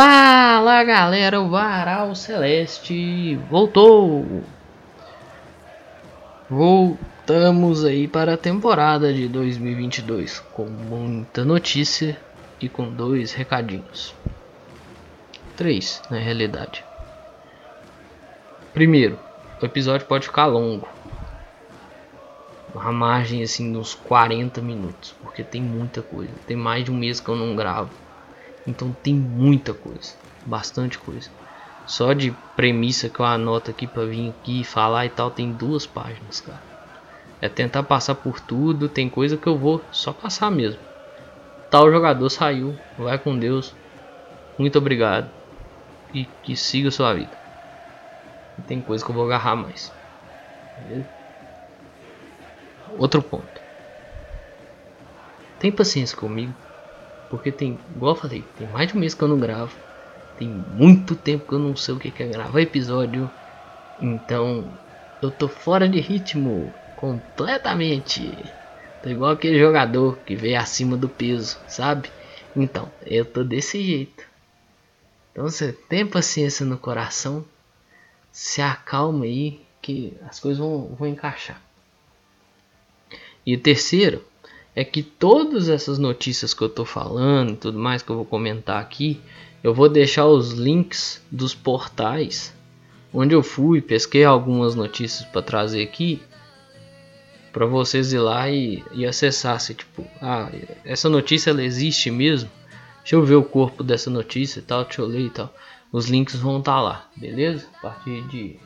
Fala 0.00 0.84
galera, 0.84 1.40
o 1.40 1.50
Varal 1.50 2.14
Celeste 2.14 3.34
voltou! 3.50 4.44
Voltamos 6.48 7.84
aí 7.84 8.06
para 8.06 8.34
a 8.34 8.36
temporada 8.36 9.12
de 9.12 9.26
2022 9.26 10.38
com 10.52 10.66
muita 10.66 11.44
notícia 11.44 12.16
e 12.60 12.68
com 12.68 12.88
dois 12.88 13.32
recadinhos. 13.32 14.14
Três, 15.56 16.00
na 16.08 16.18
realidade. 16.18 16.84
Primeiro, 18.72 19.18
o 19.60 19.66
episódio 19.66 20.06
pode 20.06 20.28
ficar 20.28 20.46
longo. 20.46 20.86
Uma 22.72 22.92
margem 22.92 23.42
assim 23.42 23.72
de 23.72 23.78
uns 23.78 23.94
40 23.94 24.62
minutos, 24.62 25.12
porque 25.20 25.42
tem 25.42 25.60
muita 25.60 26.02
coisa. 26.02 26.30
Tem 26.46 26.56
mais 26.56 26.84
de 26.84 26.92
um 26.92 26.96
mês 26.96 27.18
que 27.18 27.28
eu 27.28 27.34
não 27.34 27.56
gravo. 27.56 27.90
Então 28.68 28.92
tem 29.02 29.14
muita 29.14 29.72
coisa, 29.72 30.12
bastante 30.44 30.98
coisa. 30.98 31.30
Só 31.86 32.12
de 32.12 32.32
premissa 32.54 33.08
que 33.08 33.18
eu 33.18 33.24
anoto 33.24 33.70
aqui 33.70 33.86
para 33.86 34.04
vir 34.04 34.28
aqui 34.28 34.62
falar 34.62 35.06
e 35.06 35.08
tal, 35.08 35.30
tem 35.30 35.50
duas 35.50 35.86
páginas, 35.86 36.38
cara. 36.42 36.60
É 37.40 37.48
tentar 37.48 37.82
passar 37.84 38.16
por 38.16 38.38
tudo, 38.40 38.86
tem 38.86 39.08
coisa 39.08 39.38
que 39.38 39.46
eu 39.46 39.56
vou 39.56 39.82
só 39.90 40.12
passar 40.12 40.50
mesmo. 40.50 40.80
Tal 41.70 41.90
jogador 41.90 42.28
saiu, 42.28 42.76
vai 42.94 43.18
com 43.18 43.38
Deus. 43.38 43.74
Muito 44.58 44.76
obrigado. 44.76 45.30
E 46.12 46.26
que 46.42 46.54
siga 46.54 46.90
sua 46.90 47.14
vida. 47.14 47.36
Tem 48.66 48.82
coisa 48.82 49.02
que 49.02 49.10
eu 49.10 49.14
vou 49.14 49.24
agarrar 49.24 49.56
mais. 49.56 49.90
Beleza? 50.76 51.08
Outro 52.98 53.22
ponto. 53.22 53.62
Tem 55.58 55.72
paciência 55.72 56.16
comigo. 56.16 56.67
Porque 57.28 57.52
tem, 57.52 57.78
igual 57.94 58.14
eu 58.14 58.20
falei, 58.20 58.42
tem 58.56 58.66
mais 58.68 58.88
de 58.88 58.96
um 58.96 59.00
mês 59.00 59.14
que 59.14 59.22
eu 59.22 59.28
não 59.28 59.38
gravo. 59.38 59.76
Tem 60.36 60.48
muito 60.48 61.14
tempo 61.14 61.46
que 61.46 61.54
eu 61.54 61.58
não 61.58 61.76
sei 61.76 61.94
o 61.94 61.98
que 61.98 62.22
é 62.22 62.26
gravar 62.26 62.60
episódio. 62.60 63.30
Então 64.00 64.72
eu 65.20 65.30
tô 65.30 65.48
fora 65.48 65.88
de 65.88 66.00
ritmo 66.00 66.72
completamente. 66.94 68.52
Tô 69.02 69.08
igual 69.10 69.32
aquele 69.32 69.58
jogador 69.58 70.18
que 70.20 70.34
veio 70.34 70.58
acima 70.58 70.96
do 70.96 71.08
peso, 71.08 71.58
sabe? 71.66 72.08
Então, 72.54 72.90
eu 73.02 73.24
tô 73.24 73.44
desse 73.44 73.82
jeito. 73.82 74.24
Então 75.30 75.44
você 75.44 75.72
tem 75.72 76.06
paciência 76.06 76.64
no 76.64 76.78
coração. 76.78 77.44
Se 78.32 78.60
acalma 78.60 79.24
aí 79.24 79.60
que 79.80 80.16
as 80.28 80.40
coisas 80.40 80.58
vão, 80.58 80.94
vão 80.98 81.08
encaixar. 81.08 81.60
E 83.46 83.54
o 83.54 83.60
terceiro 83.60 84.24
é 84.78 84.84
que 84.84 85.02
todas 85.02 85.68
essas 85.68 85.98
notícias 85.98 86.54
que 86.54 86.62
eu 86.62 86.68
tô 86.68 86.84
falando 86.84 87.50
e 87.50 87.56
tudo 87.56 87.76
mais 87.76 88.00
que 88.00 88.10
eu 88.10 88.14
vou 88.14 88.24
comentar 88.24 88.80
aqui, 88.80 89.20
eu 89.60 89.74
vou 89.74 89.88
deixar 89.88 90.26
os 90.26 90.52
links 90.52 91.20
dos 91.32 91.52
portais 91.52 92.54
onde 93.12 93.34
eu 93.34 93.42
fui, 93.42 93.80
pesquei 93.80 94.22
algumas 94.22 94.76
notícias 94.76 95.28
para 95.30 95.42
trazer 95.42 95.82
aqui 95.82 96.22
para 97.52 97.66
vocês 97.66 98.12
ir 98.12 98.20
lá 98.20 98.48
e, 98.48 98.84
e 98.92 99.04
acessar 99.04 99.58
se 99.58 99.74
tipo, 99.74 100.06
ah, 100.22 100.48
essa 100.84 101.08
notícia 101.08 101.50
ela 101.50 101.64
existe 101.64 102.08
mesmo. 102.08 102.48
Deixa 103.00 103.16
eu 103.16 103.24
ver 103.24 103.34
o 103.34 103.42
corpo 103.42 103.82
dessa 103.82 104.08
notícia 104.08 104.60
e 104.60 104.62
tal, 104.62 104.84
deixa 104.84 105.02
eu 105.02 105.06
ler 105.06 105.22
e 105.22 105.30
tal. 105.30 105.52
Os 105.90 106.06
links 106.06 106.36
vão 106.36 106.60
estar 106.60 106.76
tá 106.76 106.80
lá, 106.80 107.08
beleza? 107.16 107.66
A 107.78 107.80
partir 107.80 108.22
de 108.28 108.60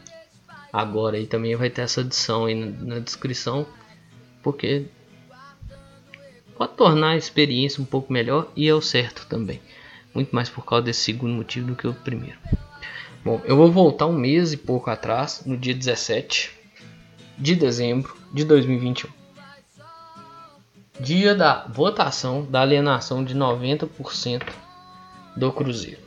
agora 0.71 1.17
aí 1.17 1.27
também 1.27 1.57
vai 1.57 1.71
ter 1.71 1.81
essa 1.81 2.03
edição 2.03 2.45
aí 2.45 2.55
na, 2.55 2.97
na 2.97 2.99
descrição, 2.99 3.65
porque 4.43 4.85
pode 6.57 6.73
tornar 6.75 7.11
a 7.11 7.17
experiência 7.17 7.83
um 7.83 7.87
pouco 7.87 8.13
melhor 8.13 8.51
e 8.55 8.69
é 8.69 8.75
o 8.75 8.81
certo 8.81 9.27
também. 9.29 9.61
Muito 10.15 10.35
mais 10.35 10.49
por 10.49 10.65
causa 10.65 10.85
desse 10.85 11.01
segundo 11.01 11.35
motivo 11.35 11.69
do 11.69 11.77
que 11.77 11.87
o 11.87 11.95
primeiro. 11.95 12.39
Bom, 13.25 13.41
eu 13.45 13.57
vou 13.57 13.71
voltar 13.71 14.07
um 14.07 14.13
mês 14.13 14.53
e 14.53 14.57
pouco 14.57 14.91
atrás, 14.91 15.43
no 15.47 15.57
dia 15.57 15.75
17 15.75 16.51
de 17.39 17.55
dezembro 17.55 18.17
de 18.33 18.45
2021. 18.45 19.09
Dia 21.01 21.35
da 21.35 21.67
votação 21.69 22.45
da 22.45 22.61
alienação 22.61 23.25
de 23.25 23.35
90% 23.35 24.43
do 25.37 25.53
Cruzeiro. 25.53 26.01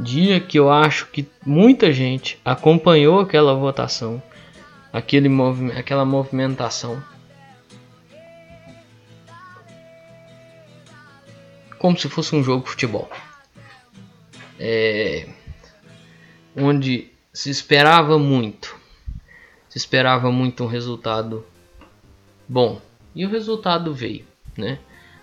Dia 0.00 0.40
que 0.40 0.58
eu 0.58 0.70
acho 0.70 1.06
que 1.06 1.28
muita 1.44 1.92
gente 1.92 2.40
acompanhou 2.44 3.20
aquela 3.20 3.54
votação, 3.54 4.22
aquele 4.92 5.28
movi 5.28 5.70
aquela 5.72 6.04
movimentação 6.04 7.02
como 11.84 11.98
se 11.98 12.08
fosse 12.08 12.34
um 12.34 12.42
jogo 12.42 12.64
de 12.64 12.70
futebol. 12.70 13.10
É, 14.58 15.28
onde 16.56 17.10
se 17.30 17.50
esperava 17.50 18.18
muito. 18.18 18.74
Se 19.68 19.76
esperava 19.76 20.32
muito 20.32 20.64
um 20.64 20.66
resultado 20.66 21.44
bom. 22.48 22.80
E 23.14 23.26
o 23.26 23.28
resultado 23.28 23.92
veio, 23.92 24.24
né? 24.56 24.78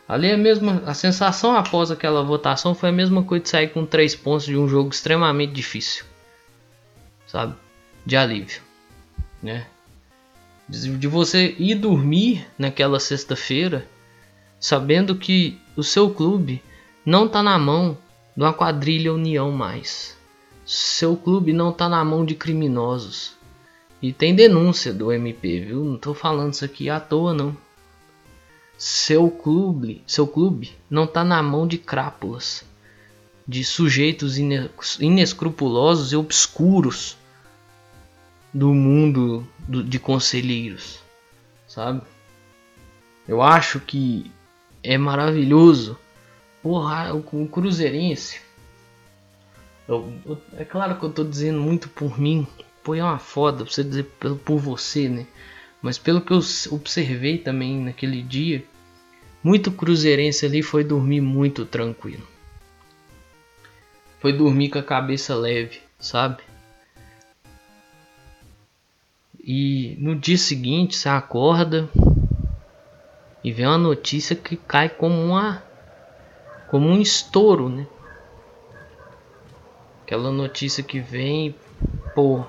Ali 0.07 0.27
é 0.27 0.35
a 0.35 0.37
mesma 0.37 0.83
a 0.85 0.93
sensação 0.93 1.57
após 1.57 1.89
aquela 1.89 2.21
votação 2.21 2.75
foi 2.75 2.89
a 2.89 2.93
mesma 2.93 3.23
coisa 3.23 3.41
de 3.41 3.49
sair 3.49 3.69
com 3.69 3.83
três 3.83 4.13
pontos 4.13 4.45
de 4.45 4.55
um 4.55 4.67
jogo 4.67 4.91
extremamente 4.91 5.53
difícil. 5.53 6.05
Sabe? 7.25 7.55
De 8.05 8.15
alívio, 8.15 8.61
né? 9.41 9.65
De 10.69 11.07
você 11.07 11.55
ir 11.57 11.73
dormir 11.73 12.45
naquela 12.55 12.99
sexta-feira 12.99 13.87
sabendo 14.61 15.15
que 15.15 15.59
o 15.75 15.83
seu 15.83 16.11
clube 16.11 16.63
não 17.03 17.25
está 17.25 17.41
na 17.41 17.57
mão 17.57 17.97
de 18.37 18.43
uma 18.43 18.53
quadrilha 18.53 19.11
União 19.11 19.51
mais. 19.51 20.15
Seu 20.63 21.17
clube 21.17 21.51
não 21.51 21.71
está 21.71 21.89
na 21.89 22.05
mão 22.05 22.23
de 22.23 22.35
criminosos. 22.35 23.33
E 23.99 24.13
tem 24.13 24.35
denúncia 24.35 24.93
do 24.93 25.11
MP, 25.11 25.61
viu? 25.61 25.83
Não 25.83 25.95
estou 25.95 26.13
falando 26.13 26.53
isso 26.53 26.63
aqui 26.63 26.89
à 26.89 26.99
toa 26.99 27.33
não. 27.33 27.57
Seu 28.77 29.29
clube, 29.29 30.03
seu 30.05 30.27
clube 30.27 30.71
não 30.89 31.05
está 31.05 31.23
na 31.23 31.41
mão 31.41 31.67
de 31.67 31.77
crápulas, 31.77 32.63
de 33.47 33.63
sujeitos 33.63 34.37
inescrupulosos 34.99 36.13
e 36.13 36.15
obscuros 36.15 37.17
do 38.53 38.73
mundo 38.73 39.47
de 39.67 39.99
conselheiros, 39.99 40.99
sabe? 41.67 42.01
Eu 43.27 43.41
acho 43.41 43.79
que 43.79 44.31
é 44.83 44.97
maravilhoso. 44.97 45.97
Porra, 46.61 47.13
o, 47.13 47.43
o 47.43 47.47
Cruzeirense. 47.47 48.41
Eu, 49.87 50.13
eu, 50.25 50.41
é 50.57 50.63
claro 50.63 50.97
que 50.97 51.05
eu 51.05 51.11
tô 51.11 51.23
dizendo 51.23 51.59
muito 51.59 51.89
por 51.89 52.19
mim. 52.19 52.47
Pô, 52.83 52.95
é 52.95 53.03
uma 53.03 53.19
foda 53.19 53.63
pra 53.63 53.73
você 53.73 53.83
dizer 53.83 54.03
por, 54.19 54.37
por 54.37 54.59
você, 54.59 55.09
né? 55.09 55.25
Mas 55.81 55.97
pelo 55.97 56.21
que 56.21 56.31
eu 56.31 56.39
observei 56.71 57.37
também 57.37 57.79
naquele 57.79 58.21
dia, 58.21 58.63
muito 59.43 59.71
cruzeirense 59.71 60.45
ali 60.45 60.61
foi 60.61 60.83
dormir 60.83 61.21
muito 61.21 61.65
tranquilo. 61.65 62.27
Foi 64.19 64.31
dormir 64.31 64.69
com 64.69 64.77
a 64.77 64.83
cabeça 64.83 65.33
leve, 65.33 65.79
sabe? 65.99 66.43
E 69.43 69.95
no 69.99 70.15
dia 70.15 70.37
seguinte 70.37 70.95
você 70.95 71.09
acorda, 71.09 71.89
e 73.43 73.51
vem 73.51 73.65
uma 73.65 73.77
notícia 73.77 74.35
que 74.35 74.55
cai 74.55 74.87
como 74.87 75.15
uma 75.15 75.63
como 76.67 76.87
um 76.87 77.01
estouro, 77.01 77.67
né? 77.67 77.85
Aquela 80.03 80.31
notícia 80.31 80.81
que 80.81 80.99
vem, 80.99 81.55
pô, 82.15 82.45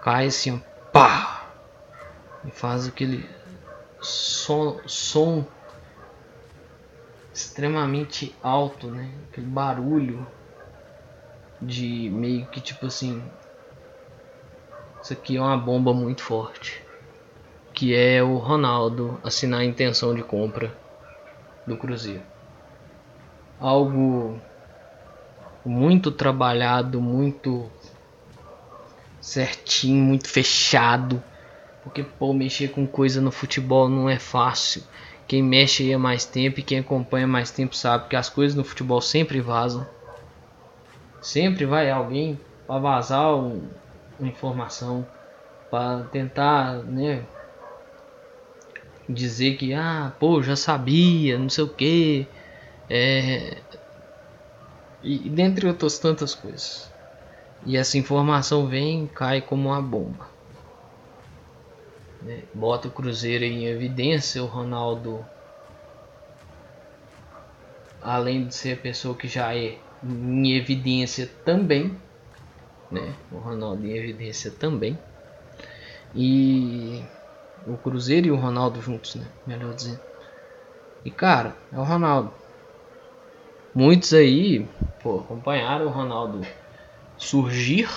cai 0.00 0.26
assim, 0.26 0.62
pá, 0.92 1.48
e 2.44 2.50
faz 2.50 2.86
aquele 2.86 3.28
som, 4.00 4.80
som 4.86 5.44
extremamente 7.32 8.34
alto, 8.40 8.88
né? 8.88 9.10
Aquele 9.30 9.46
barulho 9.46 10.24
de 11.60 12.08
meio 12.10 12.46
que 12.46 12.60
tipo 12.60 12.86
assim, 12.86 13.22
isso 15.02 15.12
aqui 15.12 15.36
é 15.36 15.40
uma 15.40 15.56
bomba 15.56 15.92
muito 15.92 16.22
forte 16.22 16.83
que 17.74 17.92
é 17.92 18.22
o 18.22 18.36
Ronaldo 18.36 19.18
assinar 19.24 19.60
a 19.60 19.64
intenção 19.64 20.14
de 20.14 20.22
compra 20.22 20.72
do 21.66 21.76
Cruzeiro. 21.76 22.22
Algo 23.58 24.38
muito 25.64 26.12
trabalhado, 26.12 27.00
muito 27.00 27.68
certinho, 29.20 30.04
muito 30.04 30.28
fechado. 30.28 31.20
Porque 31.82 32.04
pô, 32.04 32.32
mexer 32.32 32.68
com 32.68 32.86
coisa 32.86 33.20
no 33.20 33.32
futebol 33.32 33.88
não 33.88 34.08
é 34.08 34.18
fácil. 34.18 34.82
Quem 35.26 35.42
mexe 35.42 35.82
aí 35.82 35.94
há 35.94 35.98
mais 35.98 36.24
tempo 36.24 36.60
e 36.60 36.62
quem 36.62 36.78
acompanha 36.78 37.26
mais 37.26 37.50
tempo 37.50 37.74
sabe 37.74 38.08
que 38.08 38.14
as 38.14 38.28
coisas 38.28 38.54
no 38.54 38.62
futebol 38.62 39.00
sempre 39.00 39.40
vazam. 39.40 39.84
Sempre 41.20 41.64
vai 41.64 41.90
alguém 41.90 42.38
para 42.66 42.78
vazar 42.78 43.34
uma 43.34 44.28
informação, 44.28 45.06
para 45.70 46.04
tentar, 46.04 46.74
né, 46.84 47.24
dizer 49.08 49.56
que, 49.56 49.74
ah, 49.74 50.12
pô, 50.18 50.42
já 50.42 50.56
sabia, 50.56 51.38
não 51.38 51.48
sei 51.48 51.64
o 51.64 51.68
que. 51.68 52.26
É... 52.88 53.58
E, 55.02 55.28
dentre 55.28 55.66
outras 55.66 55.98
tantas 55.98 56.34
coisas. 56.34 56.90
E 57.66 57.76
essa 57.76 57.98
informação 57.98 58.66
vem 58.66 59.06
cai 59.06 59.40
como 59.40 59.68
uma 59.68 59.82
bomba. 59.82 60.28
Né? 62.22 62.42
Bota 62.54 62.88
o 62.88 62.90
Cruzeiro 62.90 63.44
em 63.44 63.66
evidência, 63.66 64.42
o 64.42 64.46
Ronaldo, 64.46 65.24
além 68.00 68.46
de 68.46 68.54
ser 68.54 68.74
a 68.74 68.80
pessoa 68.80 69.14
que 69.14 69.28
já 69.28 69.54
é 69.54 69.78
em 70.02 70.56
evidência 70.56 71.30
também, 71.44 71.98
né? 72.90 73.14
O 73.32 73.36
Ronaldo 73.36 73.86
em 73.86 73.96
evidência 73.96 74.50
também. 74.50 74.98
E 76.14 77.02
o 77.66 77.76
Cruzeiro 77.76 78.26
e 78.26 78.30
o 78.30 78.36
Ronaldo 78.36 78.80
juntos, 78.80 79.14
né? 79.14 79.26
Melhor 79.46 79.74
dizendo. 79.74 80.00
E 81.04 81.10
cara, 81.10 81.56
é 81.72 81.78
o 81.78 81.82
Ronaldo. 81.82 82.32
Muitos 83.74 84.12
aí, 84.14 84.68
pô, 85.02 85.20
acompanharam 85.20 85.86
o 85.86 85.90
Ronaldo 85.90 86.46
surgir 87.16 87.88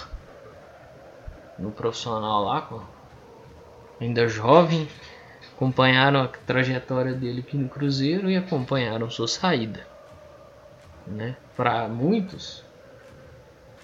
no 1.58 1.72
profissional 1.72 2.44
lá, 2.44 2.88
ainda 4.00 4.28
jovem, 4.28 4.88
acompanharam 5.56 6.22
a 6.22 6.28
trajetória 6.28 7.14
dele 7.14 7.44
aqui 7.46 7.58
no 7.58 7.70
Cruzeiro 7.70 8.30
e 8.30 8.38
acompanharam 8.38 9.10
sua 9.10 9.28
saída. 9.28 9.86
Né? 11.06 11.36
Para 11.56 11.88
muitos, 11.88 12.64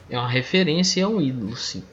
é 0.10 0.18
uma 0.18 0.28
referência 0.28 1.00
e 1.00 1.04
é 1.04 1.08
um 1.08 1.22
ídolo, 1.22 1.56
sim. 1.56 1.84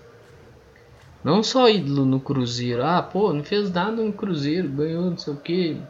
Não 1.22 1.43
só 1.43 1.69
ídolo 1.69 2.06
no 2.06 2.19
Cruzeiro, 2.19 2.82
ah, 2.82 3.02
pô, 3.02 3.32
não 3.32 3.44
fez 3.44 3.70
nada 3.70 4.02
no 4.02 4.12
Cruzeiro, 4.12 4.69
ganhou 4.69 5.11
não 5.11 5.19
sei 5.19 5.34
o 5.34 5.37
que, 5.37 5.81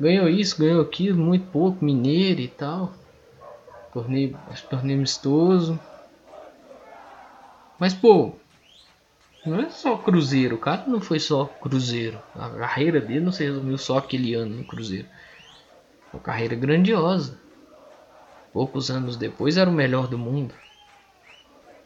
ganhou 0.00 0.28
isso, 0.28 0.58
ganhou 0.58 0.80
aquilo, 0.80 1.22
muito 1.22 1.46
pouco, 1.50 1.84
mineiro 1.84 2.40
e 2.40 2.48
tal. 2.48 2.92
Torneio, 3.92 4.38
torneio 4.70 4.98
amistoso. 4.98 5.78
Mas, 7.78 7.92
pô, 7.94 8.32
não 9.44 9.60
é 9.60 9.70
só 9.70 9.96
Cruzeiro. 9.96 10.56
O 10.56 10.58
cara 10.58 10.84
não 10.86 11.00
foi 11.00 11.20
só 11.20 11.46
Cruzeiro. 11.46 12.18
A 12.34 12.50
carreira 12.50 13.00
dele 13.00 13.20
não 13.20 13.32
se 13.32 13.44
resumiu 13.44 13.78
só 13.78 13.98
aquele 13.98 14.34
ano 14.34 14.56
no 14.56 14.64
Cruzeiro. 14.64 15.08
Uma 16.12 16.20
carreira 16.20 16.54
grandiosa. 16.54 17.38
Poucos 18.52 18.90
anos 18.90 19.16
depois 19.16 19.56
era 19.56 19.68
o 19.68 19.72
melhor 19.72 20.08
do 20.08 20.18
mundo. 20.18 20.54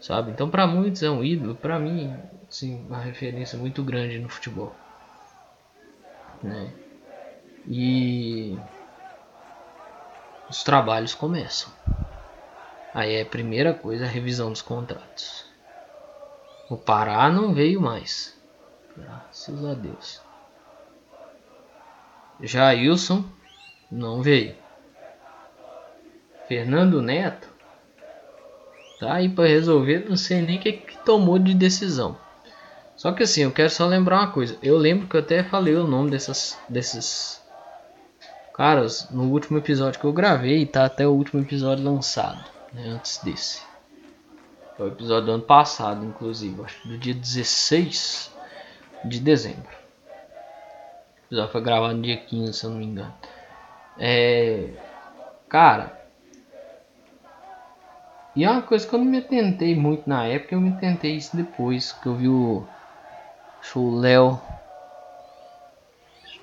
Sabe? 0.02 0.32
Então, 0.32 0.50
para 0.50 0.66
muitos 0.66 1.00
é 1.04 1.08
um 1.08 1.22
ídolo. 1.22 1.54
Para 1.54 1.78
mim, 1.78 2.12
sim, 2.50 2.84
uma 2.87 2.99
referência 2.99 3.56
muito 3.56 3.84
grande 3.84 4.19
no 4.19 4.28
futebol. 4.28 4.75
Né? 6.43 6.72
E 7.69 8.58
os 10.50 10.64
trabalhos 10.64 11.14
começam. 11.14 11.72
Aí 12.93 13.14
é 13.14 13.22
a 13.22 13.26
primeira 13.26 13.72
coisa 13.72 14.04
a 14.04 14.08
revisão 14.08 14.50
dos 14.50 14.60
contratos. 14.60 15.46
O 16.69 16.76
Pará 16.76 17.31
não 17.31 17.55
veio 17.55 17.81
mais. 17.81 18.37
Graças 18.96 19.64
a 19.64 19.72
Deus. 19.72 20.20
Jailson 22.40 23.25
não 23.88 24.20
veio. 24.20 24.56
Fernando 26.48 27.00
Neto 27.00 27.51
tá 29.02 29.14
aí 29.14 29.28
para 29.28 29.49
resolver, 29.49 30.06
não 30.08 30.16
sei 30.16 30.40
nem 30.40 30.58
o 30.58 30.60
que, 30.60 30.72
que 30.75 30.96
tomou 30.99 31.37
de 31.37 31.54
decisão. 31.54 32.16
Só 32.94 33.10
que 33.10 33.25
assim, 33.25 33.43
eu 33.43 33.50
quero 33.50 33.69
só 33.69 33.84
lembrar 33.84 34.20
uma 34.20 34.31
coisa. 34.31 34.56
Eu 34.62 34.78
lembro 34.78 35.08
que 35.08 35.16
eu 35.16 35.20
até 35.20 35.43
falei 35.43 35.75
o 35.75 35.88
nome 35.88 36.08
dessas, 36.08 36.56
desses 36.69 37.43
caras 38.54 39.10
no 39.10 39.25
último 39.25 39.58
episódio 39.58 39.99
que 39.99 40.06
eu 40.06 40.12
gravei, 40.12 40.64
tá 40.64 40.84
até 40.84 41.04
o 41.04 41.10
último 41.10 41.43
episódio 41.43 41.84
lançado, 41.84 42.44
né, 42.72 42.90
antes 42.90 43.19
desse. 43.25 43.62
Foi 44.76 44.88
o 44.88 44.93
episódio 44.93 45.26
do 45.26 45.32
ano 45.32 45.43
passado, 45.43 46.06
inclusive, 46.06 46.62
acho 46.62 46.87
do 46.87 46.96
dia 46.96 47.14
16 47.14 48.31
de 49.05 49.19
dezembro. 49.19 49.72
O 51.22 51.26
episódio 51.26 51.50
foi 51.50 51.60
gravado 51.60 51.94
no 51.94 52.02
dia 52.02 52.19
15, 52.19 52.52
se 52.52 52.64
eu 52.64 52.70
não 52.70 52.78
me 52.78 52.87
engano. 52.87 53.14
É. 53.98 54.69
Cara. 55.48 56.01
E 58.34 58.44
é 58.44 58.50
uma 58.50 58.62
coisa 58.62 58.87
que 58.87 58.94
eu 58.94 58.99
não 58.99 59.06
me 59.06 59.19
atentei 59.19 59.76
muito 59.76 60.08
na 60.08 60.25
época, 60.25 60.55
eu 60.55 60.61
me 60.61 60.73
tentei 60.73 61.17
isso 61.17 61.37
depois, 61.37 61.93
que 61.93 62.06
eu 62.06 62.14
vi 62.14 62.29
o. 62.29 62.67
O 63.75 63.96
Léo. 63.99 64.40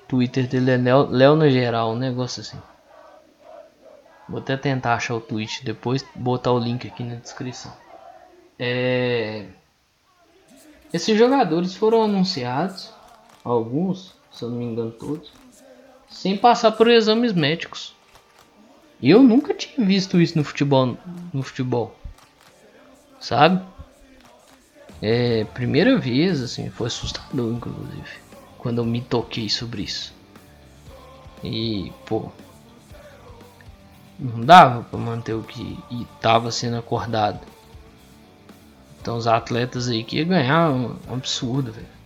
Twitter 0.08 0.48
dele 0.48 0.72
é 0.72 0.76
Léo 0.76 1.36
na 1.36 1.48
geral, 1.48 1.92
um 1.92 1.96
negócio 1.96 2.40
assim. 2.40 2.58
Vou 4.28 4.40
até 4.40 4.56
tentar 4.56 4.94
achar 4.94 5.14
o 5.14 5.20
tweet 5.20 5.64
depois, 5.64 6.04
botar 6.14 6.52
o 6.52 6.58
link 6.58 6.86
aqui 6.86 7.02
na 7.02 7.16
descrição. 7.16 7.72
É... 8.58 9.46
Esses 10.92 11.16
jogadores 11.18 11.74
foram 11.74 12.02
anunciados, 12.02 12.92
alguns, 13.44 14.14
se 14.32 14.44
eu 14.44 14.50
não 14.50 14.58
me 14.58 14.64
engano 14.64 14.90
todos, 14.92 15.32
sem 16.08 16.36
passar 16.36 16.72
por 16.72 16.88
exames 16.88 17.32
médicos. 17.32 17.94
Eu 19.02 19.22
nunca 19.22 19.54
tinha 19.54 19.86
visto 19.86 20.20
isso 20.20 20.36
no 20.36 20.44
futebol, 20.44 20.96
no 21.32 21.42
futebol, 21.42 21.96
sabe? 23.18 23.64
É 25.00 25.44
primeira 25.54 25.98
vez, 25.98 26.42
assim, 26.42 26.68
foi 26.68 26.88
assustador, 26.88 27.52
inclusive, 27.52 28.18
quando 28.58 28.78
eu 28.78 28.84
me 28.84 29.00
toquei 29.00 29.48
sobre 29.48 29.82
isso. 29.82 30.12
E, 31.42 31.90
pô, 32.04 32.30
não 34.18 34.44
dava 34.44 34.82
para 34.82 34.98
manter 34.98 35.32
o 35.32 35.42
que 35.42 35.78
estava 35.90 36.52
sendo 36.52 36.76
acordado. 36.76 37.40
Então 39.00 39.16
os 39.16 39.26
atletas 39.26 39.88
aí 39.88 40.04
que 40.04 40.22
ganhar 40.22 40.70
um, 40.70 40.94
absurdo, 41.08 41.72
velho. 41.72 41.99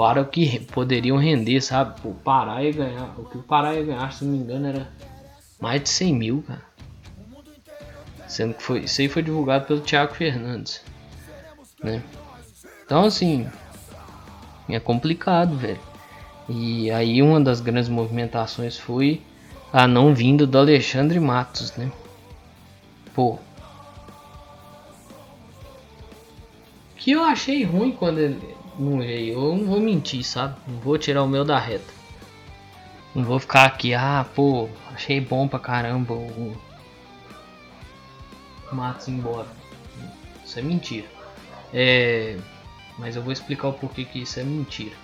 Para 0.00 0.22
o 0.22 0.24
que 0.24 0.60
poderiam 0.60 1.18
render, 1.18 1.60
sabe? 1.60 2.00
O 2.08 2.14
Pará 2.14 2.64
ia 2.64 2.72
ganhar. 2.72 3.14
O 3.18 3.24
que 3.26 3.36
o 3.36 3.42
Pará 3.42 3.74
ia 3.74 3.84
ganhar, 3.84 4.10
se 4.10 4.24
não 4.24 4.32
me 4.32 4.38
engano, 4.38 4.66
era 4.66 4.88
mais 5.60 5.82
de 5.82 5.90
100 5.90 6.14
mil, 6.14 6.42
cara. 6.48 6.62
Sendo 8.26 8.54
que 8.54 8.62
foi, 8.62 8.78
isso 8.80 8.98
aí 9.02 9.10
foi 9.10 9.20
divulgado 9.22 9.66
pelo 9.66 9.82
Thiago 9.82 10.14
Fernandes. 10.14 10.82
Né? 11.84 12.02
Então 12.82 13.04
assim. 13.04 13.46
É 14.70 14.80
complicado, 14.80 15.54
velho. 15.58 15.78
E 16.48 16.90
aí 16.90 17.20
uma 17.20 17.38
das 17.38 17.60
grandes 17.60 17.90
movimentações 17.90 18.78
foi 18.78 19.20
a 19.70 19.86
não 19.86 20.14
vinda 20.14 20.46
do 20.46 20.56
Alexandre 20.56 21.20
Matos, 21.20 21.76
né? 21.76 21.92
Pô, 23.14 23.38
Que 27.00 27.12
eu 27.12 27.22
achei 27.22 27.64
ruim 27.64 27.92
quando 27.92 28.18
ele 28.18 28.54
não 28.80 28.98
veio. 28.98 29.34
Eu 29.34 29.56
não 29.56 29.66
vou 29.66 29.80
mentir, 29.80 30.24
sabe? 30.24 30.56
Não 30.66 30.78
vou 30.80 30.98
tirar 30.98 31.22
o 31.22 31.28
meu 31.28 31.44
da 31.44 31.58
reta. 31.58 31.92
Não 33.14 33.24
vou 33.24 33.38
ficar 33.38 33.64
aqui, 33.64 33.92
ah, 33.92 34.24
pô, 34.34 34.68
achei 34.94 35.20
bom 35.20 35.48
pra 35.48 35.58
caramba 35.58 36.14
o 36.14 36.56
Matos 38.72 39.08
embora. 39.08 39.48
Isso 40.44 40.58
é 40.58 40.62
mentira. 40.62 41.08
É, 41.72 42.38
mas 42.98 43.16
eu 43.16 43.22
vou 43.22 43.32
explicar 43.32 43.68
o 43.68 43.72
porquê 43.72 44.04
que 44.04 44.20
isso 44.20 44.38
é 44.38 44.44
mentira. 44.44 44.94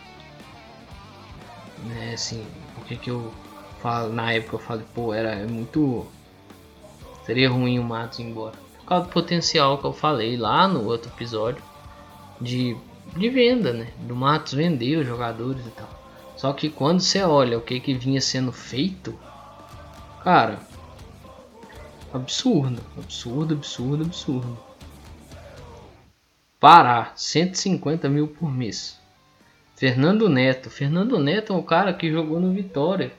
É 1.98 2.14
assim, 2.14 2.46
porque 2.74 2.96
que 2.96 3.10
eu 3.10 3.32
falo, 3.80 4.12
na 4.12 4.32
época 4.32 4.56
eu 4.56 4.60
falei, 4.60 4.86
pô, 4.94 5.12
era 5.12 5.46
muito 5.46 6.06
seria 7.24 7.50
ruim 7.50 7.78
o 7.78 7.84
Matos 7.84 8.20
embora. 8.20 8.54
Por 8.78 8.86
causa 8.86 9.06
do 9.06 9.12
potencial 9.12 9.78
que 9.78 9.84
eu 9.84 9.92
falei 9.92 10.36
lá 10.36 10.68
no 10.68 10.84
outro 10.84 11.10
episódio 11.10 11.62
de, 12.40 12.76
de 13.14 13.28
venda, 13.28 13.72
né? 13.72 13.88
Do 14.00 14.16
Matos 14.16 14.54
vender 14.54 14.96
os 14.96 15.06
jogadores 15.06 15.64
e 15.66 15.70
tal. 15.70 15.88
Só 16.36 16.52
que 16.52 16.68
quando 16.68 17.00
você 17.00 17.22
olha 17.22 17.58
o 17.58 17.62
que, 17.62 17.80
que 17.80 17.94
vinha 17.94 18.20
sendo 18.20 18.52
feito, 18.52 19.18
cara, 20.22 20.60
absurdo, 22.12 22.82
absurdo, 22.98 23.54
absurdo, 23.54 24.04
absurdo. 24.04 24.58
Pará, 26.60 27.12
150 27.14 28.08
mil 28.08 28.28
por 28.28 28.50
mês. 28.50 28.98
Fernando 29.76 30.28
Neto. 30.28 30.70
Fernando 30.70 31.18
Neto 31.18 31.52
é 31.52 31.56
um 31.56 31.62
cara 31.62 31.92
que 31.92 32.10
jogou 32.10 32.40
no 32.40 32.52
Vitória. 32.52 33.12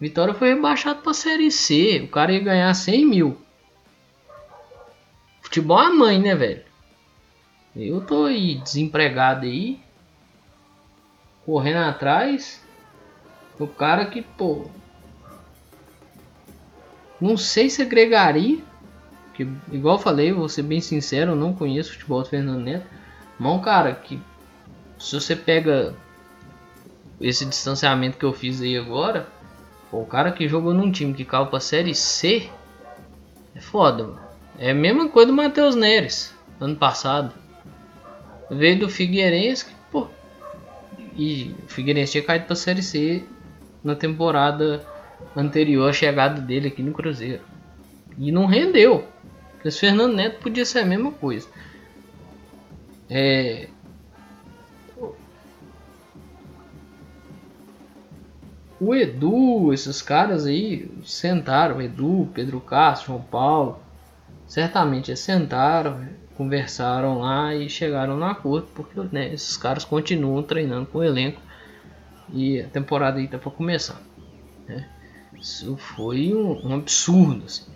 Vitória 0.00 0.34
foi 0.34 0.54
rebaixado 0.54 1.02
para 1.02 1.12
Série 1.12 1.50
C. 1.50 2.02
O 2.04 2.08
cara 2.08 2.32
ia 2.32 2.40
ganhar 2.40 2.72
100 2.72 3.06
mil. 3.06 3.38
Futebol 5.42 5.80
é 5.82 5.86
a 5.86 5.90
mãe, 5.90 6.20
né, 6.20 6.34
velho? 6.34 6.67
Eu 7.80 8.00
tô 8.00 8.24
aí 8.24 8.56
desempregado 8.56 9.46
aí, 9.46 9.78
correndo 11.46 11.78
atrás 11.78 12.60
do 13.56 13.68
cara 13.68 14.04
que, 14.06 14.20
pô, 14.20 14.66
não 17.20 17.36
sei 17.36 17.70
se 17.70 17.80
agregaria, 17.80 18.58
que 19.32 19.46
igual 19.70 19.94
eu 19.94 20.02
falei, 20.02 20.32
vou 20.32 20.48
ser 20.48 20.62
bem 20.62 20.80
sincero, 20.80 21.30
eu 21.30 21.36
não 21.36 21.54
conheço 21.54 21.92
futebol 21.92 22.20
do 22.22 22.28
Fernando 22.28 22.60
Neto, 22.60 22.86
mas 23.38 23.52
um 23.52 23.60
cara 23.60 23.94
que 23.94 24.20
se 24.98 25.14
você 25.14 25.36
pega 25.36 25.94
esse 27.20 27.46
distanciamento 27.46 28.18
que 28.18 28.24
eu 28.24 28.32
fiz 28.32 28.60
aí 28.60 28.76
agora, 28.76 29.28
pô, 29.88 30.00
o 30.00 30.06
cara 30.06 30.32
que 30.32 30.48
jogou 30.48 30.74
num 30.74 30.90
time 30.90 31.14
que 31.14 31.24
caiu 31.24 31.46
pra 31.46 31.60
série 31.60 31.94
C, 31.94 32.50
é 33.54 33.60
foda, 33.60 34.02
mano. 34.02 34.20
É 34.58 34.72
a 34.72 34.74
mesma 34.74 35.08
coisa 35.08 35.28
do 35.28 35.36
Matheus 35.36 35.76
Neres, 35.76 36.34
ano 36.60 36.74
passado. 36.74 37.32
Veio 38.50 38.80
do 38.80 38.88
Figueirense, 38.88 39.66
pô. 39.90 40.06
E 41.16 41.54
o 41.64 41.68
Figueirense 41.68 42.12
tinha 42.12 42.24
caído 42.24 42.46
pra 42.46 42.56
Série 42.56 42.82
C 42.82 43.24
na 43.82 43.94
temporada 43.94 44.84
anterior 45.36 45.90
à 45.90 45.92
chegada 45.92 46.40
dele 46.40 46.68
aqui 46.68 46.82
no 46.82 46.92
Cruzeiro. 46.92 47.42
E 48.16 48.32
não 48.32 48.46
rendeu. 48.46 49.06
Esse 49.64 49.80
Fernando 49.80 50.14
Neto 50.14 50.40
podia 50.40 50.64
ser 50.64 50.80
a 50.80 50.84
mesma 50.84 51.12
coisa. 51.12 51.48
É, 53.10 53.68
o 58.80 58.94
Edu, 58.94 59.72
esses 59.72 60.00
caras 60.00 60.46
aí 60.46 60.90
sentaram, 61.04 61.82
Edu, 61.82 62.28
Pedro 62.32 62.60
Castro, 62.60 63.08
João 63.08 63.22
Paulo, 63.22 63.80
certamente 64.46 65.14
sentaram, 65.16 66.06
conversaram 66.38 67.18
lá 67.18 67.52
e 67.52 67.68
chegaram 67.68 68.16
no 68.16 68.24
acordo, 68.24 68.68
porque 68.72 68.98
né, 69.12 69.34
esses 69.34 69.56
caras 69.56 69.84
continuam 69.84 70.40
treinando 70.42 70.86
com 70.86 70.98
o 70.98 71.04
elenco 71.04 71.42
e 72.32 72.60
a 72.60 72.68
temporada 72.68 73.18
aí 73.18 73.26
tá 73.26 73.36
para 73.36 73.50
começar. 73.50 74.00
Né? 74.68 74.88
Isso 75.34 75.76
foi 75.76 76.32
um, 76.32 76.68
um 76.68 76.74
absurdo, 76.76 77.44
assim. 77.44 77.72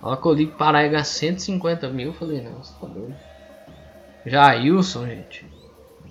Olha 0.00 0.16
que 0.16 0.26
eu 0.26 0.32
li 0.32 0.46
que 0.46 0.56
Paraíba 0.56 1.02
150 1.02 1.88
mil, 1.88 2.08
eu 2.08 2.12
falei, 2.14 2.40
não, 2.40 2.62
você 2.62 2.72
tá 2.80 2.86
doido. 2.86 3.16
Jailson, 4.24 5.06
gente. 5.06 5.46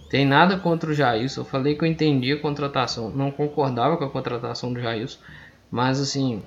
Tem 0.09 0.25
nada 0.25 0.57
contra 0.57 0.91
o 0.91 0.93
Jailson. 0.93 1.41
Eu 1.41 1.45
falei 1.45 1.75
que 1.75 1.83
eu 1.83 1.87
entendia 1.87 2.35
a 2.35 2.39
contratação. 2.39 3.09
Não 3.09 3.31
concordava 3.31 3.97
com 3.97 4.03
a 4.03 4.09
contratação 4.09 4.73
do 4.73 4.79
Jailson. 4.79 5.19
Mas 5.71 5.99
assim. 5.99 6.43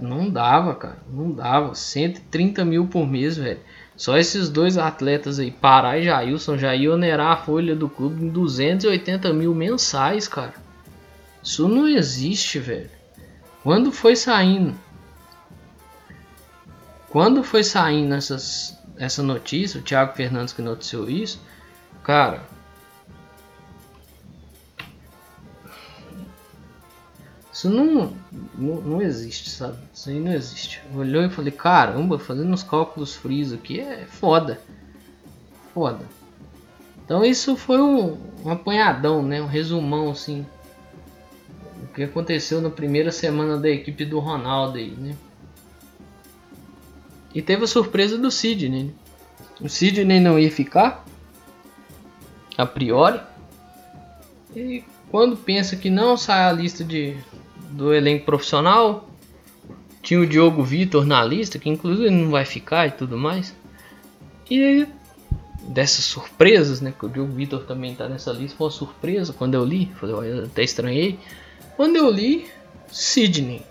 Não 0.00 0.30
dava, 0.30 0.74
cara. 0.74 0.98
Não 1.10 1.30
dava. 1.30 1.74
130 1.74 2.64
mil 2.64 2.86
por 2.86 3.06
mês, 3.06 3.36
velho. 3.36 3.60
Só 3.96 4.16
esses 4.16 4.48
dois 4.48 4.78
atletas 4.78 5.38
aí, 5.38 5.50
Pará 5.50 5.98
e 5.98 6.04
Jailson, 6.04 6.56
já 6.56 6.74
ia 6.74 6.92
onerar 6.92 7.32
a 7.32 7.36
folha 7.36 7.74
do 7.74 7.88
clube 7.88 8.24
em 8.24 8.28
280 8.28 9.32
mil 9.32 9.54
mensais, 9.54 10.28
cara. 10.28 10.54
Isso 11.42 11.68
não 11.68 11.88
existe, 11.88 12.58
velho. 12.58 12.90
Quando 13.62 13.90
foi 13.90 14.14
saindo. 14.14 14.74
Quando 17.10 17.42
foi 17.42 17.64
saindo 17.64 18.14
essas, 18.14 18.78
essa 18.96 19.22
notícia, 19.22 19.80
o 19.80 19.82
Thiago 19.82 20.14
Fernandes 20.14 20.52
que 20.52 20.62
noticiou 20.62 21.10
isso, 21.10 21.40
Cara. 22.08 22.40
Isso 27.58 27.68
não, 27.68 28.12
não, 28.56 28.80
não 28.82 29.02
existe, 29.02 29.50
sabe? 29.50 29.78
Isso 29.92 30.08
aí 30.08 30.20
não 30.20 30.32
existe. 30.32 30.80
Olhou 30.94 31.24
e 31.24 31.28
falei, 31.28 31.50
caramba, 31.50 32.16
fazendo 32.16 32.54
os 32.54 32.62
cálculos 32.62 33.16
frios 33.16 33.52
aqui 33.52 33.80
é 33.80 34.06
foda. 34.06 34.60
Foda. 35.74 36.06
Então 37.04 37.24
isso 37.24 37.56
foi 37.56 37.80
um, 37.80 38.16
um 38.44 38.50
apanhadão, 38.52 39.24
né? 39.24 39.42
Um 39.42 39.48
resumão 39.48 40.12
assim. 40.12 40.46
O 41.82 41.92
que 41.92 42.04
aconteceu 42.04 42.60
na 42.60 42.70
primeira 42.70 43.10
semana 43.10 43.58
da 43.58 43.68
equipe 43.68 44.04
do 44.04 44.20
Ronaldo 44.20 44.78
aí, 44.78 44.92
né? 44.92 45.16
E 47.34 47.42
teve 47.42 47.64
a 47.64 47.66
surpresa 47.66 48.16
do 48.16 48.30
Sidney. 48.30 48.84
Né? 48.84 48.90
O 49.60 49.68
Sidney 49.68 50.20
não 50.20 50.38
ia 50.38 50.52
ficar 50.52 51.04
a 52.56 52.64
priori. 52.64 53.20
E 54.54 54.84
quando 55.10 55.36
pensa 55.36 55.74
que 55.74 55.90
não 55.90 56.16
sai 56.16 56.44
a 56.44 56.52
lista 56.52 56.84
de, 56.84 57.16
do 57.68 57.92
elenco 57.94 58.24
profissional, 58.24 59.08
tinha 60.02 60.20
o 60.20 60.26
Diogo 60.26 60.62
Vitor 60.62 61.04
na 61.04 61.24
lista, 61.24 61.58
que 61.58 61.68
inclusive 61.68 62.10
não 62.10 62.30
vai 62.30 62.44
ficar 62.44 62.86
e 62.86 62.90
tudo 62.92 63.16
mais. 63.16 63.54
E 64.50 64.86
dessas 65.62 66.04
surpresas, 66.04 66.80
né? 66.80 66.92
Que 66.98 67.06
o 67.06 67.08
Diogo 67.08 67.32
Vitor 67.32 67.64
também 67.64 67.92
está 67.92 68.08
nessa 68.08 68.32
lista, 68.32 68.56
foi 68.56 68.66
uma 68.66 68.72
surpresa 68.72 69.32
quando 69.32 69.54
eu 69.54 69.64
li. 69.64 69.90
Eu 70.02 70.44
até 70.44 70.62
estranhei. 70.62 71.18
Quando 71.76 71.96
eu 71.96 72.10
li, 72.10 72.46
Sidney. 72.90 73.62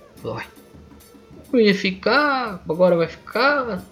Não 1.52 1.60
ia 1.60 1.74
ficar, 1.74 2.64
agora 2.68 2.96
vai 2.96 3.08
ficar. 3.08 3.84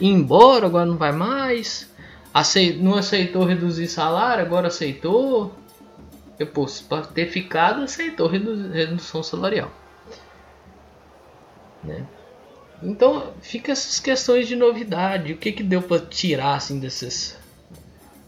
Ir 0.00 0.08
embora, 0.08 0.66
agora 0.66 0.86
não 0.86 0.96
vai 0.96 1.12
mais 1.12 1.88
não 2.78 2.94
aceitou 2.94 3.44
reduzir 3.44 3.88
salário, 3.88 4.44
agora 4.44 4.68
aceitou. 4.68 5.54
Depois, 6.38 6.80
para 6.80 7.06
ter 7.06 7.26
ficado, 7.28 7.82
aceitou 7.82 8.28
redução 8.28 9.22
salarial. 9.22 9.70
Né? 11.82 12.06
Então, 12.82 13.32
fica 13.40 13.72
essas 13.72 13.98
questões 13.98 14.46
de 14.46 14.54
novidade. 14.54 15.32
O 15.32 15.38
que, 15.38 15.52
que 15.52 15.62
deu 15.62 15.80
para 15.80 16.04
tirar 16.04 16.54
assim 16.54 16.78
desses. 16.78 17.38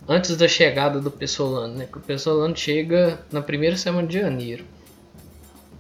Antes 0.09 0.37
da 0.37 0.49
chegada 0.49 1.01
do 1.01 1.11
Pessolano, 1.11 1.75
né? 1.75 1.87
Que 1.87 1.99
o 1.99 2.01
Pessolano 2.01 2.57
chega 2.57 3.21
na 3.31 3.43
primeira 3.43 3.77
semana 3.77 4.09
de 4.09 4.19
janeiro. 4.19 4.65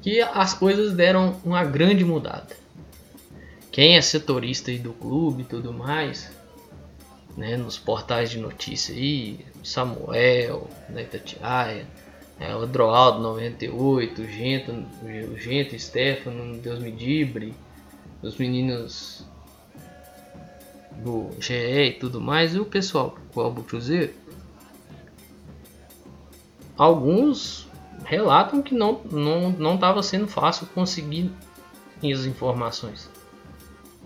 Que 0.02 0.20
as 0.20 0.52
coisas 0.52 0.92
deram 0.92 1.40
uma 1.42 1.64
grande 1.64 2.04
mudada. 2.04 2.54
Quem 3.72 3.96
é 3.96 4.00
setorista 4.02 4.70
aí 4.70 4.78
do 4.78 4.92
clube 4.92 5.42
e 5.42 5.46
tudo 5.46 5.72
mais, 5.72 6.30
né, 7.36 7.56
nos 7.56 7.78
portais 7.78 8.28
de 8.30 8.38
notícia 8.38 8.94
aí, 8.94 9.38
Samuel, 9.62 10.68
da 10.88 11.00
Itatiaia, 11.00 11.86
é, 12.40 12.54
o 12.54 12.66
Droaldo 12.66 13.20
98, 13.20 14.22
o 14.22 14.26
Gento, 14.26 14.72
o 15.02 15.36
Gento, 15.36 15.74
o 15.74 15.78
Stefano, 15.78 16.58
Deus 16.58 16.78
me 16.78 16.92
dibre, 16.92 17.54
os 18.22 18.36
meninos 18.36 19.26
do 21.02 21.30
GE 21.40 21.54
e 21.54 21.92
tudo 21.92 22.20
mais, 22.20 22.54
e 22.54 22.58
o 22.58 22.64
pessoal 22.64 23.16
do 23.34 23.40
Albo 23.40 23.62
Cruzeiro, 23.62 24.12
alguns 26.76 27.68
relatam 28.04 28.62
que 28.62 28.74
não 28.74 29.00
não 29.10 29.50
não 29.50 29.74
estava 29.74 30.02
sendo 30.02 30.28
fácil 30.28 30.66
conseguir 30.68 31.30
as 32.02 32.24
informações, 32.24 33.10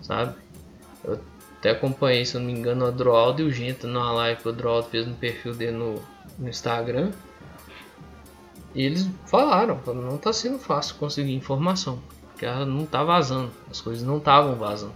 sabe? 0.01 0.35
Eu 1.03 1.19
até 1.59 1.71
acompanhei, 1.71 2.25
se 2.25 2.35
eu 2.35 2.41
não 2.41 2.47
me 2.47 2.53
engano, 2.53 2.85
o 2.85 2.87
Adroaldo 2.87 3.43
e 3.43 3.45
o 3.45 3.51
Gento 3.51 3.87
numa 3.87 4.11
live 4.11 4.41
que 4.41 4.47
o 4.47 4.51
Adroaldo 4.51 4.89
fez 4.89 5.05
no 5.05 5.13
perfil 5.13 5.53
dele 5.53 5.77
no, 5.77 6.01
no 6.39 6.49
Instagram. 6.49 7.11
E 8.73 8.83
eles 8.83 9.09
falaram, 9.25 9.79
não 9.87 10.15
está 10.15 10.33
sendo 10.33 10.57
fácil 10.57 10.95
conseguir 10.95 11.33
informação, 11.33 11.99
porque 12.29 12.45
ela 12.45 12.65
não 12.65 12.83
está 12.83 13.03
vazando, 13.03 13.51
as 13.69 13.79
coisas 13.79 14.03
não 14.03 14.17
estavam 14.17 14.55
vazando. 14.55 14.93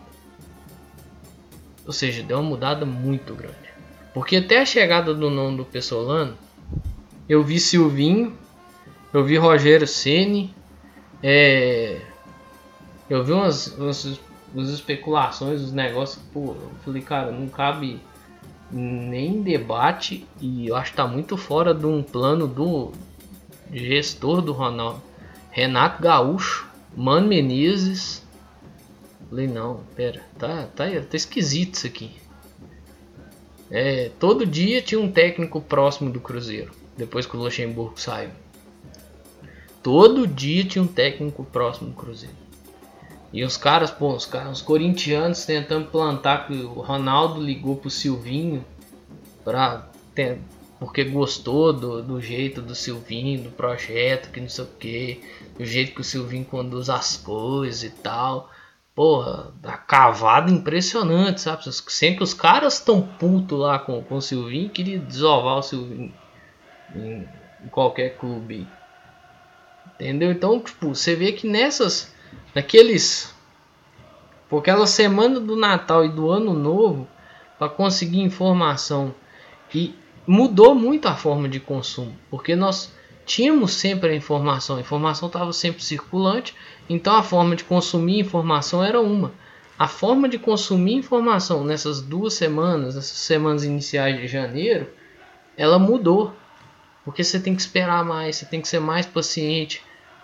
Ou 1.86 1.94
seja, 1.94 2.24
deu 2.24 2.40
uma 2.40 2.50
mudada 2.50 2.86
muito 2.86 3.34
grande. 3.34 3.56
Porque 4.14 4.38
até 4.38 4.62
a 4.62 4.66
chegada 4.66 5.14
do 5.14 5.30
nome 5.30 5.58
do 5.58 5.66
Pessolano, 5.66 6.36
eu 7.30 7.44
vi 7.44 7.60
Silvinho, 7.60 8.36
eu 9.14 9.24
vi 9.24 9.38
Rogério 9.38 9.88
Ceni, 9.88 10.54
é, 11.22 12.02
eu 13.10 13.24
vi 13.24 13.32
umas, 13.32 13.68
umas 13.78 14.20
as 14.56 14.70
especulações, 14.70 15.62
os 15.62 15.72
negócios, 15.72 16.24
pô, 16.34 16.56
eu 16.56 16.72
falei, 16.84 17.02
cara, 17.02 17.32
não 17.32 17.48
cabe 17.48 18.00
nem 18.72 19.42
debate 19.42 20.26
e 20.42 20.68
eu 20.68 20.76
acho 20.76 20.92
que 20.92 20.98
tá 20.98 21.08
muito 21.08 21.38
fora 21.38 21.74
de 21.74 21.86
um 21.86 22.04
plano 22.04 22.48
do 22.48 22.92
gestor 23.72 24.42
do 24.42 24.54
Ronaldo. 24.54 25.02
Renato 25.52 26.02
Gaúcho, 26.02 26.68
Mano 26.96 27.28
Menezes. 27.28 28.24
Falei, 29.30 29.48
não, 29.48 29.82
pera, 29.96 30.22
tá, 30.38 30.68
tá, 30.76 30.86
tá 30.86 31.18
esquisito 31.18 31.76
isso 31.76 31.88
aqui. 31.88 32.12
É, 33.70 34.10
todo 34.20 34.46
dia 34.46 34.82
tinha 34.82 35.00
um 35.00 35.12
técnico 35.12 35.60
próximo 35.60 36.10
do 36.10 36.22
Cruzeiro, 36.22 36.72
depois 36.96 37.26
que 37.26 37.36
o 37.36 37.40
Luxemburgo 37.40 38.00
saiu. 38.00 38.30
Todo 39.84 40.26
dia 40.26 40.64
tinha 40.64 40.84
um 40.84 40.88
técnico 40.88 41.44
próximo 41.44 41.90
do 41.90 41.96
Cruzeiro. 41.96 42.36
E 43.34 43.44
os 43.44 43.58
caras, 43.58 43.92
pô, 43.92 44.14
os, 44.14 44.26
caras, 44.26 44.58
os 44.58 44.62
corintianos 44.62 45.46
tentando 45.46 45.88
plantar 45.88 46.48
que 46.48 46.54
o 46.54 46.82
Ronaldo 46.82 47.42
ligou 47.42 47.76
pro 47.76 47.90
Silvinho 47.90 48.66
pra 49.44 49.90
porque 50.80 51.04
gostou 51.04 51.74
do, 51.74 52.02
do 52.04 52.22
jeito 52.22 52.62
do 52.62 52.76
Silvinho, 52.76 53.44
do 53.44 53.52
projeto, 53.52 54.32
que 54.32 54.40
não 54.40 54.50
sei 54.50 54.64
o 54.64 54.68
que, 54.68 55.24
do 55.58 55.66
jeito 55.66 55.94
que 55.94 56.02
o 56.02 56.04
Silvinho 56.04 56.46
conduz 56.46 56.90
as 56.90 57.18
coisas 57.18 57.84
e 57.84 57.90
tal. 57.90 58.50
Porra, 58.94 59.54
a 59.64 59.78
cavada 59.78 60.52
impressionante, 60.52 61.42
sabe? 61.42 61.64
Sempre 61.72 62.24
os 62.24 62.34
caras 62.34 62.76
estão 62.76 63.02
putos 63.02 63.60
lá 63.60 63.78
com, 63.80 64.04
com 64.04 64.16
o 64.16 64.22
Silvinho, 64.22 64.70
queria 64.70 65.00
desovar 65.00 65.58
o 65.58 65.64
Silvinho 65.64 66.14
em, 66.96 67.28
em 67.64 67.68
qualquer 67.70 68.18
clube. 68.18 68.68
Entendeu? 69.96 70.32
Então, 70.32 70.60
tipo, 70.60 70.94
você 70.94 71.16
vê 71.16 71.32
que 71.32 71.48
nessas 71.48 72.14
naqueles 72.54 73.36
por 74.50 74.60
aquela 74.60 74.88
semana 74.88 75.40
do 75.40 75.56
Natal 75.56 76.06
e 76.06 76.10
do 76.10 76.30
Ano 76.32 76.54
Novo 76.54 77.08
para 77.58 77.70
conseguir 77.70 78.22
informação 78.22 79.14
e 79.74 79.94
mudou 80.28 80.76
muito 80.76 81.08
a 81.08 81.16
forma 81.16 81.48
de 81.48 81.60
consumo, 81.60 82.14
porque 82.30 82.56
nós 82.56 82.94
tínhamos 83.26 83.74
sempre 83.74 84.10
a 84.10 84.16
informação, 84.16 84.76
a 84.76 84.82
informação 84.82 85.28
estava 85.28 85.54
sempre 85.54 85.82
circulante, 85.82 86.54
então 86.90 87.16
a 87.16 87.24
forma 87.24 87.56
de 87.56 87.64
consumir 87.64 88.20
informação 88.20 88.84
era 88.84 89.00
uma. 89.00 89.32
A 89.80 89.88
forma 89.88 90.28
de 90.28 90.38
consumir 90.38 90.96
informação 90.96 91.64
nessas 91.64 92.02
duas 92.02 92.34
semanas, 92.34 92.98
essas 92.98 93.18
semanas 93.20 93.64
iniciais 93.64 94.18
de 94.20 94.28
janeiro, 94.28 94.90
ela 95.56 95.78
mudou. 95.78 96.34
Porque 97.06 97.24
você 97.24 97.40
tem 97.40 97.56
que 97.56 97.62
esperar 97.62 98.04
mais, 98.04 98.36
você 98.36 98.46
tem 98.46 98.60
que 98.60 98.68
ser 98.68 98.80
mais 98.80 99.06
paciente, 99.06 99.84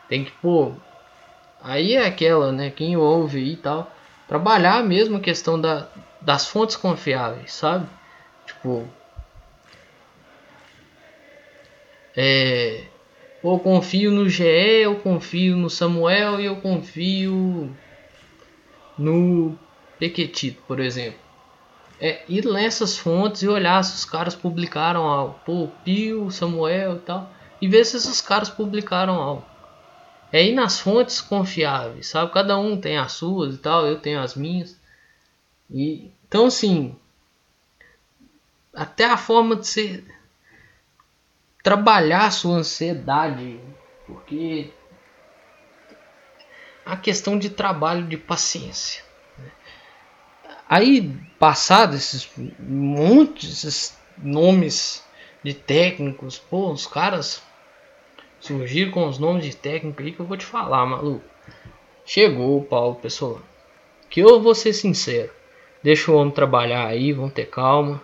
tem 0.10 0.25
que, 0.25 0.31
pô. 0.31 0.74
Aí 1.62 1.93
é 1.93 2.05
aquela, 2.05 2.51
né? 2.51 2.72
Quem 2.72 2.98
ouve 2.98 3.39
e 3.39 3.55
tal. 3.55 3.89
Trabalhar 4.27 4.83
mesmo 4.83 5.17
a 5.17 5.22
questão 5.22 5.62
da, 5.62 5.88
das 6.19 6.48
fontes 6.48 6.75
confiáveis, 6.75 7.53
sabe? 7.53 7.88
Tipo. 8.45 8.88
É. 12.15 12.86
Eu 13.43 13.60
confio 13.60 14.10
no 14.10 14.29
GE, 14.29 14.43
eu 14.43 14.96
confio 15.00 15.58
no 15.58 15.70
Samuel 15.70 16.39
e 16.39 16.46
eu 16.46 16.55
confio 16.58 17.75
no 18.98 19.58
Pequetito, 20.00 20.62
por 20.67 20.79
exemplo. 20.79 21.20
É 22.00 22.24
ir 22.27 22.46
nessas 22.46 22.98
fontes 22.98 23.41
e 23.41 23.48
olhar 23.48 23.84
se 23.84 23.96
os 23.96 24.05
caras 24.05 24.36
publicaram 24.36 25.03
algo. 25.03 25.39
Pô, 25.46 25.70
Pio, 25.84 26.32
Samuel 26.32 26.96
e 26.96 27.00
tal. 27.00 27.29
E 27.62 27.67
ver 27.67 27.86
se 27.86 27.98
esses 27.98 28.22
caras 28.22 28.50
publicaram 28.50 29.15
algo. 29.15 29.46
É 30.32 30.43
ir 30.43 30.53
nas 30.53 30.79
fontes 30.79 31.22
confiáveis, 31.22 32.08
sabe? 32.08 32.32
Cada 32.34 32.58
um 32.58 32.79
tem 32.79 32.98
as 32.98 33.12
suas 33.12 33.55
e 33.55 33.58
tal, 33.58 33.86
eu 33.86 34.00
tenho 34.00 34.20
as 34.20 34.36
minhas. 34.36 34.77
E, 35.70 36.12
então, 36.27 36.48
assim, 36.48 36.96
até 38.74 39.05
a 39.05 39.17
forma 39.17 39.55
de 39.55 39.67
ser 39.67 40.03
trabalhar 41.63 42.25
a 42.25 42.32
sua 42.32 42.58
ansiedade, 42.58 43.58
porque 44.05 44.70
a 46.86 46.98
questão 46.98 47.39
de 47.39 47.50
trabalho 47.50 48.05
de 48.05 48.17
paciência. 48.17 49.01
Né? 49.38 49.50
Aí, 50.70 51.10
passado 51.39 51.96
esses 51.96 52.29
montes, 52.60 53.63
esses 53.63 53.98
nomes 54.17 55.01
de 55.41 55.53
técnicos, 55.53 56.38
pô, 56.38 56.70
os 56.70 56.86
caras 56.86 57.41
surgiram 58.41 58.91
com 58.91 59.08
os 59.08 59.17
nomes 59.17 59.46
de 59.46 59.55
técnico 59.55 60.03
aí 60.03 60.12
que 60.12 60.20
eu 60.20 60.25
vou 60.25 60.36
te 60.36 60.46
falar, 60.46 60.86
maluco. 60.86 61.24
Chegou 62.05 62.60
o 62.60 62.65
Paulo 62.65 62.96
Pessoa. 62.96 63.41
Que 64.10 64.20
eu 64.20 64.41
vou 64.41 64.53
ser 64.53 64.74
sincero. 64.74 65.32
Deixa 65.82 66.12
o 66.12 66.15
homem 66.15 66.34
trabalhar 66.34 66.86
aí, 66.86 67.13
vão 67.13 67.29
ter 67.29 67.46
calma. 67.46 68.01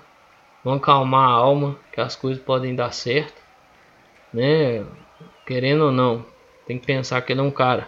Vão 0.64 0.76
acalmar 0.76 1.30
a 1.30 1.34
alma, 1.34 1.78
que 1.92 2.00
as 2.00 2.16
coisas 2.16 2.42
podem 2.42 2.74
dar 2.74 2.94
certo. 2.94 3.39
Né? 4.34 4.86
Querendo 5.46 5.86
ou 5.86 5.92
não, 5.92 6.26
tem 6.68 6.78
que 6.78 6.86
pensar 6.86 7.22
que 7.22 7.34
ele 7.34 7.40
é 7.40 7.44
um 7.44 7.52
cara 7.52 7.88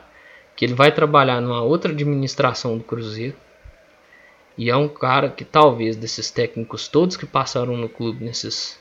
que 0.55 0.65
ele 0.65 0.73
vai 0.73 0.91
trabalhar 0.91 1.41
numa 1.41 1.61
outra 1.61 1.91
administração 1.91 2.77
do 2.77 2.83
Cruzeiro. 2.83 3.35
E 4.57 4.69
é 4.69 4.75
um 4.75 4.87
cara 4.87 5.29
que 5.29 5.45
talvez 5.45 5.95
desses 5.95 6.29
técnicos 6.29 6.87
todos 6.87 7.17
que 7.17 7.25
passaram 7.25 7.77
no 7.77 7.89
clube 7.89 8.23
nesses 8.23 8.79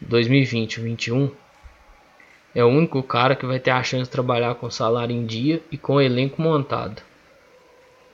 2020 0.00 0.74
e 0.74 0.80
2021 0.80 1.30
é 2.56 2.64
o 2.64 2.68
único 2.68 3.02
cara 3.02 3.36
que 3.36 3.44
vai 3.44 3.60
ter 3.60 3.70
a 3.70 3.82
chance 3.82 4.04
de 4.04 4.10
trabalhar 4.10 4.54
com 4.54 4.70
salário 4.70 5.14
em 5.14 5.26
dia 5.26 5.62
e 5.70 5.76
com 5.76 6.00
elenco 6.00 6.40
montado. 6.40 7.02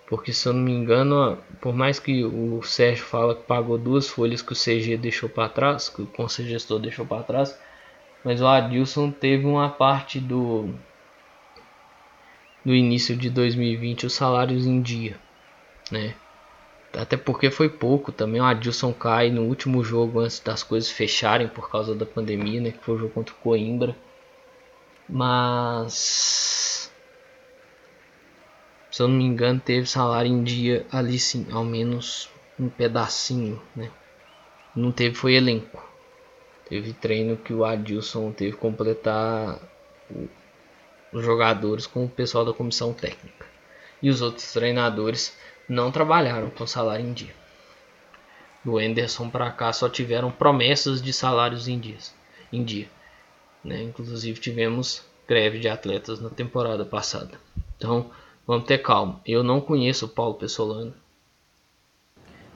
Porque 0.09 0.33
se 0.33 0.49
eu 0.49 0.53
não 0.53 0.61
me 0.61 0.73
engano, 0.73 1.39
por 1.61 1.73
mais 1.73 2.01
que 2.01 2.25
o 2.25 2.61
Sérgio 2.63 3.05
fala 3.05 3.37
que 3.37 3.45
pagou 3.45 3.79
duas 3.79 4.09
folhas 4.09 4.43
que 4.43 4.53
o 4.53 4.57
CG 4.57 4.97
deixou 4.97 5.29
para 5.29 5.49
trás, 5.49 5.89
que 5.89 6.03
o 6.03 6.07
conselho 6.07 6.49
gestor 6.49 6.81
deixou 6.81 7.07
para 7.07 7.23
trás, 7.23 7.57
mas 8.25 8.41
o 8.41 8.47
Adilson 8.47 9.11
teve 9.11 9.45
uma 9.47 9.69
parte 9.69 10.21
do 10.21 10.75
no 12.65 12.75
início 12.75 13.17
de 13.17 13.29
2020 13.29 14.07
os 14.07 14.13
salários 14.13 14.67
em 14.67 14.81
dia, 14.81 15.19
né? 15.91 16.15
Até 16.95 17.17
porque 17.17 17.51
foi 17.51 17.69
pouco 17.69 18.13
também. 18.13 18.41
O 18.41 18.45
Adilson 18.45 18.93
cai 18.93 19.31
no 19.31 19.43
último 19.43 19.83
jogo 19.83 20.21
antes 20.21 20.41
das 20.41 20.63
coisas 20.63 20.91
fecharem 20.91 21.49
por 21.49 21.71
causa 21.71 21.95
da 21.95 22.05
pandemia, 22.05 22.61
né? 22.61 22.71
Que 22.71 22.85
foi 22.85 22.95
o 22.95 22.99
jogo 22.99 23.15
contra 23.15 23.35
o 23.35 23.39
Coimbra. 23.39 23.97
Mas. 25.09 26.91
Se 28.91 29.03
eu 29.03 29.09
não 29.09 29.17
me 29.17 29.25
engano, 29.25 29.59
teve 29.59 29.87
salário 29.87 30.31
em 30.31 30.45
dia 30.45 30.87
ali 30.93 31.19
sim, 31.19 31.47
ao 31.51 31.65
menos 31.65 32.29
um 32.59 32.69
pedacinho, 32.69 33.61
né? 33.75 33.91
Não 34.77 34.93
teve 34.93 35.15
foi 35.15 35.35
elenco. 35.35 35.92
Teve 36.73 36.95
treino 36.95 37.37
que 37.37 37.53
o 37.53 37.67
Adilson 37.67 38.33
teve 38.33 38.53
que 38.53 38.57
completar 38.57 39.61
os 41.13 41.23
jogadores 41.23 41.87
com 41.87 42.07
o 42.07 42.09
pessoal 42.09 42.47
da 42.47 42.55
comissão 42.55 42.95
técnica. 42.95 43.45
E 44.01 44.09
os 44.09 44.23
outros 44.23 44.51
treinadores 44.55 45.37
não 45.69 45.93
trabalharam 45.93 46.49
com 46.49 46.67
salário 46.67 47.05
em 47.05 47.13
dia. 47.13 47.35
Do 48.65 48.81
Enderson 48.81 49.29
para 49.29 49.51
cá 49.51 49.71
só 49.71 49.87
tiveram 49.87 50.31
promessas 50.31 51.03
de 51.03 51.13
salários 51.13 51.69
em, 51.69 51.79
dias, 51.79 52.15
em 52.51 52.65
dia. 52.65 52.89
Né? 53.63 53.83
Inclusive 53.83 54.41
tivemos 54.41 55.05
greve 55.29 55.59
de 55.59 55.69
atletas 55.69 56.23
na 56.23 56.31
temporada 56.31 56.87
passada. 56.87 57.39
Então 57.77 58.11
vamos 58.47 58.65
ter 58.65 58.79
calma. 58.79 59.21
Eu 59.27 59.43
não 59.43 59.61
conheço 59.61 60.07
o 60.07 60.09
Paulo 60.09 60.37
Pessolano. 60.37 60.95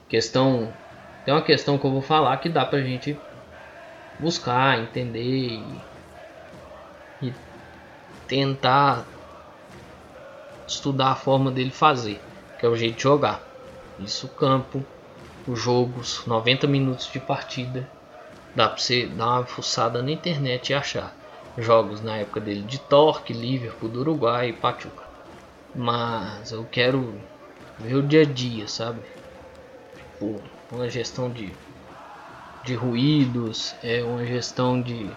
Questão 0.09 0.73
tem 1.23 1.35
uma 1.35 1.43
questão 1.43 1.77
que 1.77 1.85
eu 1.85 1.91
vou 1.91 2.01
falar 2.01 2.37
que 2.37 2.49
dá 2.49 2.65
pra 2.65 2.81
gente 2.81 3.15
buscar, 4.19 4.79
entender 4.79 5.21
e, 5.21 5.81
e 7.21 7.33
tentar 8.27 9.07
estudar 10.67 11.11
a 11.11 11.15
forma 11.15 11.51
dele 11.51 11.71
fazer, 11.71 12.21
que 12.57 12.65
é 12.65 12.69
o 12.69 12.75
jeito 12.75 12.97
de 12.97 13.03
jogar. 13.03 13.47
Isso, 13.99 14.27
campo, 14.35 14.83
os 15.45 15.59
jogos, 15.59 16.25
90 16.25 16.67
minutos 16.67 17.07
de 17.07 17.19
partida. 17.19 17.87
Dá 18.55 18.67
pra 18.67 18.77
você 18.77 19.07
dar 19.07 19.27
uma 19.27 19.45
fuçada 19.45 20.01
na 20.01 20.11
internet 20.11 20.69
e 20.69 20.73
achar 20.73 21.15
jogos 21.57 22.01
na 22.01 22.17
época 22.17 22.39
dele 22.41 22.63
de 22.63 22.79
Torque, 22.79 23.33
Liverpool, 23.33 23.89
do 23.89 24.01
Uruguai 24.01 24.49
e 24.49 24.53
Pachuca. 24.53 25.03
Mas 25.73 26.51
eu 26.51 26.65
quero 26.65 27.21
ver 27.79 27.95
o 27.95 28.07
dia 28.07 28.21
a 28.21 28.25
dia, 28.25 28.67
sabe? 28.67 29.01
Tipo, 29.95 30.43
uma 30.71 30.89
gestão 30.89 31.31
de, 31.31 31.53
de 32.67 32.75
ruídos, 32.75 33.73
é 33.81 34.03
uma 34.03 34.25
gestão 34.25 34.81
de 34.81 35.09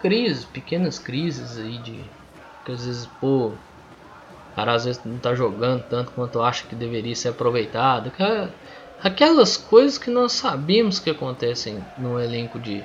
crises, 0.00 0.44
pequenas 0.44 1.00
crises 1.00 1.58
aí 1.58 1.78
de 1.78 2.00
que 2.64 2.70
às 2.70 2.86
vezes, 2.86 3.06
pô, 3.20 3.50
cara 4.54 4.72
às 4.72 4.84
vezes 4.84 5.04
não 5.04 5.18
tá 5.18 5.34
jogando 5.34 5.82
tanto 5.90 6.12
quanto 6.12 6.40
acha 6.40 6.64
que 6.64 6.76
deveria 6.76 7.14
ser 7.16 7.30
aproveitado. 7.30 8.12
Aquelas 9.02 9.56
coisas 9.56 9.98
que 9.98 10.10
nós 10.10 10.32
sabemos 10.32 11.00
que 11.00 11.10
acontecem 11.10 11.84
no 11.98 12.20
elenco 12.20 12.58
de, 12.60 12.78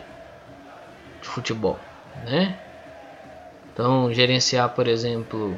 de 1.21 1.27
futebol, 1.27 1.79
né? 2.25 2.57
Então, 3.73 4.11
gerenciar, 4.11 4.69
por 4.69 4.87
exemplo, 4.87 5.55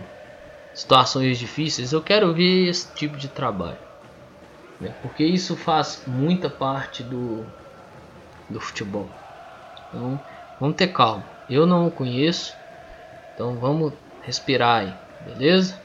situações 0.74 1.40
difíceis, 1.40 1.94
eu 1.94 2.02
quero 2.02 2.34
ver 2.34 2.68
esse 2.68 2.94
tipo 2.94 3.18
de 3.18 3.28
trabalho. 3.30 3.78
Né? 4.80 4.94
Porque 5.02 5.24
isso 5.24 5.56
faz 5.56 6.04
muita 6.06 6.50
parte 6.50 7.02
do, 7.04 7.44
do 8.50 8.60
futebol. 8.60 9.10
Então, 9.88 10.20
vamos 10.60 10.76
ter 10.76 10.88
calma. 10.88 11.26
Eu 11.48 11.66
não 11.66 11.88
o 11.88 11.92
conheço, 11.92 12.58
então 13.34 13.58
vamos 13.58 13.94
respirar 14.22 14.82
aí, 14.82 14.94
beleza? 15.20 15.80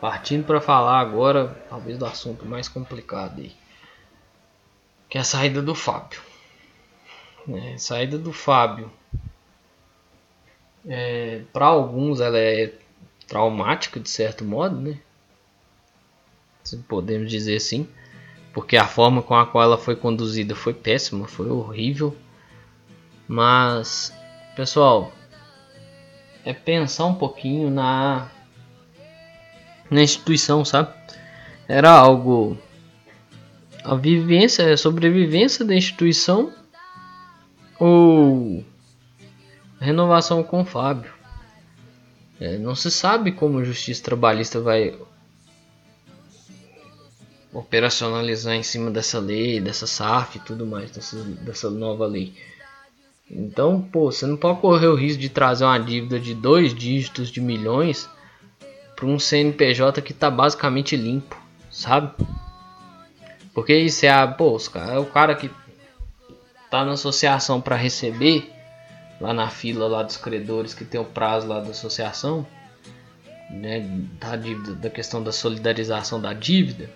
Partindo 0.00 0.44
para 0.44 0.60
falar 0.60 1.00
agora, 1.00 1.56
talvez 1.68 1.98
do 1.98 2.06
assunto 2.06 2.46
mais 2.46 2.68
complicado 2.68 3.40
aí, 3.40 3.52
que 5.08 5.18
é 5.18 5.20
a 5.20 5.24
saída 5.24 5.62
do 5.62 5.74
Fábio. 5.74 6.20
É, 7.48 7.78
saída 7.78 8.18
do 8.18 8.32
Fábio, 8.32 8.90
é, 10.86 11.42
para 11.52 11.66
alguns 11.66 12.20
ela 12.20 12.38
é 12.38 12.72
traumática 13.26 14.00
de 14.00 14.08
certo 14.08 14.44
modo, 14.44 14.80
né? 14.80 14.98
Se 16.64 16.76
podemos 16.78 17.30
dizer 17.30 17.56
assim, 17.56 17.88
porque 18.52 18.76
a 18.76 18.86
forma 18.86 19.22
com 19.22 19.34
a 19.34 19.46
qual 19.46 19.64
ela 19.64 19.78
foi 19.78 19.94
conduzida 19.96 20.54
foi 20.54 20.74
péssima, 20.74 21.26
foi 21.26 21.48
horrível. 21.48 22.16
Mas, 23.26 24.12
pessoal, 24.56 25.12
é 26.44 26.52
pensar 26.52 27.06
um 27.06 27.14
pouquinho 27.14 27.70
na 27.70 28.30
na 29.90 30.02
instituição, 30.02 30.64
sabe? 30.64 30.92
Era 31.66 31.90
algo 31.90 32.58
a 33.84 33.94
vivência, 33.94 34.72
a 34.72 34.76
sobrevivência 34.76 35.64
da 35.64 35.74
instituição 35.74 36.52
ou 37.78 38.64
renovação 39.80 40.42
com 40.42 40.62
o 40.62 40.64
Fábio. 40.64 41.12
É, 42.40 42.56
não 42.58 42.74
se 42.74 42.90
sabe 42.90 43.32
como 43.32 43.58
a 43.58 43.64
justiça 43.64 44.02
trabalhista 44.02 44.60
vai 44.60 44.96
operacionalizar 47.52 48.54
em 48.54 48.62
cima 48.62 48.90
dessa 48.90 49.18
lei, 49.18 49.60
dessa 49.60 49.86
SAF 49.86 50.36
e 50.36 50.40
tudo 50.40 50.66
mais, 50.66 50.90
dessa, 50.90 51.16
dessa 51.16 51.70
nova 51.70 52.06
lei. 52.06 52.34
Então, 53.30 53.80
pô, 53.80 54.10
você 54.10 54.26
não 54.26 54.36
pode 54.36 54.60
correr 54.60 54.86
o 54.86 54.94
risco 54.94 55.20
de 55.20 55.28
trazer 55.28 55.64
uma 55.64 55.78
dívida 55.78 56.18
de 56.18 56.34
dois 56.34 56.74
dígitos 56.74 57.30
de 57.30 57.40
milhões 57.40 58.08
para 58.96 59.06
um 59.06 59.18
CNPJ 59.18 60.00
que 60.02 60.14
tá 60.14 60.30
basicamente 60.30 60.96
limpo, 60.96 61.36
sabe? 61.70 62.12
Porque 63.52 63.76
isso 63.76 64.06
é 64.06 64.10
a, 64.10 64.26
pô, 64.26 64.56
é 64.74 64.98
o 64.98 65.06
cara 65.06 65.34
que 65.34 65.50
tá 66.70 66.84
na 66.84 66.92
associação 66.92 67.60
para 67.60 67.76
receber 67.76 68.50
lá 69.20 69.32
na 69.32 69.48
fila 69.48 69.86
lá 69.88 70.02
dos 70.02 70.16
credores 70.16 70.74
que 70.74 70.84
tem 70.84 71.00
o 71.00 71.04
prazo 71.04 71.46
lá 71.46 71.60
da 71.60 71.70
associação, 71.70 72.46
né, 73.50 73.80
da 74.20 74.36
dívida, 74.36 74.74
da 74.74 74.90
questão 74.90 75.22
da 75.22 75.32
solidarização 75.32 76.20
da 76.20 76.32
dívida. 76.32 76.90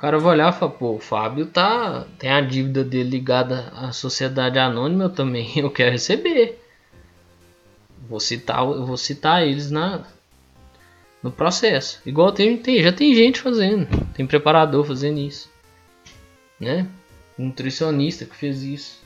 Cara 0.00 0.18
vai 0.18 0.32
olhar 0.32 0.50
e 0.50 0.58
falar, 0.58 0.72
pô, 0.72 0.94
o 0.94 0.98
Fábio 0.98 1.44
tá 1.44 2.06
tem 2.18 2.30
a 2.30 2.40
dívida 2.40 2.82
dele 2.82 3.10
ligada 3.10 3.68
à 3.76 3.92
sociedade 3.92 4.58
anônima, 4.58 5.04
eu 5.04 5.10
também 5.10 5.52
eu 5.60 5.70
quero 5.70 5.90
receber. 5.90 6.58
Vou 8.08 8.18
citar, 8.18 8.64
vou 8.64 8.96
citar 8.96 9.46
eles 9.46 9.70
na 9.70 10.06
no 11.22 11.30
processo. 11.30 12.00
Igual 12.06 12.32
tem, 12.32 12.56
tem 12.56 12.82
já 12.82 12.92
tem 12.92 13.14
gente 13.14 13.40
fazendo, 13.40 13.86
tem 14.14 14.26
preparador 14.26 14.86
fazendo 14.86 15.18
isso, 15.18 15.50
né? 16.58 16.88
nutricionista 17.36 18.24
que 18.24 18.34
fez 18.34 18.62
isso. 18.62 19.00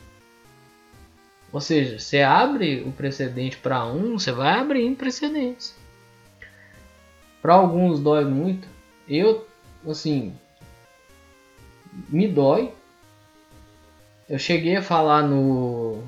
Ou 1.52 1.60
seja, 1.60 1.98
você 1.98 2.20
abre 2.20 2.82
o 2.82 2.92
precedente 2.92 3.56
para 3.56 3.84
um, 3.84 4.18
você 4.18 4.30
vai 4.30 4.58
abrindo 4.58 4.96
precedentes. 4.96 5.74
Para 7.40 7.54
alguns 7.54 8.00
dói 8.00 8.24
muito. 8.24 8.66
Eu, 9.08 9.46
assim, 9.86 10.34
me 12.08 12.28
dói. 12.28 12.72
Eu 14.28 14.38
cheguei 14.38 14.76
a 14.76 14.82
falar 14.82 15.22
no 15.22 16.02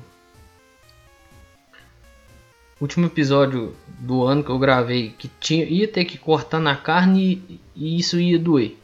último 2.79 3.05
episódio 3.07 3.75
do 3.99 4.23
ano 4.23 4.43
que 4.43 4.49
eu 4.49 4.59
gravei 4.59 5.09
que 5.17 5.27
tinha, 5.39 5.65
ia 5.65 5.87
ter 5.87 6.05
que 6.05 6.17
cortar 6.17 6.59
na 6.59 6.75
carne 6.75 7.61
e, 7.75 7.97
isso 7.97 8.19
ia 8.19 8.39
doer. 8.39 8.77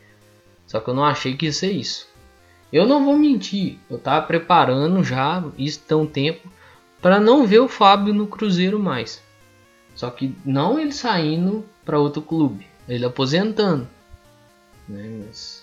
Só 0.68 0.80
que 0.80 0.90
eu 0.90 0.94
não 0.94 1.06
achei 1.06 1.36
que 1.36 1.46
ia 1.46 1.54
ser 1.54 1.72
isso. 1.72 2.08
Eu 2.72 2.88
não 2.88 3.06
vou 3.06 3.18
mentir, 3.18 3.78
eu 3.90 4.00
tava 4.00 4.26
preparando 4.26 5.04
já 5.04 5.44
isso 5.58 5.82
tão 5.88 6.08
tempo 6.08 6.52
para 7.02 7.20
não 7.20 7.46
ver 7.46 7.60
o 7.60 7.68
Fábio 7.68 8.14
no 8.14 8.26
Cruzeiro 8.26 8.80
mais. 8.80 9.22
Só 9.96 10.10
que 10.10 10.36
não 10.44 10.80
ele 10.80 10.92
saindo 10.92 11.64
para 11.86 12.00
outro 12.00 12.22
clube, 12.22 12.66
ele 12.88 13.06
aposentando. 13.06 13.88
Né? 14.88 15.24
Mas 15.28 15.63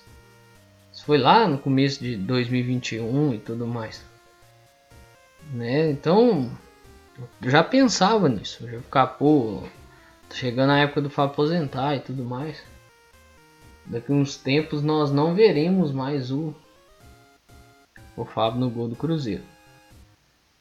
foi 1.10 1.18
lá 1.18 1.48
no 1.48 1.58
começo 1.58 2.00
de 2.00 2.14
2021 2.14 3.34
e 3.34 3.38
tudo 3.38 3.66
mais. 3.66 4.00
Né? 5.52 5.90
Então 5.90 6.48
já 7.42 7.64
pensava 7.64 8.28
nisso, 8.28 8.70
já 8.70 8.80
ficar, 8.80 9.08
pô, 9.08 9.64
tá 10.28 10.36
chegando 10.36 10.70
a 10.70 10.78
época 10.78 11.00
do 11.00 11.10
Fábio 11.10 11.32
aposentar 11.32 11.96
e 11.96 12.00
tudo 12.00 12.24
mais. 12.24 12.62
Daqui 13.86 14.12
uns 14.12 14.36
tempos 14.36 14.84
nós 14.84 15.10
não 15.10 15.34
veremos 15.34 15.90
mais 15.90 16.30
o 16.30 16.54
o 18.16 18.24
Fábio 18.24 18.60
no 18.60 18.70
gol 18.70 18.86
do 18.86 18.94
Cruzeiro. 18.94 19.42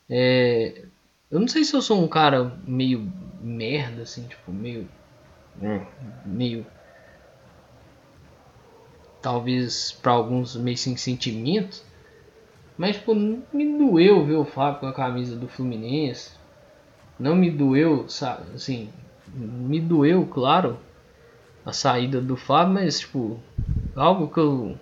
É, 0.09 0.81
eu 1.29 1.39
não 1.39 1.47
sei 1.47 1.63
se 1.63 1.75
eu 1.75 1.81
sou 1.83 2.03
um 2.03 2.07
cara 2.07 2.57
meio 2.65 3.07
merda, 3.39 4.01
assim, 4.01 4.23
tipo, 4.23 4.51
meio. 4.51 4.89
Hum, 5.61 5.85
meio. 6.25 6.65
Talvez 9.21 9.91
para 9.91 10.11
alguns 10.13 10.55
meio 10.55 10.77
sem 10.77 10.95
sentimentos. 10.95 11.83
Mas, 12.77 12.95
tipo, 12.95 13.13
me 13.13 13.77
doeu 13.77 14.25
ver 14.25 14.35
o 14.35 14.45
Fábio 14.45 14.79
com 14.79 14.87
a 14.87 14.93
camisa 14.93 15.35
do 15.35 15.47
Fluminense. 15.47 16.31
Não 17.19 17.35
me 17.35 17.51
doeu, 17.51 18.07
sabe, 18.07 18.43
assim. 18.55 18.89
Me 19.35 19.81
doeu, 19.81 20.25
claro, 20.25 20.79
a 21.65 21.73
saída 21.73 22.21
do 22.21 22.37
Fábio, 22.37 22.75
mas, 22.75 23.01
tipo, 23.01 23.37
algo 23.95 24.29
que 24.29 24.39
eu 24.39 24.77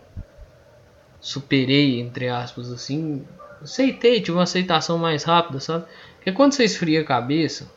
superei, 1.20 2.00
entre 2.00 2.30
aspas, 2.30 2.72
assim. 2.72 3.26
Aceitei, 3.62 4.22
tive 4.22 4.38
uma 4.38 4.44
aceitação 4.44 5.00
mais 5.00 5.24
rápida, 5.24 5.60
sabe? 5.60 5.86
Porque 6.18 6.32
quando 6.32 6.54
você 6.54 6.66
esfria 6.66 7.02
a 7.02 7.06
cabeça, 7.06 7.72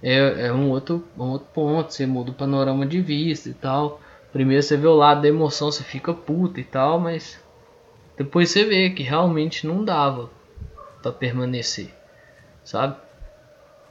é, 0.00 0.46
é 0.46 0.52
um, 0.52 0.70
outro, 0.70 1.04
um 1.18 1.30
outro 1.30 1.48
ponto, 1.52 1.92
você 1.92 2.06
muda 2.06 2.30
o 2.30 2.34
panorama 2.34 2.86
de 2.86 3.00
vista 3.00 3.48
e 3.48 3.54
tal. 3.54 4.00
Primeiro 4.34 4.64
você 4.64 4.76
vê 4.76 4.88
o 4.88 4.96
lado 4.96 5.22
da 5.22 5.28
emoção, 5.28 5.70
você 5.70 5.84
fica 5.84 6.12
puta 6.12 6.58
e 6.58 6.64
tal, 6.64 6.98
mas 6.98 7.40
depois 8.16 8.50
você 8.50 8.64
vê 8.64 8.90
que 8.90 9.04
realmente 9.04 9.64
não 9.64 9.84
dava 9.84 10.28
para 11.00 11.12
permanecer, 11.12 11.94
sabe? 12.64 12.96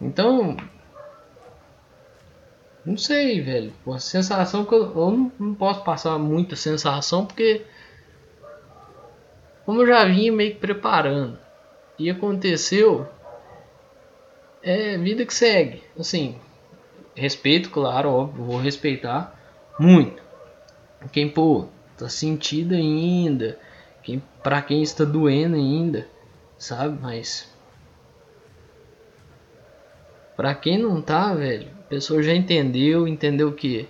Então, 0.02 0.58
não 2.86 2.98
sei, 2.98 3.40
velho. 3.40 3.72
Uma 3.86 4.00
sensação 4.00 4.66
que 4.66 4.76
eu, 4.76 4.82
eu 4.82 5.12
não, 5.12 5.32
não, 5.40 5.56
posso 5.56 5.82
passar 5.82 6.20
muita 6.20 6.58
sensação 6.58 7.26
porque 7.26 7.66
como 9.66 9.82
eu 9.82 9.88
já 9.88 10.04
vinha 10.04 10.34
meio 10.34 10.56
que 10.56 10.60
preparando. 10.60 11.40
E 11.98 12.10
aconteceu. 12.10 13.08
É 14.62 14.98
vida 14.98 15.26
que 15.26 15.34
segue. 15.34 15.82
Assim, 15.98 16.38
respeito, 17.16 17.70
claro, 17.70 18.10
óbvio, 18.10 18.44
vou 18.44 18.58
respeitar 18.58 19.40
muito. 19.80 20.23
Quem, 21.12 21.30
pô, 21.30 21.68
tá 21.98 22.10
sentido 22.10 22.74
ainda. 22.74 23.60
Quem, 24.02 24.22
pra 24.42 24.62
quem 24.62 24.82
está 24.82 25.04
doendo 25.04 25.56
ainda, 25.56 26.08
sabe? 26.58 26.98
Mas. 27.02 27.52
Pra 30.36 30.56
quem 30.56 30.78
não 30.78 31.02
tá, 31.02 31.34
velho, 31.34 31.68
a 31.80 31.84
pessoa 31.90 32.24
já 32.24 32.34
entendeu, 32.34 33.08
entendeu 33.08 33.52
que 33.52 33.88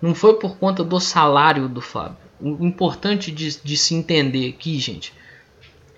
não 0.00 0.14
foi 0.14 0.38
por 0.38 0.58
conta 0.58 0.84
do 0.84 1.00
salário 1.00 1.68
do 1.68 1.80
Fábio 1.80 2.30
o 2.40 2.64
importante 2.64 3.30
de, 3.30 3.60
de 3.60 3.76
se 3.76 3.94
entender 3.94 4.48
aqui, 4.48 4.78
gente, 4.78 5.12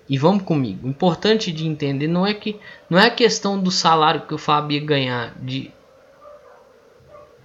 e 0.09 0.17
vamos 0.17 0.43
comigo. 0.43 0.85
O 0.85 0.89
importante 0.89 1.51
de 1.51 1.65
entender 1.65 2.07
não 2.07 2.27
é 2.27 2.33
que 2.33 2.59
não 2.89 2.99
é 2.99 3.07
a 3.07 3.11
questão 3.11 3.59
do 3.59 3.71
salário 3.71 4.27
que 4.27 4.33
o 4.33 4.37
Fábio 4.37 4.75
ia 4.75 4.85
ganhar 4.85 5.33
de 5.39 5.71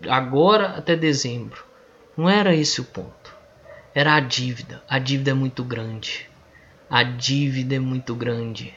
agora 0.08 0.70
até 0.70 0.96
dezembro. 0.96 1.64
Não 2.18 2.28
era 2.28 2.52
esse 2.52 2.80
o 2.80 2.84
ponto. 2.84 3.32
Era 3.94 4.16
a 4.16 4.18
dívida. 4.18 4.82
A 4.88 4.98
dívida 4.98 5.30
é 5.30 5.34
muito 5.34 5.62
grande. 5.62 6.28
A 6.90 7.04
dívida 7.04 7.76
é 7.76 7.78
muito 7.78 8.12
grande. 8.12 8.74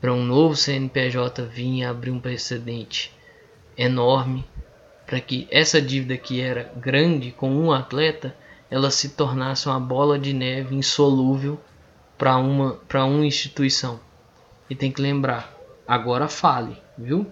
Para 0.00 0.12
um 0.12 0.24
novo 0.24 0.56
CNPJ 0.56 1.44
vir 1.44 1.84
abrir 1.84 2.10
um 2.10 2.18
precedente 2.18 3.16
enorme 3.78 4.44
para 5.06 5.20
que 5.20 5.46
essa 5.48 5.80
dívida 5.80 6.16
que 6.16 6.40
era 6.40 6.72
grande 6.74 7.30
com 7.30 7.52
um 7.52 7.70
atleta 7.70 8.34
ela 8.68 8.90
se 8.90 9.10
tornasse 9.10 9.68
uma 9.68 9.78
bola 9.78 10.18
de 10.18 10.32
neve 10.32 10.74
insolúvel 10.74 11.60
para 12.18 12.36
uma, 12.36 12.72
para 12.88 13.04
uma 13.04 13.24
instituição. 13.24 14.00
E 14.68 14.74
tem 14.74 14.90
que 14.90 15.00
lembrar, 15.00 15.56
agora 15.86 16.26
fale, 16.26 16.76
viu? 16.98 17.30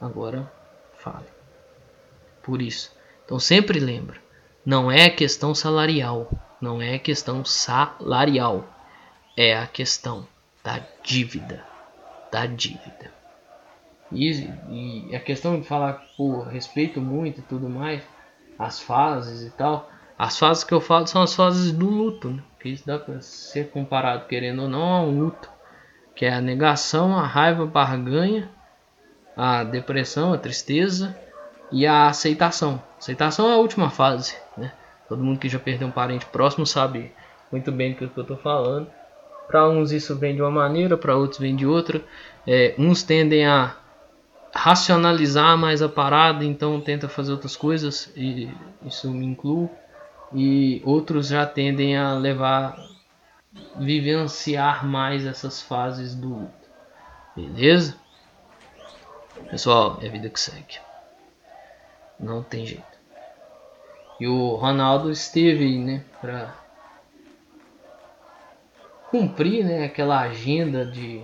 Agora 0.00 0.48
fale. 0.96 1.26
Por 2.40 2.62
isso. 2.62 2.92
Então 3.24 3.40
sempre 3.40 3.80
lembra, 3.80 4.22
não 4.64 4.90
é 4.90 5.10
questão 5.10 5.54
salarial, 5.54 6.30
não 6.60 6.80
é 6.80 6.98
questão 6.98 7.44
salarial, 7.44 8.64
é 9.36 9.56
a 9.56 9.66
questão 9.66 10.26
da 10.62 10.80
dívida, 11.02 11.62
da 12.32 12.46
dívida. 12.46 13.12
E, 14.10 14.48
e 14.70 15.16
a 15.16 15.20
questão 15.20 15.60
de 15.60 15.66
falar, 15.66 16.04
pô, 16.16 16.42
respeito 16.42 17.00
muito 17.00 17.40
e 17.40 17.42
tudo 17.42 17.68
mais, 17.68 18.02
as 18.58 18.80
fases 18.80 19.42
e 19.46 19.50
tal, 19.50 19.90
as 20.18 20.38
fases 20.38 20.64
que 20.64 20.72
eu 20.72 20.80
falo 20.80 21.06
são 21.06 21.22
as 21.22 21.34
fases 21.34 21.72
do 21.72 21.90
luto, 21.90 22.30
né? 22.30 22.42
que 22.60 22.68
isso 22.70 22.86
dá 22.86 22.98
para 22.98 23.20
ser 23.20 23.70
comparado, 23.70 24.26
querendo 24.26 24.62
ou 24.62 24.68
não, 24.68 24.94
a 24.94 25.02
um 25.02 25.18
luto, 25.18 25.50
que 26.14 26.24
é 26.24 26.32
a 26.32 26.40
negação, 26.40 27.18
a 27.18 27.26
raiva, 27.26 27.64
a 27.64 27.66
barganha, 27.66 28.48
a 29.36 29.64
depressão, 29.64 30.32
a 30.32 30.38
tristeza 30.38 31.14
e 31.70 31.86
a 31.86 32.06
aceitação. 32.06 32.80
Aceitação 32.98 33.50
é 33.50 33.54
a 33.54 33.58
última 33.58 33.90
fase? 33.90 34.43
Todo 35.08 35.22
mundo 35.22 35.38
que 35.38 35.48
já 35.48 35.58
perdeu 35.58 35.88
um 35.88 35.92
parente 35.92 36.26
próximo 36.26 36.66
sabe 36.66 37.12
muito 37.50 37.70
bem 37.70 37.92
do 37.92 37.98
que 37.98 38.18
eu 38.18 38.22
estou 38.22 38.36
falando. 38.36 38.88
Para 39.46 39.68
uns 39.68 39.92
isso 39.92 40.16
vem 40.16 40.34
de 40.34 40.40
uma 40.40 40.50
maneira, 40.50 40.96
para 40.96 41.16
outros 41.16 41.38
vem 41.38 41.54
de 41.54 41.66
outra. 41.66 42.02
É, 42.46 42.74
uns 42.78 43.02
tendem 43.02 43.46
a 43.46 43.76
racionalizar 44.54 45.58
mais 45.58 45.82
a 45.82 45.88
parada, 45.88 46.44
então 46.44 46.80
tenta 46.80 47.08
fazer 47.08 47.32
outras 47.32 47.56
coisas 47.56 48.12
e 48.16 48.48
isso 48.84 49.10
me 49.10 49.26
inclui 49.26 49.68
e 50.32 50.80
outros 50.84 51.28
já 51.28 51.44
tendem 51.44 51.96
a 51.96 52.14
levar 52.14 52.76
vivenciar 53.76 54.86
mais 54.86 55.26
essas 55.26 55.60
fases 55.60 56.14
do 56.14 56.28
luto. 56.28 56.68
Beleza? 57.36 57.96
Pessoal, 59.50 59.98
é 60.00 60.06
a 60.06 60.10
vida 60.10 60.28
que 60.28 60.40
segue. 60.40 60.78
Não 62.18 62.42
tem 62.42 62.66
jeito. 62.66 62.93
E 64.24 64.26
o 64.26 64.54
Ronaldo 64.54 65.10
esteve 65.10 65.64
aí, 65.64 65.78
né, 65.78 66.02
pra 66.18 66.54
cumprir 69.10 69.62
né, 69.62 69.84
aquela 69.84 70.18
agenda 70.18 70.86
de 70.86 71.22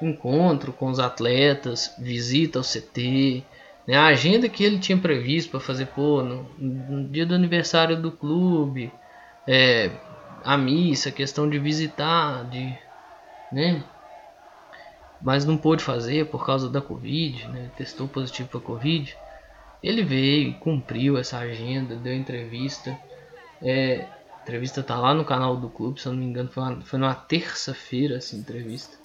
encontro 0.00 0.72
com 0.72 0.86
os 0.86 0.98
atletas, 0.98 1.94
visita 1.98 2.58
ao 2.58 2.64
CT, 2.64 3.44
né, 3.86 3.98
a 3.98 4.06
agenda 4.06 4.48
que 4.48 4.64
ele 4.64 4.78
tinha 4.78 4.96
previsto 4.96 5.50
para 5.50 5.60
fazer 5.60 5.88
pô, 5.88 6.22
no, 6.22 6.48
no, 6.58 7.06
dia 7.06 7.26
do 7.26 7.34
aniversário 7.34 8.00
do 8.00 8.10
clube, 8.10 8.90
é, 9.46 9.90
a 10.42 10.56
missa, 10.56 11.10
questão 11.10 11.50
de 11.50 11.58
visitar, 11.58 12.46
de, 12.48 12.78
né, 13.52 13.84
mas 15.20 15.44
não 15.44 15.58
pôde 15.58 15.84
fazer 15.84 16.30
por 16.30 16.46
causa 16.46 16.70
da 16.70 16.80
Covid, 16.80 17.46
né, 17.48 17.70
testou 17.76 18.08
positivo 18.08 18.48
para 18.48 18.60
Covid. 18.60 19.18
Ele 19.82 20.02
veio, 20.02 20.54
cumpriu 20.54 21.16
essa 21.16 21.38
agenda, 21.38 21.96
deu 21.96 22.14
entrevista. 22.14 22.98
É, 23.62 24.06
a 24.38 24.42
entrevista 24.42 24.82
tá 24.82 24.98
lá 24.98 25.14
no 25.14 25.24
canal 25.24 25.56
do 25.56 25.68
clube, 25.68 26.00
se 26.00 26.06
eu 26.06 26.12
não 26.12 26.20
me 26.20 26.26
engano, 26.26 26.50
foi, 26.50 26.62
uma, 26.62 26.80
foi 26.82 26.98
numa 26.98 27.14
terça-feira 27.14 28.16
essa 28.16 28.36
entrevista 28.36 29.00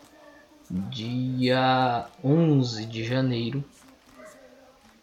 dia 0.69 2.07
11 2.23 2.85
de 2.85 3.03
janeiro. 3.03 3.63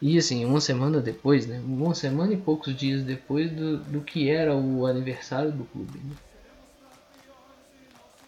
E 0.01 0.19
assim, 0.19 0.45
uma 0.45 0.61
semana 0.61 1.01
depois, 1.01 1.47
né? 1.47 1.61
Uma 1.65 1.95
semana 1.95 2.33
e 2.33 2.37
poucos 2.37 2.75
dias 2.75 3.05
depois 3.05 3.51
do, 3.53 3.79
do 3.79 4.01
que 4.01 4.29
era 4.29 4.55
o 4.55 4.87
aniversário 4.87 5.53
do 5.53 5.65
clube. 5.65 5.99
Né? 5.99 6.17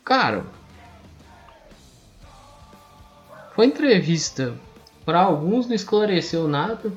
Cara, 0.04 0.46
foi 3.54 3.66
entrevista. 3.66 4.56
Para 5.04 5.20
alguns 5.20 5.66
não 5.66 5.74
esclareceu 5.74 6.48
nada, 6.48 6.92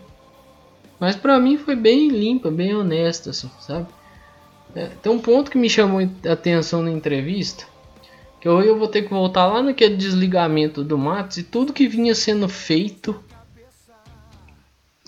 mas 1.00 1.16
para 1.16 1.40
mim 1.40 1.58
foi 1.58 1.76
bem 1.76 2.10
limpa, 2.10 2.50
bem 2.50 2.76
honesta, 2.76 3.30
assim, 3.32 3.50
sabe? 3.60 3.88
É, 4.76 4.88
tem 5.02 5.12
um 5.12 5.20
ponto 5.20 5.50
que 5.50 5.58
me 5.58 5.70
chamou 5.70 6.02
a 6.02 6.32
atenção 6.32 6.82
na 6.82 6.92
entrevista 6.92 7.66
que 8.40 8.48
hoje 8.48 8.68
eu 8.68 8.78
vou 8.78 8.88
ter 8.88 9.04
que 9.04 9.10
voltar 9.10 9.48
lá 9.48 9.62
naquele 9.62 9.96
desligamento 9.96 10.84
do 10.84 10.98
Matos 10.98 11.38
e 11.38 11.44
tudo 11.44 11.74
que 11.74 11.88
vinha 11.88 12.14
sendo 12.14 12.48
feito 12.48 13.22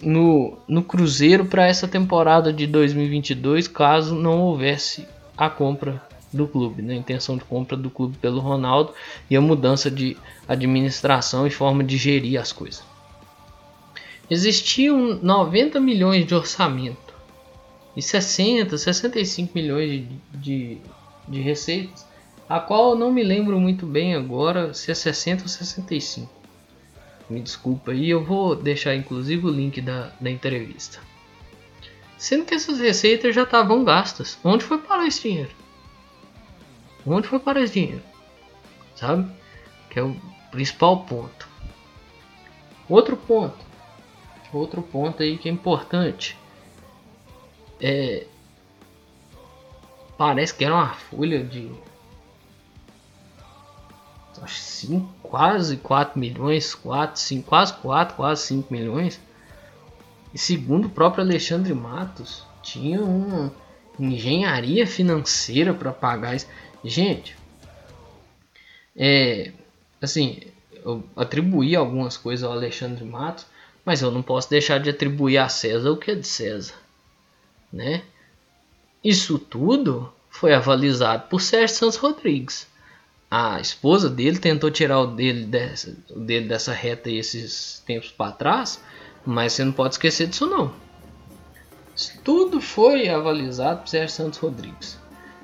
no, 0.02 0.58
no 0.68 0.84
Cruzeiro 0.84 1.46
para 1.46 1.68
essa 1.68 1.88
temporada 1.88 2.52
de 2.52 2.66
2022, 2.66 3.68
caso 3.68 4.16
não 4.16 4.40
houvesse 4.42 5.08
a 5.38 5.50
compra 5.50 6.02
do 6.32 6.48
clube, 6.48 6.82
né? 6.82 6.94
a 6.94 6.98
intenção 6.98 7.38
de 7.38 7.44
compra 7.44 7.76
do 7.76 7.90
clube 7.90 8.18
pelo 8.18 8.40
Ronaldo 8.40 8.94
e 9.30 9.36
a 9.36 9.42
mudança 9.42 9.90
de 9.90 10.18
administração 10.48 11.46
e 11.46 11.50
forma 11.50 11.84
de 11.84 11.98
gerir 11.98 12.40
as 12.40 12.52
coisas. 12.52 12.84
Existiam 14.30 15.20
90 15.22 15.80
milhões 15.80 16.26
de 16.26 16.36
orçamento 16.36 17.14
e 17.96 18.02
60, 18.02 18.78
65 18.78 19.52
milhões 19.56 19.90
de, 19.90 20.08
de, 20.34 20.78
de 21.28 21.42
receitas 21.42 22.08
a 22.50 22.60
qual 22.60 22.92
eu 22.92 22.96
não 22.96 23.14
me 23.14 23.24
lembro 23.24 23.60
muito 23.60 23.86
bem 23.86 24.16
agora 24.16 24.74
se 24.74 24.90
é 24.90 24.96
60 24.96 25.44
ou 25.44 25.48
65. 25.48 26.28
Me 27.30 27.40
desculpa 27.40 27.92
aí, 27.92 28.10
eu 28.10 28.24
vou 28.24 28.56
deixar 28.56 28.96
inclusive 28.96 29.46
o 29.46 29.52
link 29.52 29.80
da, 29.80 30.12
da 30.20 30.32
entrevista. 30.32 31.00
Sendo 32.18 32.46
que 32.46 32.56
essas 32.56 32.80
receitas 32.80 33.36
já 33.36 33.44
estavam 33.44 33.84
gastas. 33.84 34.38
Onde 34.44 34.66
foi 34.66 34.80
parar 34.80 35.06
esse 35.06 35.22
dinheiro? 35.22 35.52
Onde 37.06 37.28
foi 37.28 37.38
parar 37.38 37.62
esse 37.62 37.74
dinheiro? 37.74 38.02
Sabe? 38.96 39.32
Que 39.92 40.00
é 40.00 40.04
o 40.04 40.20
principal 40.50 41.06
ponto. 41.06 41.48
Outro 42.90 43.16
ponto. 43.16 43.69
Outro 44.52 44.82
ponto 44.82 45.22
aí 45.22 45.38
que 45.38 45.48
é 45.48 45.52
importante. 45.52 46.38
É. 47.80 48.26
Parece 50.18 50.54
que 50.54 50.66
era 50.66 50.74
uma 50.74 50.94
folha 50.94 51.44
de 51.44 51.72
acho 54.42 55.08
quase 55.22 55.78
4 55.78 56.20
milhões, 56.20 56.74
4, 56.74 57.20
5, 57.20 57.48
quase 57.48 57.74
4, 57.74 58.16
quase 58.16 58.42
5 58.44 58.74
milhões. 58.74 59.20
E 60.34 60.38
segundo 60.38 60.86
o 60.86 60.90
próprio 60.90 61.24
Alexandre 61.24 61.74
Matos, 61.74 62.46
tinha 62.62 63.02
uma 63.02 63.52
engenharia 64.00 64.86
financeira 64.86 65.74
para 65.74 65.92
pagar 65.92 66.36
isso. 66.36 66.48
Gente, 66.84 67.36
é, 68.96 69.52
assim, 70.02 70.42
eu 70.72 71.04
atribuí 71.16 71.76
algumas 71.76 72.16
coisas 72.16 72.44
ao 72.44 72.54
Alexandre 72.54 73.04
Matos, 73.04 73.46
mas 73.90 74.02
eu 74.02 74.12
não 74.12 74.22
posso 74.22 74.50
deixar 74.50 74.80
de 74.80 74.90
atribuir 74.90 75.38
a 75.38 75.50
César 75.50 75.92
o 75.92 75.98
que 75.98 76.12
é 76.12 76.16
de 76.16 76.28
César, 76.28 76.76
né? 77.74 78.04
Isso 79.04 79.40
tudo 79.40 80.12
foi 80.30 80.54
avalizado 80.54 81.28
por 81.28 81.42
Sérgio 81.42 81.76
Santos 81.76 81.98
Rodrigues 81.98 82.68
a 83.30 83.60
esposa 83.60 84.10
dele 84.10 84.40
tentou 84.40 84.72
tirar 84.72 85.00
o 85.00 85.08
dele 85.08 85.46
dessa, 85.46 85.96
o 86.10 86.20
dele 86.20 86.48
dessa 86.48 86.74
reta 86.74 87.12
esses 87.12 87.84
tempos 87.86 88.10
para 88.10 88.32
trás, 88.32 88.82
mas 89.24 89.54
você 89.54 89.64
não 89.64 89.72
pode 89.72 89.94
esquecer 89.94 90.28
disso 90.28 90.48
não. 90.48 90.74
tudo 92.24 92.60
foi 92.60 93.08
avalizado 93.08 93.82
por 93.82 93.88
Sérgio 93.88 94.16
Santos 94.16 94.40
Rodrigues. 94.40 94.98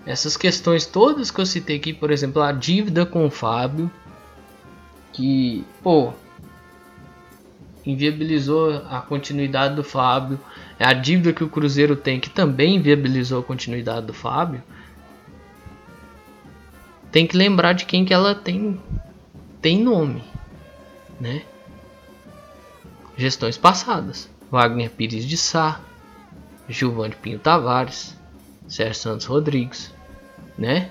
Essas 0.06 0.36
questões 0.36 0.86
todas 0.86 1.30
que 1.30 1.40
eu 1.40 1.46
citei 1.46 1.78
aqui, 1.78 1.94
por 1.94 2.10
exemplo, 2.10 2.42
a 2.42 2.52
dívida 2.52 3.06
com 3.06 3.26
o 3.26 3.32
Fábio, 3.32 3.92
que, 5.14 5.64
pô, 5.84 6.14
inviabilizou 7.86 8.84
a 8.90 9.02
continuidade 9.02 9.76
do 9.76 9.84
Fábio, 9.84 10.40
é 10.80 10.86
a 10.86 10.94
dívida 10.94 11.34
que 11.34 11.44
o 11.44 11.50
Cruzeiro 11.50 11.96
tem 11.96 12.20
que 12.20 12.30
também 12.30 12.76
inviabilizou 12.76 13.40
a 13.40 13.44
continuidade 13.44 14.08
do 14.08 14.14
Fábio. 14.14 14.64
Tem 17.12 17.28
que 17.28 17.38
lembrar 17.38 17.74
de 17.74 17.86
quem 17.86 18.04
que 18.04 18.14
ela 18.14 18.36
tem 18.36 18.80
tem 19.62 19.82
nome, 19.82 20.24
né? 21.20 21.44
Gestões 23.18 23.58
passadas: 23.58 24.30
Wagner 24.52 24.90
Pires 24.92 25.26
de 25.26 25.38
Sá, 25.38 25.80
Gilvante 26.68 27.16
Pinho 27.16 27.40
Tavares, 27.40 28.18
Sérgio 28.68 28.96
Santos 28.96 29.26
Rodrigues, 29.26 29.94
né? 30.58 30.90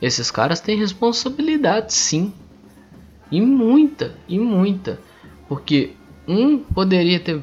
Esses 0.00 0.30
caras 0.30 0.60
têm 0.60 0.78
responsabilidade, 0.78 1.92
sim, 1.92 2.32
e 3.30 3.40
muita, 3.40 4.14
e 4.28 4.38
muita, 4.38 5.00
porque 5.48 5.94
um 6.28 6.58
poderia 6.58 7.18
ter 7.18 7.42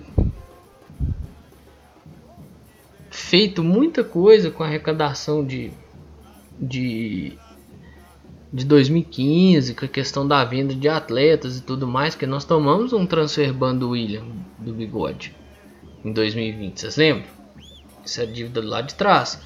feito 3.10 3.64
muita 3.64 4.04
coisa 4.04 4.52
com 4.52 4.64
a 4.64 4.68
arrecadação 4.68 5.44
de, 5.44 5.72
de 6.60 7.38
de 8.56 8.64
2015, 8.64 9.76
com 9.76 9.84
a 9.84 9.88
questão 9.90 10.26
da 10.26 10.42
venda 10.46 10.74
de 10.74 10.88
atletas 10.88 11.58
e 11.58 11.62
tudo 11.62 11.86
mais, 11.86 12.16
que 12.16 12.26
nós 12.26 12.46
tomamos 12.46 12.94
um 12.94 13.06
transfer 13.06 13.52
ban 13.52 13.76
do 13.76 13.90
William, 13.90 14.24
do 14.58 14.72
Bigode, 14.72 15.36
em 16.06 16.14
2020, 16.14 16.80
vocês 16.80 16.96
lembram? 16.96 17.26
Essa 18.06 18.24
é 18.24 18.26
dívida 18.26 18.64
lá 18.64 18.80
de 18.80 18.96
trás. 18.96 19.42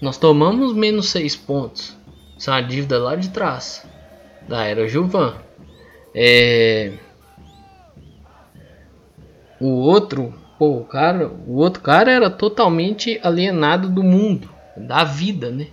Nós 0.00 0.16
tomamos 0.16 0.72
menos 0.72 1.10
6 1.10 1.36
pontos. 1.36 1.96
Essa 2.36 2.52
é 2.52 2.54
a 2.54 2.60
dívida 2.60 2.98
lá 2.98 3.14
de 3.14 3.28
trás. 3.28 3.86
Da 4.48 4.64
era 4.64 4.88
Gilvan. 4.88 5.36
É... 6.12 6.94
O 9.62 9.68
outro, 9.68 10.34
pô, 10.58 10.78
o 10.78 10.84
cara, 10.84 11.28
o 11.46 11.54
outro 11.54 11.80
cara 11.80 12.10
era 12.10 12.28
totalmente 12.28 13.20
alienado 13.22 13.88
do 13.88 14.02
mundo, 14.02 14.50
da 14.76 15.04
vida, 15.04 15.52
né? 15.52 15.68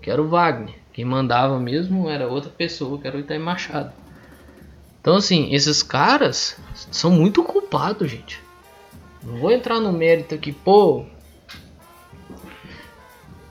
Que 0.00 0.10
era 0.10 0.22
o 0.22 0.26
Wagner. 0.26 0.74
Quem 0.90 1.04
mandava 1.04 1.60
mesmo 1.60 2.08
era 2.08 2.26
outra 2.26 2.48
pessoa, 2.48 2.98
que 2.98 3.06
era 3.06 3.14
o 3.14 3.20
Itaí 3.20 3.38
Machado. 3.38 3.92
Então, 4.98 5.16
assim, 5.16 5.52
esses 5.52 5.82
caras 5.82 6.56
são 6.90 7.10
muito 7.10 7.44
culpados, 7.44 8.10
gente. 8.10 8.40
Não 9.22 9.36
vou 9.36 9.52
entrar 9.52 9.80
no 9.80 9.92
mérito 9.92 10.34
aqui, 10.34 10.50
pô. 10.50 11.04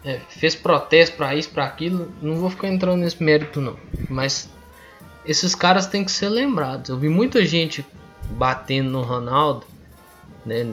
É, 0.04 0.20
fez 0.30 0.56
protesto 0.56 1.16
para 1.16 1.36
isso, 1.36 1.52
para 1.52 1.64
aquilo. 1.64 2.12
Não 2.24 2.38
vou 2.38 2.50
ficar 2.50 2.70
entrando 2.70 3.02
nesse 3.02 3.22
mérito, 3.24 3.62
não. 3.62 3.78
Mas 4.10 4.50
esses 5.24 5.54
caras 5.54 5.86
têm 5.86 6.04
que 6.04 6.12
ser 6.12 6.30
lembrados. 6.30 6.90
Eu 6.90 6.98
vi 6.98 7.08
muita 7.08 7.46
gente 7.46 7.86
batendo 8.32 8.90
no 8.90 9.04
Ronaldo, 9.04 9.75
né? 10.46 10.64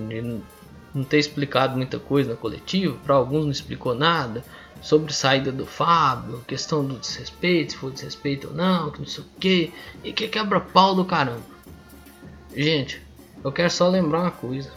Não 0.94 1.04
ter 1.04 1.18
explicado 1.18 1.76
muita 1.76 1.98
coisa 1.98 2.30
na 2.30 2.36
coletiva. 2.36 2.96
Para 3.02 3.14
alguns 3.14 3.44
não 3.44 3.50
explicou 3.50 3.94
nada 3.94 4.44
sobre 4.82 5.12
saída 5.12 5.52
do 5.52 5.64
Fábio, 5.64 6.42
questão 6.46 6.84
do 6.84 6.98
desrespeito, 6.98 7.72
se 7.72 7.78
foi 7.78 7.92
desrespeito 7.92 8.48
ou 8.48 8.54
não, 8.54 8.90
que 8.90 8.98
não 8.98 9.06
sei 9.06 9.24
o 9.24 9.26
que, 9.38 9.72
e 10.02 10.12
que 10.12 10.28
quebra 10.28 10.60
pau 10.60 10.94
do 10.94 11.04
caramba. 11.04 11.40
Gente, 12.54 13.00
eu 13.42 13.52
quero 13.52 13.70
só 13.70 13.88
lembrar 13.88 14.22
uma 14.22 14.30
coisa. 14.30 14.70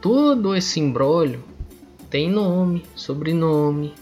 Todo 0.00 0.54
esse 0.56 0.80
embrólio 0.80 1.42
tem 2.10 2.28
nome, 2.28 2.84
sobrenome, 2.96 3.94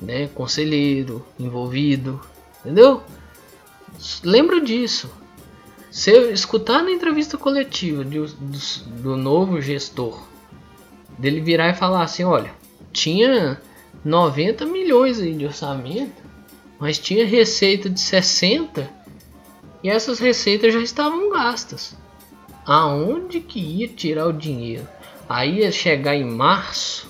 né, 0.00 0.26
conselheiro 0.28 1.24
envolvido, 1.38 2.20
entendeu? 2.60 3.02
Lembra 4.22 4.60
disso. 4.60 5.10
Se 5.96 6.10
eu 6.10 6.30
escutar 6.30 6.82
na 6.82 6.90
entrevista 6.90 7.38
coletiva 7.38 8.04
do, 8.04 8.26
do, 8.26 8.58
do 9.00 9.16
novo 9.16 9.62
gestor, 9.62 10.28
dele 11.18 11.40
virar 11.40 11.70
e 11.70 11.74
falar 11.74 12.02
assim, 12.02 12.22
olha, 12.22 12.52
tinha 12.92 13.58
90 14.04 14.66
milhões 14.66 15.18
aí 15.18 15.32
de 15.32 15.46
orçamento 15.46 16.22
mas 16.78 16.98
tinha 16.98 17.24
receita 17.24 17.88
de 17.88 17.98
60 17.98 18.86
e 19.82 19.88
essas 19.88 20.18
receitas 20.18 20.74
já 20.74 20.80
estavam 20.80 21.30
gastas. 21.30 21.96
Aonde 22.66 23.40
que 23.40 23.58
ia 23.58 23.88
tirar 23.88 24.26
o 24.26 24.34
dinheiro? 24.34 24.86
Aí 25.26 25.60
ia 25.60 25.72
chegar 25.72 26.14
em 26.14 26.26
março, 26.26 27.08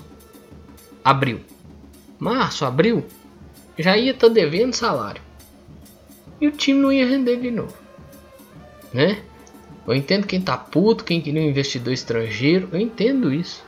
abril. 1.03 1.41
Março, 2.21 2.65
abril, 2.65 3.05
já 3.77 3.97
ia 3.97 4.13
estar 4.13 4.29
tá 4.29 4.33
devendo 4.33 4.75
salário. 4.75 5.21
E 6.41 6.47
o 6.47 6.53
time 6.53 6.81
não 6.81 6.93
ia 6.93 7.05
render 7.05 7.41
de 7.41 7.51
novo. 7.51 7.86
Né? 8.97 9.23
Eu 9.87 9.95
entendo 9.95 10.27
quem 10.27 10.41
tá 10.41 10.57
puto, 10.57 11.05
quem 11.05 11.21
queria 11.21 11.43
um 11.43 11.51
investidor 11.51 11.93
estrangeiro, 11.93 12.71
eu 12.73 12.81
entendo 12.81 13.31
isso. 13.31 13.63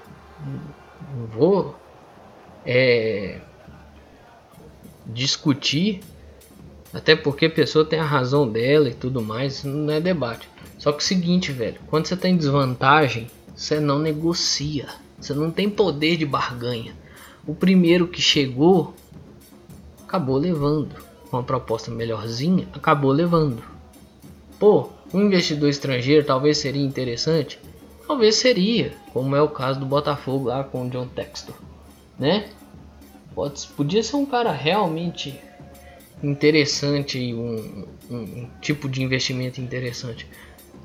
Não 1.14 1.26
vou 1.26 1.78
é, 2.64 3.38
discutir, 5.04 6.00
até 6.94 7.14
porque 7.14 7.44
a 7.44 7.50
pessoa 7.50 7.84
tem 7.84 7.98
a 7.98 8.04
razão 8.04 8.48
dela 8.48 8.88
e 8.88 8.94
tudo 8.94 9.20
mais, 9.20 9.64
não 9.64 9.92
é 9.92 10.00
debate. 10.00 10.48
Só 10.78 10.92
que 10.92 10.96
é 10.96 11.02
o 11.02 11.04
seguinte, 11.04 11.52
velho, 11.52 11.78
quando 11.88 12.06
você 12.06 12.16
tem 12.16 12.34
desvantagem, 12.34 13.26
você 13.54 13.78
não 13.78 13.98
negocia, 13.98 14.88
você 15.20 15.34
não 15.34 15.50
tem 15.50 15.68
poder 15.68 16.16
de 16.16 16.24
barganha. 16.24 16.94
O 17.46 17.54
primeiro 17.54 18.08
que 18.08 18.22
chegou 18.22 18.94
acabou 20.06 20.38
levando, 20.38 20.94
uma 21.30 21.42
proposta 21.42 21.90
melhorzinha, 21.90 22.66
acabou 22.72 23.12
levando. 23.12 23.62
Pô, 24.58 24.88
um 25.12 25.22
investidor 25.22 25.68
estrangeiro 25.68 26.24
talvez 26.24 26.58
seria 26.58 26.84
interessante? 26.84 27.58
Talvez 28.06 28.36
seria, 28.36 28.92
como 29.12 29.36
é 29.36 29.42
o 29.42 29.48
caso 29.48 29.80
do 29.80 29.86
Botafogo 29.86 30.46
lá 30.46 30.64
com 30.64 30.86
o 30.86 30.90
John 30.90 31.08
Textor, 31.08 31.54
né? 32.18 32.48
Pode, 33.34 33.66
podia 33.76 34.02
ser 34.02 34.16
um 34.16 34.26
cara 34.26 34.50
realmente 34.50 35.38
interessante 36.22 37.18
e 37.18 37.34
um, 37.34 37.86
um, 38.10 38.16
um 38.16 38.50
tipo 38.60 38.88
de 38.88 39.02
investimento 39.02 39.60
interessante, 39.60 40.26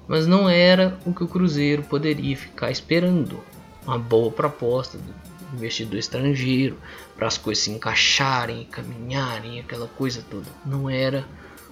mas 0.07 0.27
não 0.27 0.49
era 0.49 0.97
o 1.05 1.13
que 1.13 1.23
o 1.23 1.27
Cruzeiro 1.27 1.83
poderia 1.83 2.36
ficar 2.36 2.71
esperando. 2.71 3.39
Uma 3.86 3.99
boa 3.99 4.31
proposta 4.31 4.97
do 4.97 5.13
investidor 5.55 5.99
estrangeiro 5.99 6.77
para 7.15 7.27
as 7.27 7.38
coisas 7.38 7.63
se 7.63 7.71
encaixarem, 7.71 8.65
caminharem, 8.65 9.59
aquela 9.59 9.88
coisa 9.88 10.23
toda. 10.29 10.49
Não 10.65 10.89
era 10.89 11.25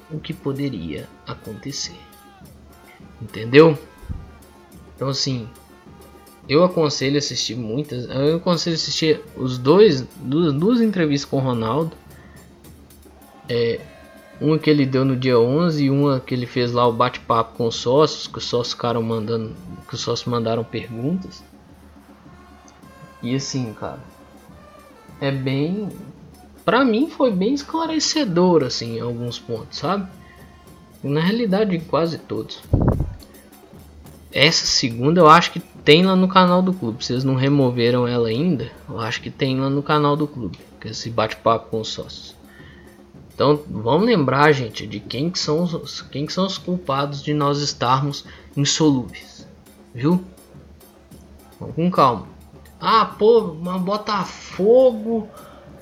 o 0.09 0.19
que 0.19 0.33
poderia 0.33 1.07
acontecer. 1.25 2.10
Entendeu? 3.21 3.77
Então 4.95 5.09
assim, 5.09 5.47
eu 6.49 6.63
aconselho 6.63 7.17
assistir 7.17 7.55
muitas. 7.55 8.09
Eu 8.09 8.37
aconselho 8.37 8.75
assistir 8.75 9.21
os 9.37 9.57
dois, 9.57 10.01
duas, 10.17 10.53
duas 10.53 10.81
entrevistas 10.81 11.29
com 11.29 11.37
o 11.37 11.39
Ronaldo. 11.39 11.95
É, 13.47 13.79
uma 14.39 14.57
que 14.57 14.69
ele 14.69 14.85
deu 14.85 15.05
no 15.05 15.15
dia 15.15 15.39
11 15.39 15.85
e 15.85 15.89
uma 15.89 16.19
que 16.19 16.33
ele 16.33 16.45
fez 16.45 16.71
lá 16.71 16.87
o 16.87 16.91
bate-papo 16.91 17.55
com 17.55 17.67
os 17.67 17.75
sócios, 17.75 18.27
que 18.27 18.39
os 18.39 18.45
sócios 18.45 18.73
ficaram 18.73 19.01
mandando, 19.03 19.55
que 19.87 19.93
os 19.93 20.01
sócios 20.01 20.27
mandaram 20.27 20.63
perguntas. 20.63 21.43
E 23.21 23.35
assim, 23.35 23.71
cara, 23.73 23.99
é 25.19 25.31
bem, 25.31 25.89
para 26.65 26.83
mim 26.83 27.07
foi 27.07 27.31
bem 27.31 27.53
esclarecedor 27.53 28.63
assim, 28.63 28.97
em 28.97 29.01
alguns 29.01 29.37
pontos, 29.37 29.77
sabe? 29.77 30.09
Na 31.03 31.21
realidade, 31.21 31.75
em 31.75 31.79
quase 31.79 32.17
todos. 32.17 32.61
Essa 34.33 34.65
segunda 34.65 35.19
eu 35.19 35.27
acho 35.27 35.51
que 35.51 35.59
tem 35.59 36.05
lá 36.05 36.15
no 36.15 36.27
canal 36.27 36.61
do 36.61 36.73
clube. 36.73 37.03
Vocês 37.03 37.23
não 37.23 37.35
removeram 37.35 38.07
ela 38.07 38.29
ainda? 38.29 38.71
Eu 38.87 38.99
acho 38.99 39.21
que 39.21 39.29
tem 39.29 39.59
lá 39.59 39.69
no 39.69 39.83
canal 39.83 40.15
do 40.15 40.27
clube. 40.27 40.57
Que 40.79 40.87
é 40.87 40.91
esse 40.91 41.09
bate-papo 41.09 41.69
com 41.69 41.81
os 41.81 41.89
sócios. 41.89 42.35
Então 43.33 43.61
vamos 43.69 44.05
lembrar, 44.05 44.51
gente, 44.51 44.85
de 44.85 44.99
quem 44.99 45.29
que 45.29 45.39
são 45.39 45.63
os, 45.63 46.01
quem 46.03 46.25
que 46.25 46.33
são 46.33 46.45
os 46.45 46.57
culpados 46.57 47.21
de 47.21 47.33
nós 47.33 47.59
estarmos 47.59 48.23
insolúveis. 48.55 49.47
Viu? 49.93 50.23
Vamos 51.59 51.75
com 51.75 51.91
calma. 51.91 52.27
Ah, 52.79 53.05
pô, 53.05 53.55
mas 53.61 53.81
Botafogo. 53.81 55.27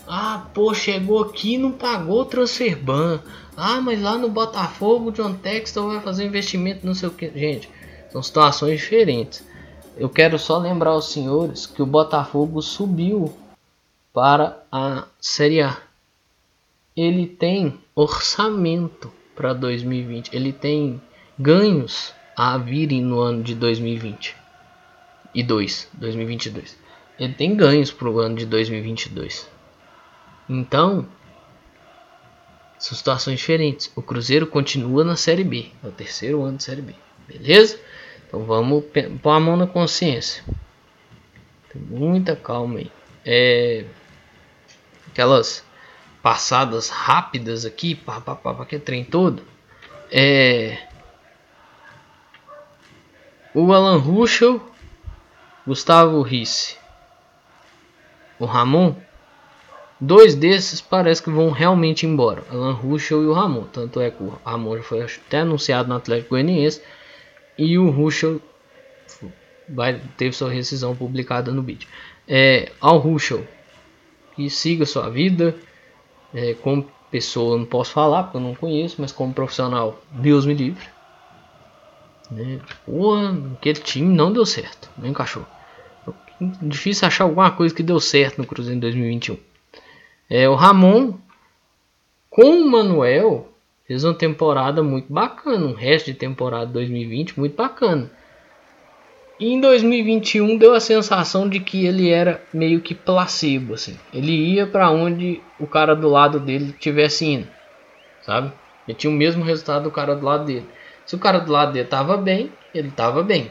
Ah, 0.07 0.47
pô, 0.53 0.73
chegou 0.73 1.21
aqui 1.21 1.53
e 1.53 1.57
não 1.57 1.71
pagou 1.71 2.21
o 2.21 2.25
transfer 2.25 2.75
ban. 2.75 3.21
Ah, 3.55 3.79
mas 3.79 4.01
lá 4.01 4.17
no 4.17 4.29
Botafogo 4.29 5.09
o 5.09 5.12
John 5.12 5.33
Textor 5.33 5.88
vai 5.88 6.01
fazer 6.01 6.25
investimento 6.25 6.85
não 6.85 6.95
sei 6.95 7.09
o 7.09 7.12
que. 7.12 7.29
Gente, 7.35 7.69
são 8.10 8.22
situações 8.22 8.80
diferentes. 8.80 9.43
Eu 9.95 10.10
quero 10.10 10.39
só 10.39 10.58
lembrar 10.58 10.91
aos 10.91 11.12
senhores 11.12 11.65
que 11.65 11.82
o 11.82 11.86
Botafogo 11.86 12.62
subiu 12.62 13.36
para 14.13 14.63
a 14.72 15.06
Série 15.19 15.62
A. 15.62 15.78
Ele 16.95 17.28
tem 17.28 17.80
orçamento 17.95 19.12
para 19.36 19.54
2020. 19.54 20.36
Ele 20.36 20.52
tem 20.52 21.02
ganhos 21.38 22.13
a 22.36 22.58
virem 22.58 23.02
no 23.02 23.19
ano 23.19 23.43
de 23.43 23.56
2020 23.56 24.36
e 25.34 25.43
2, 25.43 25.89
2022. 25.93 26.78
Ele 27.19 27.34
tem 27.34 27.56
ganhos 27.56 27.91
para 27.91 28.10
o 28.10 28.19
ano 28.19 28.36
de 28.36 28.45
2022. 28.45 29.50
Então, 30.48 31.06
são 32.78 32.98
situações 32.98 33.39
diferentes. 33.39 33.91
O 33.95 34.02
Cruzeiro 34.02 34.48
continua 34.48 35.04
na 35.04 35.15
Série 35.15 35.43
B, 35.43 35.69
é 35.84 35.88
o 35.88 35.91
terceiro 35.91 36.41
ano 36.43 36.58
de 36.58 36.63
Série 36.63 36.82
B, 36.82 36.95
beleza? 37.28 37.80
Então 38.30 38.44
vamos 38.44 38.86
pôr 39.24 39.32
a 39.32 39.39
mão 39.39 39.58
na 39.58 39.65
consciência. 39.65 40.44
Tem 41.74 41.82
muita 41.82 42.36
calma 42.36 42.78
aí. 42.78 42.92
É, 43.26 43.86
aquelas 45.08 45.65
passadas 46.22 46.89
rápidas 46.89 47.65
aqui, 47.65 47.96
pá, 47.96 48.22
pá, 48.22 48.36
pá, 48.36 48.54
pá, 48.54 48.65
que 48.68 48.78
trem 48.78 49.04
todo. 49.04 49.42
É, 50.12 50.78
o 53.56 53.74
Alan 53.74 53.98
Ruschel, 53.98 54.62
Gustavo 55.65 56.22
Risse, 56.22 56.78
o 58.38 58.46
Ramon, 58.46 58.96
dois 60.00 60.36
desses 60.36 60.80
parece 60.80 61.24
que 61.24 61.32
vão 61.32 61.50
realmente 61.50 62.06
embora. 62.06 62.44
Alan 62.52 62.74
Ruschel 62.74 63.24
e 63.24 63.26
o 63.26 63.34
Ramon. 63.34 63.63
Tanto 63.63 64.00
é 64.00 64.12
que 64.12 64.22
o 64.22 64.38
Ramon 64.46 64.78
já 64.78 64.84
foi 64.84 65.02
até 65.02 65.39
anunciado 65.39 65.89
no 65.89 65.96
Atlético 65.96 66.30
Goianiense 66.30 66.80
e 67.60 67.78
o 67.78 67.89
Ruschel 67.89 68.41
vai, 69.67 70.02
teve 70.17 70.32
sua 70.34 70.50
rescisão 70.50 70.95
publicada 70.95 71.52
no 71.52 71.62
vídeo. 71.62 71.89
É, 72.26 72.72
ao 72.80 72.98
Ruschel, 72.98 73.45
que 74.34 74.50
siga 74.50 74.86
sua 74.86 75.10
vida, 75.10 75.56
é, 76.34 76.54
como 76.54 76.89
pessoa 77.12 77.58
não 77.58 77.65
posso 77.65 77.91
falar 77.91 78.24
porque 78.24 78.38
eu 78.38 78.41
não 78.41 78.56
conheço, 78.56 78.95
mas 79.00 79.12
como 79.12 79.34
profissional, 79.34 80.02
Deus 80.10 80.45
me 80.45 80.54
livre. 80.54 80.88
Né? 82.32 82.62
Porra, 82.86 83.36
aquele 83.58 83.82
time 83.82 84.15
não 84.15 84.32
deu 84.32 84.45
certo, 84.45 84.89
não 84.98 85.10
encaixou. 85.10 85.45
Difícil 86.62 87.06
achar 87.06 87.26
alguma 87.26 87.52
coisa 87.52 87.76
que 87.76 87.84
deu 87.84 88.00
certo 88.00 88.38
no 88.38 88.48
Cruzeiro 88.48 88.78
em 88.78 88.80
2021. 88.80 89.38
É, 90.30 90.48
o 90.48 90.56
Ramon 90.56 91.15
com 92.30 92.62
o 92.62 92.72
Manuel 92.72 93.50
Fez 93.89 94.04
uma 94.04 94.13
temporada 94.13 94.84
muito 94.84 95.12
bacana, 95.12 95.65
um 95.65 95.73
resto 95.73 96.12
de 96.12 96.13
temporada 96.13 96.67
2020 96.67 97.39
muito 97.39 97.56
bacana. 97.56 98.08
E 99.39 99.52
em 99.52 99.60
2021 99.60 100.60
deu 100.60 100.75
a 100.75 100.80
sensação 100.80 101.49
de 101.49 101.60
que 101.60 101.88
ele 101.88 102.08
era 102.08 102.39
meio 102.54 102.82
que 102.82 102.93
placebo, 102.93 103.73
assim. 103.73 103.97
Ele 104.13 104.32
ia 104.32 104.67
para 104.67 104.91
onde 104.91 105.41
o 105.60 105.65
cara 105.65 105.95
do 105.95 106.08
lado 106.08 106.39
dele 106.39 106.71
tivesse 106.80 107.25
indo, 107.25 107.48
sabe? 108.21 108.54
Ele 108.87 108.96
tinha 108.96 109.10
o 109.10 109.15
mesmo 109.15 109.44
resultado 109.44 109.85
do 109.85 109.92
cara 109.92 110.15
do 110.15 110.23
lado 110.23 110.46
dele. 110.46 110.67
Se 111.04 111.15
o 111.15 111.19
cara 111.19 111.40
do 111.40 111.52
lado 111.52 111.73
dele 111.73 111.87
tava 111.87 112.15
bem, 112.15 112.52
ele 112.75 112.92
tava 112.92 113.23
bem. 113.23 113.50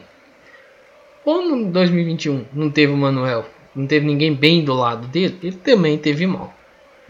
Como 1.21 1.53
em 1.53 1.69
2021 1.69 2.45
não 2.53 2.69
teve 2.69 2.93
o 2.93 2.97
Manuel, 2.97 3.43
não 3.75 3.85
teve 3.85 4.05
ninguém 4.05 4.33
bem 4.33 4.63
do 4.63 4.73
lado 4.73 5.05
dele, 5.07 5.37
ele 5.43 5.57
também 5.57 5.97
teve 5.97 6.25
mal. 6.25 6.53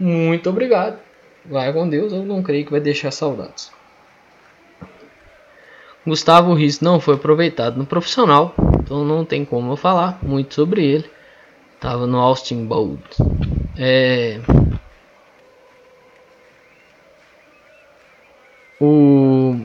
Muito 0.00 0.50
obrigado. 0.50 0.98
Vai 1.44 1.72
com 1.72 1.88
Deus, 1.88 2.12
eu 2.12 2.24
não 2.24 2.42
creio 2.42 2.64
que 2.64 2.70
vai 2.70 2.80
deixar 2.80 3.10
saudades. 3.10 3.72
Gustavo 6.06 6.54
Riz 6.54 6.80
não 6.80 6.98
foi 6.98 7.14
aproveitado 7.14 7.76
no 7.76 7.86
profissional, 7.86 8.54
então 8.80 9.04
não 9.04 9.24
tem 9.24 9.44
como 9.44 9.72
eu 9.72 9.76
falar 9.76 10.18
muito 10.22 10.54
sobre 10.54 10.84
ele. 10.84 11.10
Tava 11.78 12.06
no 12.06 12.18
Austin 12.18 12.66
Bold. 12.66 13.02
É... 13.78 14.40
O 18.80 19.60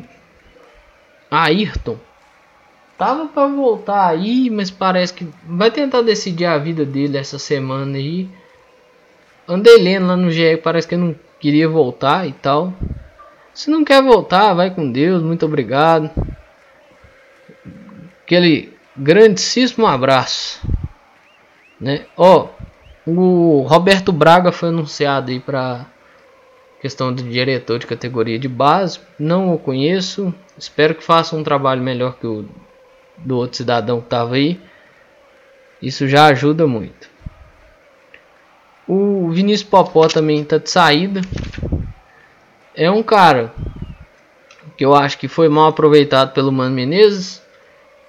Ayrton 1.32 1.98
tava 2.98 3.28
para 3.28 3.48
voltar 3.48 4.08
aí, 4.08 4.50
mas 4.50 4.70
parece 4.70 5.14
que 5.14 5.28
vai 5.46 5.72
tentar 5.72 6.02
decidir 6.02 6.46
a 6.46 6.58
vida 6.58 6.86
dele 6.86 7.18
essa 7.18 7.40
semana 7.40 7.98
aí. 7.98 8.30
Andei 9.48 9.78
lendo 9.78 10.08
lá 10.08 10.18
no 10.18 10.32
GE, 10.32 10.58
parece 10.58 10.88
que 10.88 10.98
não 10.98 11.16
queria 11.40 11.70
voltar 11.70 12.28
e 12.28 12.34
tal. 12.34 12.74
Se 13.54 13.70
não 13.70 13.86
quer 13.86 14.02
voltar, 14.02 14.54
vai 14.54 14.74
com 14.74 14.92
Deus, 14.92 15.22
muito 15.22 15.46
obrigado. 15.46 16.10
Aquele 18.24 18.74
grandíssimo 18.98 19.86
abraço. 19.86 20.62
Né? 21.80 22.06
Ó, 22.18 22.50
o 23.06 23.62
Roberto 23.68 24.12
Braga 24.12 24.52
foi 24.52 24.70
anunciado 24.70 25.32
aí 25.32 25.40
para 25.40 25.86
questão 26.82 27.14
do 27.14 27.24
diretor 27.24 27.80
de 27.80 27.88
categoria 27.88 28.40
de 28.40 28.48
base. 28.48 29.00
Não 29.20 29.54
o 29.54 29.60
conheço. 29.60 30.34
Espero 30.58 30.96
que 30.96 31.04
faça 31.04 31.36
um 31.36 31.44
trabalho 31.44 31.82
melhor 31.82 32.18
que 32.18 32.26
o 32.26 32.46
do 33.18 33.38
outro 33.38 33.58
cidadão 33.58 34.00
que 34.00 34.08
estava 34.08 34.36
aí. 34.36 34.60
Isso 35.82 36.08
já 36.08 36.26
ajuda 36.26 36.68
muito. 36.68 37.05
O 38.88 39.30
Vinícius 39.32 39.68
Popó 39.68 40.08
também 40.08 40.42
está 40.42 40.58
de 40.58 40.70
saída. 40.70 41.22
É 42.76 42.90
um 42.92 43.02
cara 43.02 43.54
que 44.78 44.86
eu 44.86 44.94
acho 44.94 45.18
que 45.18 45.28
foi 45.28 45.50
mal 45.50 45.70
aproveitado 45.70 46.34
pelo 46.34 46.52
Mano 46.52 46.76
Menezes. 46.76 47.42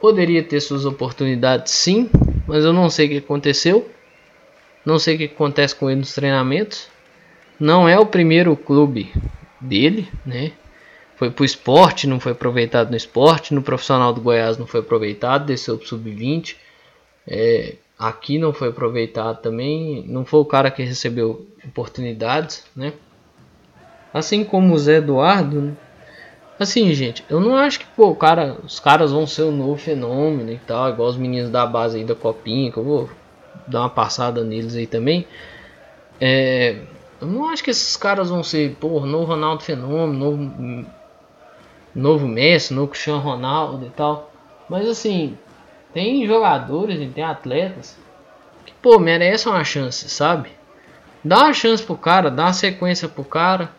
Poderia 0.00 0.42
ter 0.42 0.60
suas 0.60 0.84
oportunidades 0.84 1.72
sim, 1.72 2.10
mas 2.46 2.64
eu 2.64 2.72
não 2.72 2.90
sei 2.90 3.06
o 3.06 3.08
que 3.10 3.18
aconteceu. 3.18 3.88
Não 4.84 4.98
sei 4.98 5.14
o 5.14 5.18
que 5.18 5.24
acontece 5.24 5.74
com 5.74 5.90
ele 5.90 6.00
nos 6.00 6.14
treinamentos. 6.14 6.88
Não 7.58 7.88
é 7.88 7.98
o 7.98 8.06
primeiro 8.06 8.54
clube 8.56 9.12
dele, 9.60 10.08
né? 10.24 10.52
Foi 11.16 11.30
pro 11.30 11.44
esporte, 11.44 12.06
não 12.06 12.20
foi 12.20 12.32
aproveitado 12.32 12.90
no 12.90 12.96
esporte. 12.96 13.54
No 13.54 13.62
profissional 13.62 14.12
do 14.12 14.20
Goiás 14.20 14.58
não 14.58 14.66
foi 14.66 14.80
aproveitado, 14.80 15.46
desceu 15.46 15.78
pro 15.78 15.88
sub-20. 15.88 16.56
É, 17.26 17.76
aqui 17.98 18.38
não 18.38 18.52
foi 18.52 18.68
aproveitado 18.68 19.40
também. 19.40 20.04
Não 20.06 20.24
foi 20.24 20.40
o 20.40 20.44
cara 20.44 20.70
que 20.70 20.82
recebeu 20.82 21.46
oportunidades, 21.64 22.64
né? 22.74 22.92
Assim 24.12 24.44
como 24.44 24.74
o 24.74 24.78
Zé 24.78 24.96
Eduardo, 24.96 25.60
né? 25.60 25.76
Assim, 26.58 26.92
gente, 26.94 27.22
eu 27.28 27.38
não 27.38 27.54
acho 27.54 27.80
que 27.80 27.86
pô, 27.94 28.14
cara, 28.14 28.56
os 28.64 28.80
caras 28.80 29.12
vão 29.12 29.26
ser 29.26 29.42
um 29.42 29.52
novo 29.52 29.76
fenômeno 29.76 30.50
e 30.50 30.58
tal, 30.58 30.88
igual 30.88 31.08
os 31.08 31.16
meninos 31.16 31.50
da 31.50 31.66
base 31.66 31.98
aí 31.98 32.04
da 32.04 32.14
Copinha, 32.14 32.72
que 32.72 32.78
eu 32.78 32.84
vou 32.84 33.10
dar 33.66 33.80
uma 33.80 33.90
passada 33.90 34.42
neles 34.42 34.74
aí 34.74 34.86
também. 34.86 35.26
É, 36.18 36.78
eu 37.20 37.26
não 37.26 37.46
acho 37.48 37.62
que 37.62 37.70
esses 37.70 37.94
caras 37.96 38.30
vão 38.30 38.42
ser, 38.42 38.74
pô, 38.76 39.00
novo 39.00 39.26
Ronaldo 39.26 39.62
Fenômeno, 39.62 40.18
novo, 40.18 40.86
novo 41.94 42.26
Messi, 42.26 42.72
novo 42.72 42.88
Cristiano 42.88 43.20
Ronaldo 43.20 43.84
e 43.86 43.90
tal. 43.90 44.30
Mas 44.66 44.88
assim, 44.88 45.36
tem 45.96 46.26
jogadores 46.26 47.00
e 47.00 47.06
tem 47.06 47.24
atletas 47.24 47.96
que, 48.66 48.72
pô, 48.82 48.98
merecem 48.98 49.50
uma 49.50 49.64
chance, 49.64 50.10
sabe? 50.10 50.50
Dá 51.24 51.44
uma 51.44 51.54
chance 51.54 51.82
pro 51.82 51.96
cara, 51.96 52.30
dá 52.30 52.42
uma 52.42 52.52
sequência 52.52 53.08
pro 53.08 53.24
cara. 53.24 53.70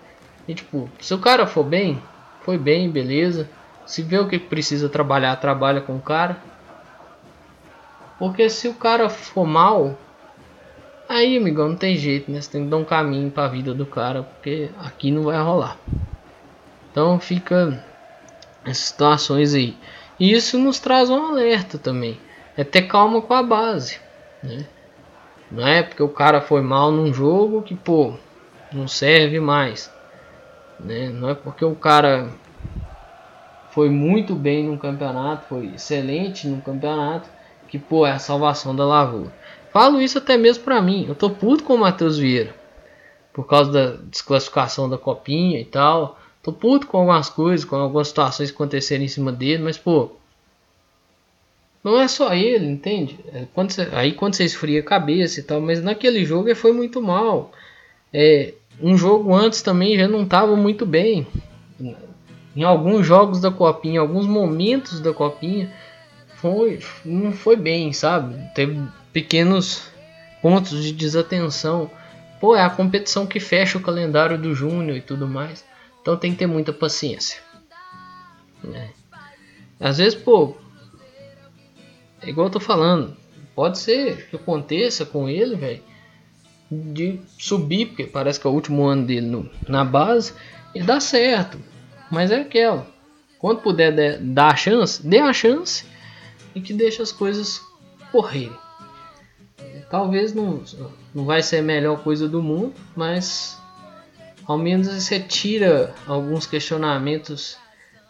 E 0.48 0.56
tipo, 0.56 0.90
se 1.00 1.14
o 1.14 1.20
cara 1.20 1.46
for 1.46 1.64
bem, 1.64 2.02
foi 2.42 2.58
bem, 2.58 2.90
beleza. 2.90 3.48
Se 3.86 4.02
vê 4.02 4.18
o 4.18 4.28
que 4.28 4.40
precisa 4.40 4.90
trabalhar, 4.90 5.36
trabalha 5.36 5.80
com 5.80 5.96
o 5.96 6.02
cara. 6.02 6.38
Porque 8.18 8.50
se 8.50 8.68
o 8.68 8.74
cara 8.74 9.10
for 9.10 9.46
mal, 9.46 9.96
aí, 11.08 11.38
amigão, 11.38 11.70
não 11.70 11.76
tem 11.76 11.96
jeito, 11.96 12.32
né? 12.32 12.42
Você 12.42 12.50
tem 12.50 12.64
que 12.64 12.70
dar 12.72 12.78
um 12.78 12.84
caminho 12.84 13.30
para 13.30 13.46
a 13.46 13.50
vida 13.50 13.76
do 13.76 13.86
cara, 13.86 14.24
porque 14.24 14.72
aqui 14.80 15.12
não 15.12 15.22
vai 15.22 15.40
rolar. 15.40 15.78
Então 16.92 17.20
fica 17.20 17.80
essas 18.66 18.86
situações 18.86 19.54
aí. 19.54 19.78
E 20.20 20.32
isso 20.32 20.58
nos 20.58 20.80
traz 20.80 21.10
um 21.10 21.28
alerta 21.28 21.78
também. 21.78 22.20
É 22.56 22.64
ter 22.64 22.84
calma 22.84 23.22
com 23.22 23.34
a 23.34 23.44
base, 23.44 24.00
né? 24.44 24.66
Não 25.50 25.66
é 25.66 25.84
porque 25.84 26.04
o 26.04 26.10
cara 26.10 26.42
foi 26.42 26.62
mal 26.62 26.92
num 26.92 27.14
jogo 27.14 27.62
que, 27.62 27.76
pô, 27.76 28.14
não 28.74 28.88
serve 28.88 29.40
mais. 29.40 29.92
Né? 30.80 31.10
Não 31.10 31.30
é 31.30 31.36
porque 31.36 31.64
o 31.64 31.76
cara 31.76 32.30
foi 33.72 33.90
muito 33.90 34.36
bem 34.36 34.66
no 34.66 34.78
campeonato, 34.78 35.48
foi 35.48 35.68
excelente 35.76 36.48
no 36.48 36.62
campeonato, 36.62 37.30
que 37.68 37.78
pô, 37.78 38.06
é 38.06 38.12
a 38.12 38.20
salvação 38.20 38.76
da 38.76 38.86
lavoura. 38.86 39.32
Falo 39.72 40.02
isso 40.02 40.18
até 40.18 40.38
mesmo 40.38 40.64
pra 40.64 40.82
mim. 40.82 41.06
Eu 41.08 41.16
tô 41.16 41.30
puto 41.30 41.64
com 41.64 41.76
o 41.76 41.78
Matheus 41.78 42.18
Vieira. 42.18 42.56
Por 43.32 43.46
causa 43.46 43.72
da 43.72 43.98
desclassificação 44.10 44.90
da 44.90 44.98
copinha 44.98 45.60
e 45.60 45.66
tal. 45.66 46.18
Tô 46.48 46.54
puto 46.54 46.88
com 46.88 47.00
algumas 47.00 47.30
coisas, 47.30 47.66
com 47.66 47.76
algumas 47.76 48.08
situações 48.08 48.50
que 48.50 48.56
aconteceram 48.56 49.04
em 49.04 49.10
cima 49.10 49.34
dele, 49.34 49.62
mas 49.62 49.78
pô. 49.78 50.12
Não 51.84 52.00
é 52.00 52.08
só 52.08 52.34
ele, 52.34 52.66
entende? 52.66 53.20
É, 53.34 53.44
quando 53.54 53.72
você, 53.72 53.90
aí 53.92 54.14
quando 54.14 54.36
você 54.36 54.46
esfria 54.46 54.80
a 54.80 54.84
cabeça 54.84 55.42
e 55.42 55.44
tal, 55.44 55.60
mas 55.60 55.84
naquele 55.84 56.24
jogo 56.24 56.48
ele 56.48 56.56
foi 56.56 56.72
muito 56.72 57.02
mal. 57.02 57.52
É, 58.14 58.54
um 58.82 58.98
jogo 58.98 59.36
antes 59.36 59.62
também 59.62 60.00
já 60.00 60.08
não 60.08 60.24
estava 60.24 60.56
muito 60.56 60.86
bem. 60.86 61.28
Em 62.56 62.64
alguns 62.64 63.06
jogos 63.06 63.42
da 63.42 63.52
copinha, 63.52 63.96
em 63.96 63.98
alguns 63.98 64.26
momentos 64.26 65.02
da 65.02 65.12
copinha, 65.12 65.70
foi, 66.38 66.80
não 67.04 67.34
foi 67.34 67.58
bem, 67.58 67.92
sabe? 67.92 68.38
Teve 68.56 68.82
pequenos 69.12 69.84
pontos 70.42 70.82
de 70.82 70.94
desatenção. 70.94 71.92
Pô, 72.40 72.56
é 72.56 72.62
a 72.62 72.70
competição 72.70 73.28
que 73.28 73.42
fecha 73.42 73.78
o 73.78 73.82
calendário 73.82 74.38
do 74.38 74.56
Júnior 74.56 74.96
e 74.96 75.02
tudo 75.02 75.28
mais. 75.28 75.67
Então 76.08 76.16
tem 76.16 76.32
que 76.32 76.38
ter 76.38 76.48
muita 76.48 76.72
paciência. 76.72 77.42
Né? 78.64 78.92
Às 79.78 79.98
vezes, 79.98 80.16
pô, 80.16 80.56
é 82.22 82.30
igual 82.30 82.48
eu 82.48 82.52
tô 82.52 82.62
falando. 82.62 83.14
Pode 83.54 83.78
ser 83.78 84.30
que 84.30 84.38
aconteça 84.38 85.06
com 85.06 85.28
ele, 85.28 85.58
velho 85.58 85.84
de 86.72 87.20
subir, 87.38 87.88
porque 87.88 88.06
parece 88.06 88.40
que 88.40 88.48
é 88.48 88.50
o 88.50 88.54
último 88.54 88.86
ano 88.86 89.06
dele 89.06 89.28
no, 89.28 89.50
na 89.68 89.84
base, 89.84 90.34
e 90.74 90.82
dá 90.82 91.02
certo. 91.02 91.60
Mas 92.10 92.32
é 92.32 92.40
aquela. 92.40 92.88
Quando 93.38 93.62
puder 93.62 94.18
dar 94.20 94.54
a 94.54 94.56
chance, 94.56 95.06
dê 95.06 95.20
a 95.20 95.34
chance 95.34 95.86
e 96.56 96.62
que 96.62 96.74
deixe 96.74 97.02
as 97.02 97.12
coisas 97.12 97.62
correrem. 98.14 98.56
Talvez 99.92 100.34
não, 100.34 100.64
não 101.14 101.26
vai 101.26 101.44
ser 101.44 101.58
a 101.58 101.64
melhor 101.64 102.02
coisa 102.02 102.30
do 102.30 102.42
mundo, 102.42 102.74
mas 102.96 103.57
ao 104.48 104.58
menos 104.58 104.88
você 104.88 105.20
tira 105.20 105.94
alguns 106.08 106.48
questionamentos 106.48 107.58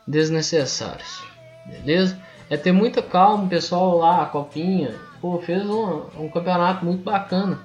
desnecessários. 0.08 1.24
Beleza? 1.66 2.18
É 2.50 2.56
ter 2.56 2.72
muita 2.72 3.02
calma, 3.02 3.50
pessoal 3.50 3.98
lá, 3.98 4.24
a 4.24 4.26
copinha, 4.26 4.96
pô, 5.20 5.40
fez 5.40 5.66
um, 5.66 6.04
um 6.18 6.30
campeonato 6.30 6.86
muito 6.86 7.04
bacana 7.04 7.60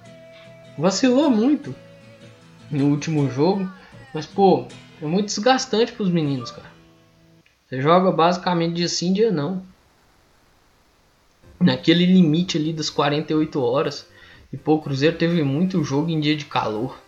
vacilou 0.77 1.31
muito 1.31 1.75
no 2.71 2.87
último 2.87 3.31
jogo, 3.31 3.71
mas 4.15 4.27
pô, 4.27 4.67
é 5.01 5.07
muito 5.07 5.27
desgastante 5.27 5.93
para 5.93 6.03
os 6.03 6.11
meninos, 6.11 6.51
cara. 6.51 6.71
Você 7.67 7.81
joga 7.81 8.11
basicamente 8.11 8.77
dia 8.77 8.89
sim, 8.89 9.13
dia 9.13 9.31
não. 9.31 9.63
Naquele 11.61 12.05
limite 12.07 12.59
ali 12.59 12.73
das 12.73 12.91
48 12.91 13.61
horas. 13.61 14.07
E 14.53 14.57
pô, 14.57 14.75
o 14.75 14.83
Cruzeiro 14.83 15.17
teve 15.17 15.43
muito 15.43 15.83
jogo 15.83 16.11
em 16.11 16.21
dia 16.21 16.37
de 16.37 16.45
calor. 16.45 16.99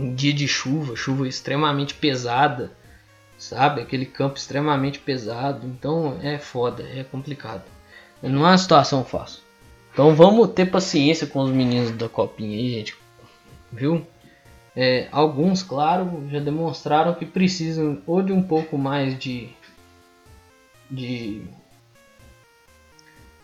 Um 0.00 0.14
dia 0.14 0.32
de 0.32 0.48
chuva, 0.48 0.96
chuva 0.96 1.28
extremamente 1.28 1.94
pesada. 1.94 2.72
Sabe? 3.36 3.80
Aquele 3.80 4.06
campo 4.06 4.38
extremamente 4.38 4.98
pesado. 4.98 5.66
Então 5.66 6.18
é 6.22 6.38
foda, 6.38 6.82
é 6.82 7.04
complicado. 7.04 7.64
Não 8.22 8.46
é 8.46 8.50
uma 8.50 8.58
situação 8.58 9.04
fácil. 9.04 9.42
Então 9.92 10.14
vamos 10.14 10.50
ter 10.50 10.66
paciência 10.66 11.26
com 11.26 11.40
os 11.40 11.50
meninos 11.50 11.90
da 11.90 12.08
copinha 12.08 12.56
aí, 12.56 12.70
gente. 12.70 12.96
Viu? 13.72 14.06
É, 14.74 15.08
alguns, 15.10 15.62
claro, 15.62 16.26
já 16.30 16.38
demonstraram 16.38 17.14
que 17.14 17.26
precisam 17.26 18.00
ou 18.06 18.22
de 18.22 18.32
um 18.32 18.42
pouco 18.42 18.78
mais 18.78 19.18
de 19.18 19.48
de 20.90 21.42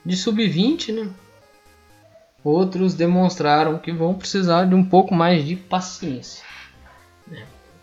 de 0.04 0.16
sub-20, 0.16 0.92
né? 0.92 1.10
Outros 2.44 2.94
demonstraram 2.94 3.76
que 3.76 3.90
vão 3.90 4.14
precisar 4.14 4.66
de 4.66 4.74
um 4.74 4.84
pouco 4.84 5.12
mais 5.12 5.44
de 5.44 5.56
paciência. 5.56 6.45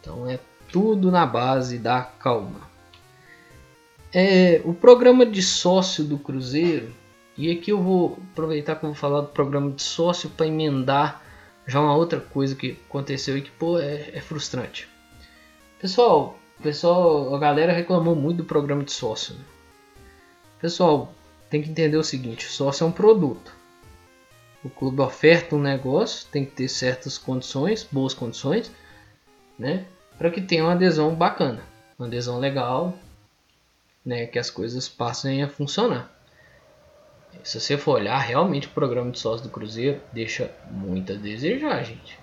Então 0.04 0.30
é 0.30 0.38
tudo 0.70 1.10
na 1.10 1.26
base 1.26 1.80
da 1.80 2.02
calma. 2.02 2.60
É, 4.14 4.62
o 4.66 4.74
programa 4.74 5.26
de 5.26 5.42
sócio 5.42 6.04
do 6.04 6.20
Cruzeiro 6.20 6.94
e 7.38 7.50
aqui 7.50 7.72
eu 7.72 7.82
vou 7.82 8.20
aproveitar 8.32 8.76
que 8.76 8.84
eu 8.84 8.90
vou 8.90 8.96
falar 8.96 9.22
do 9.22 9.28
programa 9.28 9.72
de 9.72 9.82
sócio 9.82 10.30
para 10.30 10.46
emendar 10.46 11.24
já 11.66 11.80
uma 11.80 11.96
outra 11.96 12.20
coisa 12.20 12.54
que 12.54 12.78
aconteceu 12.88 13.38
e 13.38 13.42
que 13.42 13.50
pô, 13.52 13.80
é, 13.80 14.12
é 14.14 14.20
frustrante. 14.20 14.90
Pessoal, 15.80 16.38
pessoal, 16.62 17.34
a 17.34 17.40
galera 17.40 17.72
reclamou 17.72 18.14
muito 18.14 18.40
do 18.40 18.44
programa 18.44 18.84
de 18.84 18.92
sócio. 18.92 19.36
Né? 19.36 19.42
Pessoal, 20.60 21.14
tem 21.50 21.62
que 21.62 21.70
entender 21.70 21.96
o 21.96 22.04
seguinte: 22.04 22.46
sócio 22.46 22.84
é 22.84 22.88
um 22.88 22.92
produto. 22.92 23.56
O 24.64 24.70
clube 24.70 25.02
oferta 25.02 25.56
um 25.56 25.62
negócio, 25.62 26.28
tem 26.30 26.46
que 26.46 26.52
ter 26.52 26.68
certas 26.68 27.18
condições, 27.18 27.88
boas 27.90 28.14
condições, 28.14 28.72
né, 29.58 29.86
para 30.18 30.30
que 30.30 30.42
tenha 30.42 30.64
uma 30.64 30.74
adesão 30.74 31.14
bacana, 31.14 31.62
uma 31.98 32.08
adesão 32.08 32.40
legal, 32.40 32.94
né, 34.06 34.26
que 34.26 34.40
as 34.40 34.50
coisas 34.50 34.88
passem 34.90 35.44
a 35.44 35.50
funcionar 35.50 36.14
se 37.42 37.60
você 37.60 37.78
for 37.78 37.96
olhar, 37.96 38.18
realmente 38.20 38.68
o 38.68 38.72
programa 38.72 39.12
de 39.12 39.20
sócio 39.20 39.44
do 39.44 39.52
Cruzeiro 39.52 40.00
deixa 40.12 40.52
muito 40.70 41.14
a 41.14 41.16
desejar, 41.16 41.84
gente. 41.84 42.20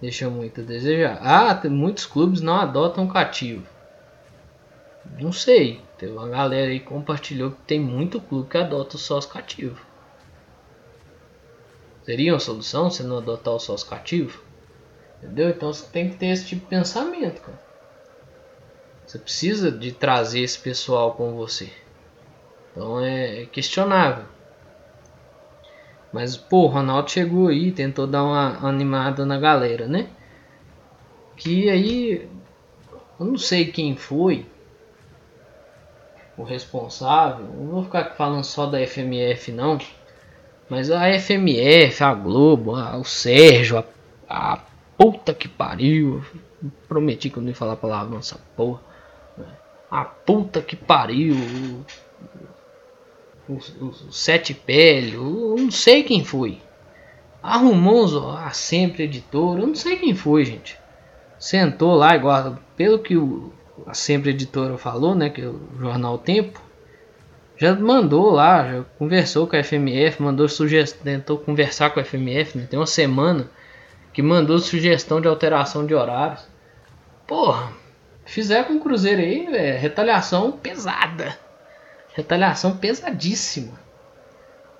Deixa 0.00 0.28
muito 0.28 0.60
a 0.60 0.64
desejar. 0.64 1.18
Ah, 1.22 1.68
muitos 1.68 2.04
clubes 2.04 2.40
não 2.40 2.56
adotam 2.56 3.06
cativo. 3.06 3.66
Não 5.18 5.32
sei. 5.32 5.80
Teve 5.96 6.12
uma 6.12 6.28
galera 6.28 6.70
aí 6.70 6.80
que 6.80 6.86
compartilhou 6.86 7.52
que 7.52 7.62
tem 7.62 7.80
muito 7.80 8.20
clube 8.20 8.50
que 8.50 8.58
adota 8.58 8.96
o 8.96 8.98
sócio 8.98 9.30
cativo. 9.30 9.80
Seria 12.04 12.34
uma 12.34 12.40
solução 12.40 12.90
se 12.90 13.02
não 13.02 13.18
adotar 13.18 13.54
o 13.54 13.58
sócio 13.58 13.88
cativo? 13.88 14.42
Entendeu? 15.22 15.50
Então 15.50 15.72
você 15.72 15.86
tem 15.90 16.10
que 16.10 16.16
ter 16.16 16.26
esse 16.26 16.46
tipo 16.46 16.62
de 16.62 16.68
pensamento, 16.68 17.40
cara. 17.40 17.66
Você 19.06 19.18
precisa 19.18 19.70
de 19.70 19.92
trazer 19.92 20.40
esse 20.40 20.58
pessoal 20.58 21.14
com 21.14 21.34
você. 21.34 21.70
Então 22.72 23.00
é 23.00 23.46
questionável. 23.46 24.24
Mas, 26.12 26.36
pô, 26.36 26.64
o 26.64 26.66
Ronaldo 26.66 27.10
chegou 27.10 27.48
aí, 27.48 27.70
tentou 27.72 28.06
dar 28.06 28.24
uma 28.24 28.66
animada 28.66 29.24
na 29.24 29.38
galera, 29.38 29.86
né? 29.86 30.08
Que 31.36 31.68
aí, 31.68 32.28
eu 33.20 33.26
não 33.26 33.36
sei 33.36 33.66
quem 33.66 33.96
foi 33.96 34.46
o 36.36 36.42
responsável. 36.42 37.44
Não 37.44 37.66
vou 37.66 37.84
ficar 37.84 38.14
falando 38.16 38.44
só 38.44 38.66
da 38.66 38.84
FMF, 38.86 39.52
não. 39.52 39.78
Mas 40.68 40.90
a 40.90 41.06
FMF, 41.18 42.02
a 42.02 42.14
Globo, 42.14 42.74
a, 42.74 42.96
o 42.96 43.04
Sérgio, 43.04 43.78
a, 43.78 43.84
a 44.28 44.56
puta 44.96 45.34
que 45.34 45.48
pariu. 45.48 46.22
Prometi 46.88 47.30
que 47.30 47.36
eu 47.36 47.42
não 47.42 47.50
ia 47.50 47.54
falar 47.54 47.76
palavra 47.76 48.16
nessa 48.16 48.38
porra. 48.56 48.80
A 49.90 50.04
puta 50.04 50.60
que 50.60 50.76
pariu. 50.76 51.34
O, 53.48 53.52
o, 53.52 53.86
o 53.86 54.12
Sete 54.12 54.52
Pele, 54.52 55.14
eu 55.14 55.56
não 55.58 55.70
sei 55.70 56.02
quem 56.02 56.24
foi. 56.24 56.60
Arrumou 57.42 58.06
a 58.36 58.50
sempre 58.50 59.04
editora, 59.04 59.60
eu 59.60 59.68
não 59.68 59.74
sei 59.74 59.96
quem 59.96 60.14
foi, 60.14 60.44
gente. 60.44 60.76
Sentou 61.38 61.94
lá, 61.94 62.16
igual, 62.16 62.58
pelo 62.76 62.98
que 62.98 63.16
o, 63.16 63.52
a 63.86 63.94
sempre 63.94 64.30
editora 64.30 64.76
falou, 64.76 65.14
né, 65.14 65.30
que 65.30 65.42
é 65.42 65.46
o 65.46 65.60
jornal 65.78 66.18
Tempo, 66.18 66.60
já 67.56 67.74
mandou 67.74 68.30
lá, 68.30 68.72
já 68.72 68.84
conversou 68.98 69.46
com 69.46 69.56
a 69.56 69.62
FMF, 69.62 70.22
mandou 70.22 70.48
sugestão, 70.48 71.02
tentou 71.04 71.38
conversar 71.38 71.90
com 71.90 72.00
a 72.00 72.04
FMF, 72.04 72.58
né, 72.58 72.66
tem 72.68 72.78
uma 72.78 72.86
semana 72.86 73.48
que 74.16 74.22
mandou 74.22 74.58
sugestão 74.58 75.20
de 75.20 75.28
alteração 75.28 75.84
de 75.84 75.94
horários. 75.94 76.40
Porra, 77.26 77.70
fizeram 78.24 78.64
com 78.64 78.74
o 78.76 78.80
Cruzeiro 78.80 79.20
aí, 79.20 79.76
retaliação 79.76 80.52
pesada. 80.52 81.38
Retaliação 82.14 82.78
pesadíssima. 82.78 83.78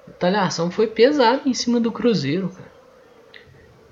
Retaliação 0.07 0.70
foi 0.70 0.87
pesada 0.87 1.43
em 1.45 1.53
cima 1.53 1.78
do 1.78 1.93
Cruzeiro, 1.93 2.49
cara. 2.49 2.72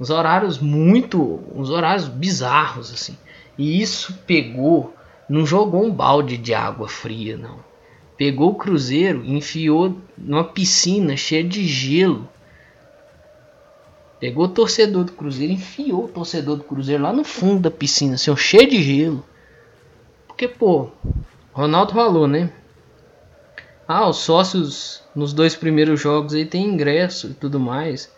Uns 0.00 0.08
horários 0.08 0.58
muito, 0.58 1.44
uns 1.54 1.68
horários 1.68 2.08
bizarros 2.08 2.90
assim. 2.90 3.18
E 3.58 3.82
isso 3.82 4.18
pegou, 4.26 4.94
não 5.28 5.44
jogou 5.44 5.84
um 5.84 5.92
balde 5.92 6.38
de 6.38 6.54
água 6.54 6.88
fria, 6.88 7.36
não. 7.36 7.58
Pegou 8.16 8.52
o 8.52 8.54
Cruzeiro, 8.54 9.22
enfiou 9.26 9.94
numa 10.16 10.44
piscina 10.44 11.18
cheia 11.18 11.44
de 11.44 11.66
gelo 11.66 12.30
Pegou 14.24 14.46
o 14.46 14.48
torcedor 14.48 15.04
do 15.04 15.12
Cruzeiro, 15.12 15.52
enfiou 15.52 16.06
o 16.06 16.08
torcedor 16.08 16.56
do 16.56 16.64
Cruzeiro 16.64 17.02
lá 17.02 17.12
no 17.12 17.24
fundo 17.24 17.60
da 17.60 17.70
piscina, 17.70 18.14
assim, 18.14 18.34
cheio 18.34 18.70
de 18.70 18.82
gelo. 18.82 19.22
Porque, 20.26 20.48
pô, 20.48 20.88
Ronaldo 21.52 21.92
falou, 21.92 22.26
né? 22.26 22.50
Ah, 23.86 24.08
os 24.08 24.16
sócios 24.16 25.02
nos 25.14 25.34
dois 25.34 25.54
primeiros 25.54 26.00
jogos 26.00 26.32
aí 26.32 26.46
tem 26.46 26.64
ingresso 26.64 27.32
e 27.32 27.34
tudo 27.34 27.60
mais. 27.60 28.10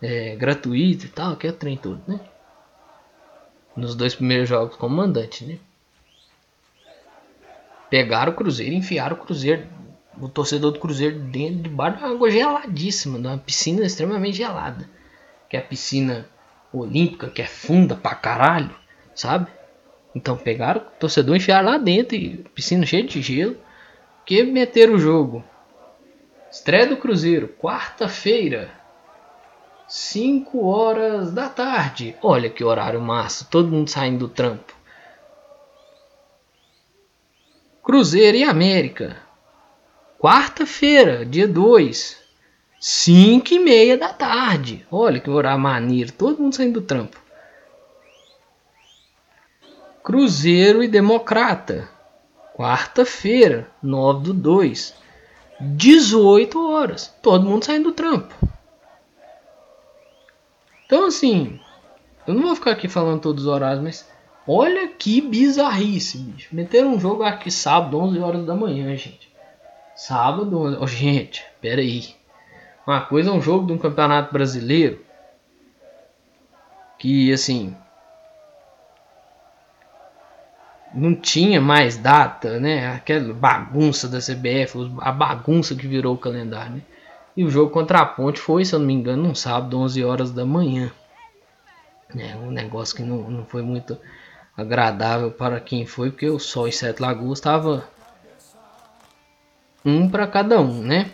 É, 0.00 0.36
gratuito 0.36 1.06
e 1.06 1.08
tal, 1.08 1.34
que 1.34 1.48
é 1.48 1.50
o 1.50 1.54
trem 1.54 1.76
todo, 1.76 2.00
né? 2.06 2.20
Nos 3.76 3.96
dois 3.96 4.14
primeiros 4.14 4.48
jogos 4.48 4.76
como 4.76 4.94
mandante, 4.94 5.44
né? 5.44 5.58
Pegaram 7.90 8.30
o 8.30 8.36
Cruzeiro 8.36 8.76
enfiaram 8.76 9.16
o 9.16 9.18
Cruzeiro, 9.18 9.66
o 10.20 10.28
torcedor 10.28 10.70
do 10.70 10.78
Cruzeiro 10.78 11.18
dentro 11.18 11.62
de 11.64 11.68
bar 11.68 11.96
de 11.96 11.98
uma 11.98 12.12
água 12.12 12.30
geladíssima, 12.30 13.18
de 13.18 13.26
uma 13.26 13.38
piscina 13.38 13.84
extremamente 13.84 14.36
gelada 14.36 15.01
que 15.52 15.56
é 15.58 15.60
piscina 15.60 16.26
olímpica, 16.72 17.28
que 17.28 17.42
é 17.42 17.46
funda 17.46 17.94
pra 17.94 18.14
caralho, 18.14 18.74
sabe? 19.14 19.50
Então 20.14 20.34
pegaram 20.34 20.80
o 20.80 20.84
torcedor, 20.98 21.36
enfiaram 21.36 21.68
lá 21.68 21.76
dentro, 21.76 22.16
e 22.16 22.38
piscina 22.54 22.86
cheia 22.86 23.02
de 23.02 23.20
gelo, 23.20 23.58
que 24.24 24.42
meteram 24.44 24.94
o 24.94 24.98
jogo. 24.98 25.44
Estreia 26.50 26.86
do 26.86 26.96
Cruzeiro, 26.96 27.48
quarta-feira, 27.48 28.70
5 29.86 30.64
horas 30.64 31.32
da 31.34 31.50
tarde. 31.50 32.16
Olha 32.22 32.48
que 32.48 32.64
horário 32.64 33.02
massa, 33.02 33.46
todo 33.50 33.68
mundo 33.68 33.90
saindo 33.90 34.20
do 34.20 34.28
trampo. 34.30 34.74
Cruzeiro 37.82 38.38
e 38.38 38.42
América. 38.42 39.18
Quarta-feira, 40.18 41.26
dia 41.26 41.46
2, 41.46 42.21
5 42.84 43.54
e 43.54 43.60
meia 43.60 43.96
da 43.96 44.12
tarde. 44.12 44.84
Olha 44.90 45.20
que 45.20 45.30
horário 45.30 45.60
maneiro. 45.60 46.10
Todo 46.10 46.42
mundo 46.42 46.56
saindo 46.56 46.80
do 46.80 46.84
trampo. 46.84 47.16
Cruzeiro 50.02 50.82
e 50.82 50.88
Democrata. 50.88 51.88
Quarta-feira, 52.56 53.70
9 53.80 54.24
do 54.24 54.34
2. 54.34 54.96
18 55.60 56.70
horas. 56.72 57.14
Todo 57.22 57.48
mundo 57.48 57.64
saindo 57.64 57.90
do 57.90 57.92
trampo. 57.92 58.34
Então, 60.84 61.06
assim, 61.06 61.60
eu 62.26 62.34
não 62.34 62.42
vou 62.42 62.56
ficar 62.56 62.72
aqui 62.72 62.88
falando 62.88 63.20
todos 63.20 63.44
os 63.44 63.48
horários, 63.48 63.84
mas 63.84 64.10
olha 64.44 64.88
que 64.88 65.20
bizarrice, 65.20 66.18
bicho. 66.18 66.48
Meteram 66.50 66.94
um 66.94 67.00
jogo 67.00 67.22
aqui 67.22 67.48
sábado, 67.48 67.96
11 67.96 68.18
horas 68.18 68.44
da 68.44 68.56
manhã, 68.56 68.96
gente. 68.96 69.32
Sábado, 69.94 70.58
11... 70.58 70.78
Oh, 70.80 70.86
gente, 70.88 71.44
pera 71.60 71.80
aí. 71.80 72.20
Uma 72.86 73.00
coisa 73.00 73.30
é 73.30 73.32
um 73.32 73.40
jogo 73.40 73.66
de 73.66 73.72
um 73.72 73.78
campeonato 73.78 74.32
brasileiro 74.32 75.00
que 76.98 77.32
assim 77.32 77.76
não 80.94 81.14
tinha 81.14 81.60
mais 81.60 81.96
data, 81.96 82.60
né? 82.60 82.94
Aquela 82.94 83.32
bagunça 83.32 84.08
da 84.08 84.18
CBF, 84.18 84.90
a 85.00 85.10
bagunça 85.10 85.74
que 85.74 85.86
virou 85.86 86.14
o 86.14 86.18
calendário, 86.18 86.76
né? 86.76 86.82
E 87.36 87.44
o 87.44 87.50
jogo 87.50 87.70
contra 87.70 88.00
a 88.00 88.06
Ponte 88.06 88.38
foi, 88.38 88.64
se 88.64 88.74
eu 88.74 88.78
não 88.78 88.86
me 88.86 88.92
engano, 88.92 89.26
um 89.26 89.34
sábado, 89.34 89.78
11 89.78 90.04
horas 90.04 90.30
da 90.30 90.44
manhã. 90.44 90.92
É 92.14 92.36
um 92.36 92.50
negócio 92.50 92.94
que 92.94 93.02
não, 93.02 93.30
não 93.30 93.46
foi 93.46 93.62
muito 93.62 93.98
agradável 94.54 95.30
para 95.30 95.58
quem 95.58 95.86
foi, 95.86 96.10
porque 96.10 96.28
o 96.28 96.38
Sol 96.38 96.68
em 96.68 96.72
Sete 96.72 97.00
Lagoas 97.00 97.38
estava 97.38 97.88
um 99.82 100.10
para 100.10 100.26
cada 100.26 100.60
um, 100.60 100.82
né? 100.82 101.10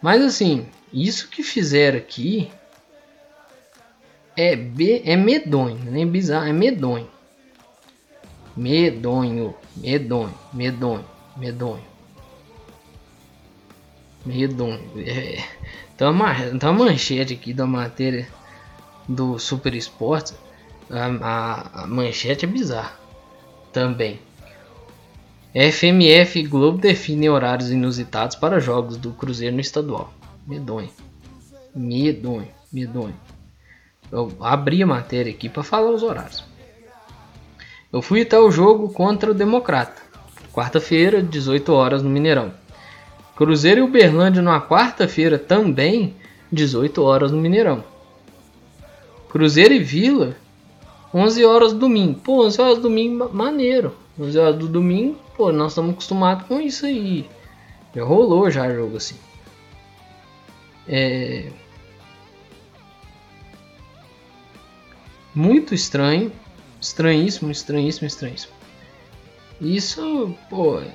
Mas 0.00 0.22
assim, 0.22 0.66
isso 0.92 1.28
que 1.28 1.42
fizeram 1.42 1.98
aqui 1.98 2.50
é, 4.36 4.54
be, 4.54 5.02
é 5.04 5.16
medonho, 5.16 5.78
nem 5.90 6.02
é 6.02 6.06
bizarro, 6.06 6.46
é 6.46 6.52
medonho. 6.52 7.08
Medonho, 8.56 9.54
medonho, 9.76 10.34
medonho, 10.52 11.04
medonho. 11.36 11.84
Medonho. 14.24 14.80
É, 14.98 15.42
então, 15.94 16.08
a 16.10 16.72
manchete 16.72 17.34
aqui 17.34 17.54
da 17.54 17.66
matéria 17.66 18.28
do 19.08 19.38
Super 19.38 19.74
Esportes, 19.74 20.34
a, 20.90 21.06
a, 21.06 21.82
a 21.82 21.86
manchete 21.86 22.44
é 22.44 22.48
bizarra 22.48 22.98
também. 23.72 24.18
FMF 25.54 26.42
Globo 26.44 26.78
definem 26.78 27.30
horários 27.30 27.70
inusitados 27.70 28.36
para 28.36 28.60
jogos 28.60 28.96
do 28.96 29.12
Cruzeiro 29.12 29.54
no 29.54 29.60
estadual. 29.60 30.12
Medonho. 30.46 30.90
Medonho. 31.74 32.48
Medonho. 32.72 33.14
Eu 34.10 34.32
abri 34.40 34.82
a 34.82 34.86
matéria 34.86 35.32
aqui 35.32 35.48
para 35.48 35.62
falar 35.62 35.90
os 35.90 36.02
horários. 36.02 36.44
Eu 37.92 38.02
fui 38.02 38.22
até 38.22 38.38
o 38.38 38.50
jogo 38.50 38.90
contra 38.90 39.30
o 39.30 39.34
Democrata. 39.34 40.02
Quarta-feira, 40.52 41.22
18 41.22 41.72
horas 41.72 42.02
no 42.02 42.10
Mineirão. 42.10 42.52
Cruzeiro 43.34 43.80
e 43.80 43.82
Uberlândia 43.82 44.40
numa 44.40 44.60
quarta-feira 44.60 45.38
também, 45.38 46.14
18 46.50 47.02
horas 47.02 47.32
no 47.32 47.38
Mineirão. 47.38 47.84
Cruzeiro 49.28 49.74
e 49.74 49.78
Vila, 49.78 50.34
11 51.12 51.44
horas 51.44 51.72
domingo. 51.72 52.20
Pô, 52.20 52.46
11 52.46 52.60
horas 52.60 52.78
domingo, 52.78 53.30
maneiro. 53.32 53.94
11 54.18 54.38
horas 54.38 54.56
do 54.56 54.68
domingo, 54.68 55.18
Pô, 55.36 55.52
nós 55.52 55.72
estamos 55.72 55.92
acostumados 55.92 56.46
com 56.46 56.58
isso 56.60 56.86
aí. 56.86 57.28
Já 57.94 58.02
rolou 58.02 58.50
já 58.50 58.72
jogo 58.72 58.96
assim. 58.96 59.16
É. 60.88 61.50
Muito 65.34 65.74
estranho. 65.74 66.32
Estranhíssimo, 66.80 67.50
estranhíssimo, 67.50 68.06
estranhíssimo. 68.06 68.52
Isso, 69.60 70.34
pô. 70.48 70.80
É... 70.80 70.92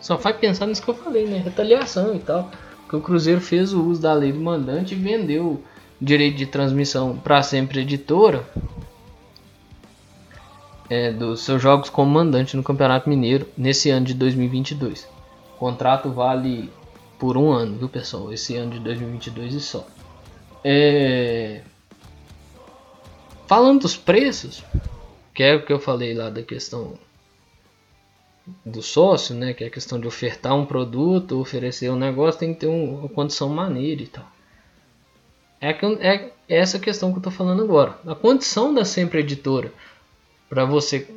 Só 0.00 0.18
faz 0.18 0.36
pensar 0.36 0.66
nisso 0.66 0.82
que 0.82 0.90
eu 0.90 0.94
falei, 0.94 1.26
né? 1.26 1.38
Retaliação 1.38 2.16
e 2.16 2.18
tal. 2.18 2.50
Porque 2.80 2.96
o 2.96 3.00
Cruzeiro 3.00 3.40
fez 3.40 3.72
o 3.72 3.82
uso 3.82 4.02
da 4.02 4.12
lei 4.12 4.32
do 4.32 4.40
mandante 4.40 4.94
e 4.94 4.98
vendeu 4.98 5.62
direito 6.00 6.36
de 6.36 6.46
transmissão 6.46 7.16
para 7.16 7.42
sempre 7.42 7.80
editora 7.80 8.44
é, 10.88 11.12
dos 11.12 11.40
seus 11.40 11.62
jogos 11.62 11.88
como 11.88 12.10
mandante 12.10 12.56
no 12.56 12.62
Campeonato 12.62 13.08
Mineiro 13.08 13.48
nesse 13.56 13.90
ano 13.90 14.06
de 14.06 14.14
2022. 14.14 15.08
O 15.54 15.58
contrato 15.58 16.10
vale 16.10 16.70
por 17.18 17.36
um 17.36 17.52
ano, 17.52 17.78
viu 17.78 17.88
pessoal? 17.88 18.32
Esse 18.32 18.56
ano 18.56 18.72
de 18.72 18.80
2022 18.80 19.54
e 19.54 19.60
só. 19.60 19.86
É... 20.62 21.62
falando 23.46 23.82
dos 23.82 23.96
preços, 23.96 24.64
que 25.34 25.42
é 25.42 25.54
o 25.54 25.64
que 25.64 25.72
eu 25.72 25.78
falei 25.78 26.14
lá 26.14 26.30
da 26.30 26.42
questão 26.42 26.98
do 28.64 28.82
sócio, 28.82 29.34
né? 29.34 29.54
Que 29.54 29.64
é 29.64 29.66
a 29.68 29.70
questão 29.70 29.98
de 29.98 30.06
ofertar 30.06 30.54
um 30.54 30.66
produto, 30.66 31.40
oferecer 31.40 31.90
um 31.90 31.96
negócio, 31.96 32.40
tem 32.40 32.52
que 32.52 32.60
ter 32.60 32.66
um, 32.66 33.00
uma 33.00 33.08
condição 33.08 33.48
maneira 33.48 34.02
e 34.02 34.06
tal. 34.06 34.26
É, 35.60 35.70
é 36.00 36.32
essa 36.46 36.78
questão 36.78 37.10
que 37.10 37.16
eu 37.16 37.20
estou 37.20 37.32
falando 37.32 37.62
agora. 37.62 37.98
A 38.06 38.14
condição 38.14 38.74
da 38.74 38.84
sempre 38.84 39.20
editora 39.20 39.72
para 40.48 40.64
você 40.64 41.08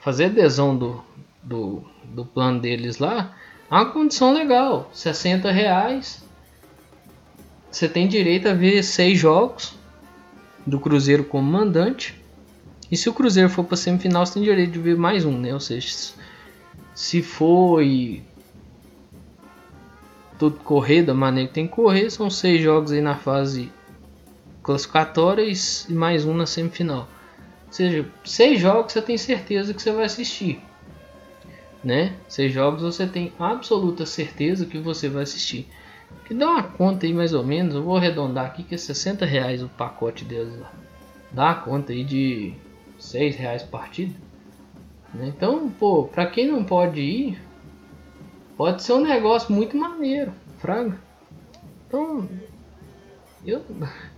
fazer 0.00 0.26
adesão 0.26 0.76
do, 0.76 1.02
do, 1.42 1.84
do 2.04 2.24
plano 2.24 2.60
deles 2.60 2.98
lá, 2.98 3.34
é 3.70 3.74
uma 3.74 3.92
condição 3.92 4.32
legal, 4.32 4.90
60 4.92 5.50
reais. 5.50 6.22
Você 7.70 7.88
tem 7.88 8.08
direito 8.08 8.48
a 8.48 8.54
ver 8.54 8.82
seis 8.82 9.18
jogos 9.18 9.74
do 10.66 10.80
Cruzeiro 10.80 11.24
como 11.24 11.50
mandante. 11.50 12.20
E 12.90 12.96
se 12.96 13.08
o 13.08 13.14
Cruzeiro 13.14 13.48
for 13.48 13.64
para 13.64 13.76
semifinal, 13.76 14.26
você 14.26 14.34
tem 14.34 14.42
direito 14.42 14.72
de 14.72 14.78
ver 14.80 14.96
mais 14.96 15.24
um, 15.24 15.38
né? 15.38 15.54
Ou 15.54 15.60
seja, 15.60 16.12
se 16.94 17.22
foi 17.22 18.24
tudo 20.36 20.56
correr 20.58 21.02
da 21.02 21.14
maneira 21.14 21.48
que 21.48 21.54
tem 21.54 21.68
que 21.68 21.74
correr, 21.74 22.10
são 22.10 22.28
seis 22.28 22.60
jogos 22.60 22.90
aí 22.90 23.00
na 23.00 23.14
fase 23.14 23.70
classificatória 24.62 25.42
e 25.42 25.92
mais 25.92 26.24
um 26.24 26.34
na 26.34 26.46
semifinal. 26.46 27.06
Seja, 27.70 28.04
seis 28.24 28.60
jogos 28.60 28.92
você 28.92 29.00
tem 29.00 29.16
certeza 29.16 29.72
que 29.72 29.80
você 29.80 29.92
vai 29.92 30.04
assistir. 30.04 30.60
Né? 31.82 32.16
Seis 32.28 32.52
jogos 32.52 32.82
você 32.82 33.06
tem 33.06 33.32
absoluta 33.38 34.04
certeza 34.04 34.66
que 34.66 34.78
você 34.78 35.08
vai 35.08 35.22
assistir. 35.22 35.68
Que 36.26 36.34
dá 36.34 36.48
uma 36.48 36.62
conta 36.62 37.06
aí 37.06 37.12
mais 37.12 37.32
ou 37.32 37.44
menos, 37.44 37.74
eu 37.74 37.82
vou 37.82 37.96
arredondar 37.96 38.46
aqui 38.46 38.64
que 38.64 38.74
é 38.74 38.78
60 38.78 39.24
reais 39.24 39.62
o 39.62 39.68
pacote 39.68 40.24
deles 40.24 40.58
lá. 40.58 40.72
Dá 41.32 41.44
uma 41.44 41.54
conta 41.54 41.92
aí 41.92 42.04
de 42.04 42.54
6 42.98 43.36
reais 43.36 43.62
partida. 43.62 44.14
Né? 45.14 45.28
Então, 45.28 45.70
pô, 45.70 46.04
pra 46.04 46.26
quem 46.26 46.48
não 46.48 46.64
pode 46.64 47.00
ir, 47.00 47.40
pode 48.56 48.82
ser 48.82 48.94
um 48.94 49.00
negócio 49.00 49.52
muito 49.52 49.76
maneiro, 49.76 50.32
fraga. 50.58 50.98
Então, 51.86 52.28
eu, 53.44 53.64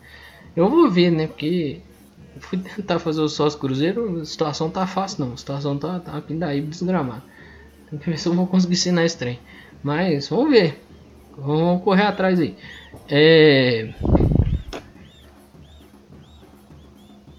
eu 0.57 0.69
vou 0.69 0.91
ver, 0.91 1.11
né? 1.11 1.27
Porque 1.27 1.81
fui 2.41 2.59
tentar 2.59 2.99
fazer 2.99 3.21
o 3.21 3.29
sócio 3.29 3.59
cruzeiro, 3.59 4.21
a 4.21 4.25
situação 4.25 4.71
tá 4.71 4.87
fácil 4.87 5.27
não, 5.27 5.35
a 5.35 5.37
situação 5.37 5.79
tá, 5.79 6.01
tá 6.01 6.23
daí 6.29 6.61
desgramada. 6.61 7.23
Tem 7.91 7.99
que 7.99 8.11
ver 8.11 8.19
se 8.19 8.27
eu 8.27 8.35
vou 8.35 8.47
conseguir 8.47 8.75
ensinar 8.75 9.05
esse 9.05 9.19
trem. 9.19 9.39
Mas 9.83 10.29
vamos 10.29 10.51
ver. 10.51 10.83
Vamos 11.37 11.83
correr 11.83 12.05
atrás 12.05 12.41
aí. 12.41 12.57
É... 13.09 13.93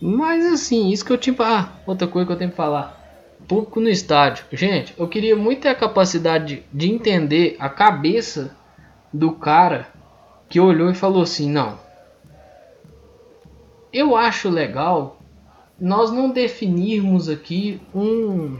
Mas 0.01 0.45
assim, 0.45 0.89
isso 0.89 1.05
que 1.05 1.11
eu 1.11 1.17
tinha. 1.17 1.35
Ah, 1.39 1.71
outra 1.87 2.07
coisa 2.07 2.27
que 2.27 2.33
eu 2.33 2.37
tenho 2.37 2.51
que 2.51 2.57
falar. 2.57 3.01
Público 3.47 3.79
no 3.79 3.89
estádio. 3.89 4.45
Gente, 4.51 4.93
eu 4.97 5.07
queria 5.07 5.35
muito 5.35 5.61
ter 5.61 5.69
a 5.69 5.75
capacidade 5.75 6.55
de, 6.55 6.63
de 6.73 6.93
entender 6.93 7.55
a 7.59 7.69
cabeça 7.69 8.55
do 9.11 9.31
cara 9.31 9.87
que 10.49 10.59
olhou 10.59 10.91
e 10.91 10.95
falou 10.95 11.23
assim: 11.23 11.49
não. 11.49 11.79
Eu 13.93 14.15
acho 14.15 14.49
legal 14.49 15.21
nós 15.79 16.11
não 16.11 16.29
definirmos 16.29 17.29
aqui 17.29 17.79
um, 17.93 18.57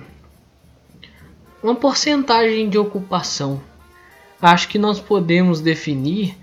uma 1.63 1.73
porcentagem 1.73 2.69
de 2.69 2.77
ocupação. 2.77 3.59
Acho 4.39 4.67
que 4.67 4.77
nós 4.77 4.99
podemos 4.99 5.59
definir, 5.59 6.37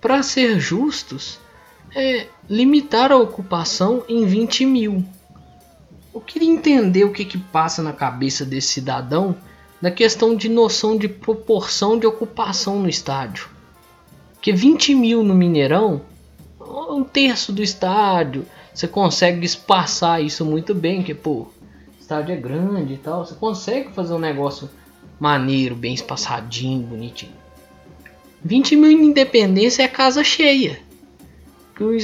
para 0.00 0.22
ser 0.22 0.58
justos, 0.58 1.38
é, 1.94 2.26
limitar 2.48 3.12
a 3.12 3.16
ocupação 3.16 4.02
em 4.08 4.24
20 4.24 4.66
mil. 4.66 5.04
Eu 6.12 6.20
queria 6.20 6.50
entender 6.50 7.04
o 7.04 7.12
que, 7.12 7.24
que 7.24 7.38
passa 7.38 7.82
na 7.82 7.92
cabeça 7.92 8.44
desse 8.44 8.68
cidadão 8.68 9.36
na 9.80 9.90
questão 9.90 10.34
de 10.34 10.48
noção 10.48 10.96
de 10.96 11.08
proporção 11.08 11.98
de 11.98 12.06
ocupação 12.06 12.78
no 12.78 12.88
estádio. 12.88 13.48
Que 14.40 14.52
20 14.52 14.94
mil 14.94 15.22
no 15.22 15.34
Mineirão, 15.34 16.02
um 16.72 17.04
terço 17.04 17.52
do 17.52 17.62
estádio, 17.62 18.46
você 18.72 18.88
consegue 18.88 19.44
espaçar 19.44 20.22
isso 20.22 20.44
muito 20.44 20.74
bem, 20.74 21.02
que 21.02 21.14
pô, 21.14 21.30
o 21.40 21.50
estádio 22.00 22.32
é 22.32 22.36
grande 22.36 22.94
e 22.94 22.98
tal, 22.98 23.24
você 23.24 23.34
consegue 23.34 23.92
fazer 23.92 24.14
um 24.14 24.18
negócio 24.18 24.68
maneiro, 25.20 25.74
bem 25.74 25.94
espaçadinho, 25.94 26.86
bonitinho. 26.86 27.32
20 28.44 28.76
mil 28.76 28.90
Independência 28.90 29.82
é 29.82 29.88
casa 29.88 30.24
cheia 30.24 30.78
o 31.84 31.94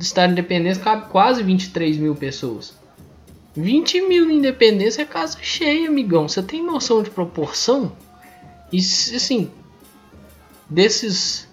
Estado 0.00 0.34
de 0.34 0.40
Independência 0.40 0.82
cabe 0.82 1.08
quase 1.10 1.42
23 1.42 1.96
mil 1.96 2.14
pessoas. 2.14 2.74
20 3.56 4.02
mil 4.02 4.26
de 4.26 4.34
Independência 4.34 5.02
é 5.02 5.04
casa 5.04 5.38
cheia, 5.40 5.88
amigão. 5.88 6.28
Você 6.28 6.42
tem 6.42 6.62
noção 6.62 7.02
de 7.02 7.10
proporção? 7.10 7.92
E 8.72 8.78
assim, 8.78 9.50
desses. 10.68 11.47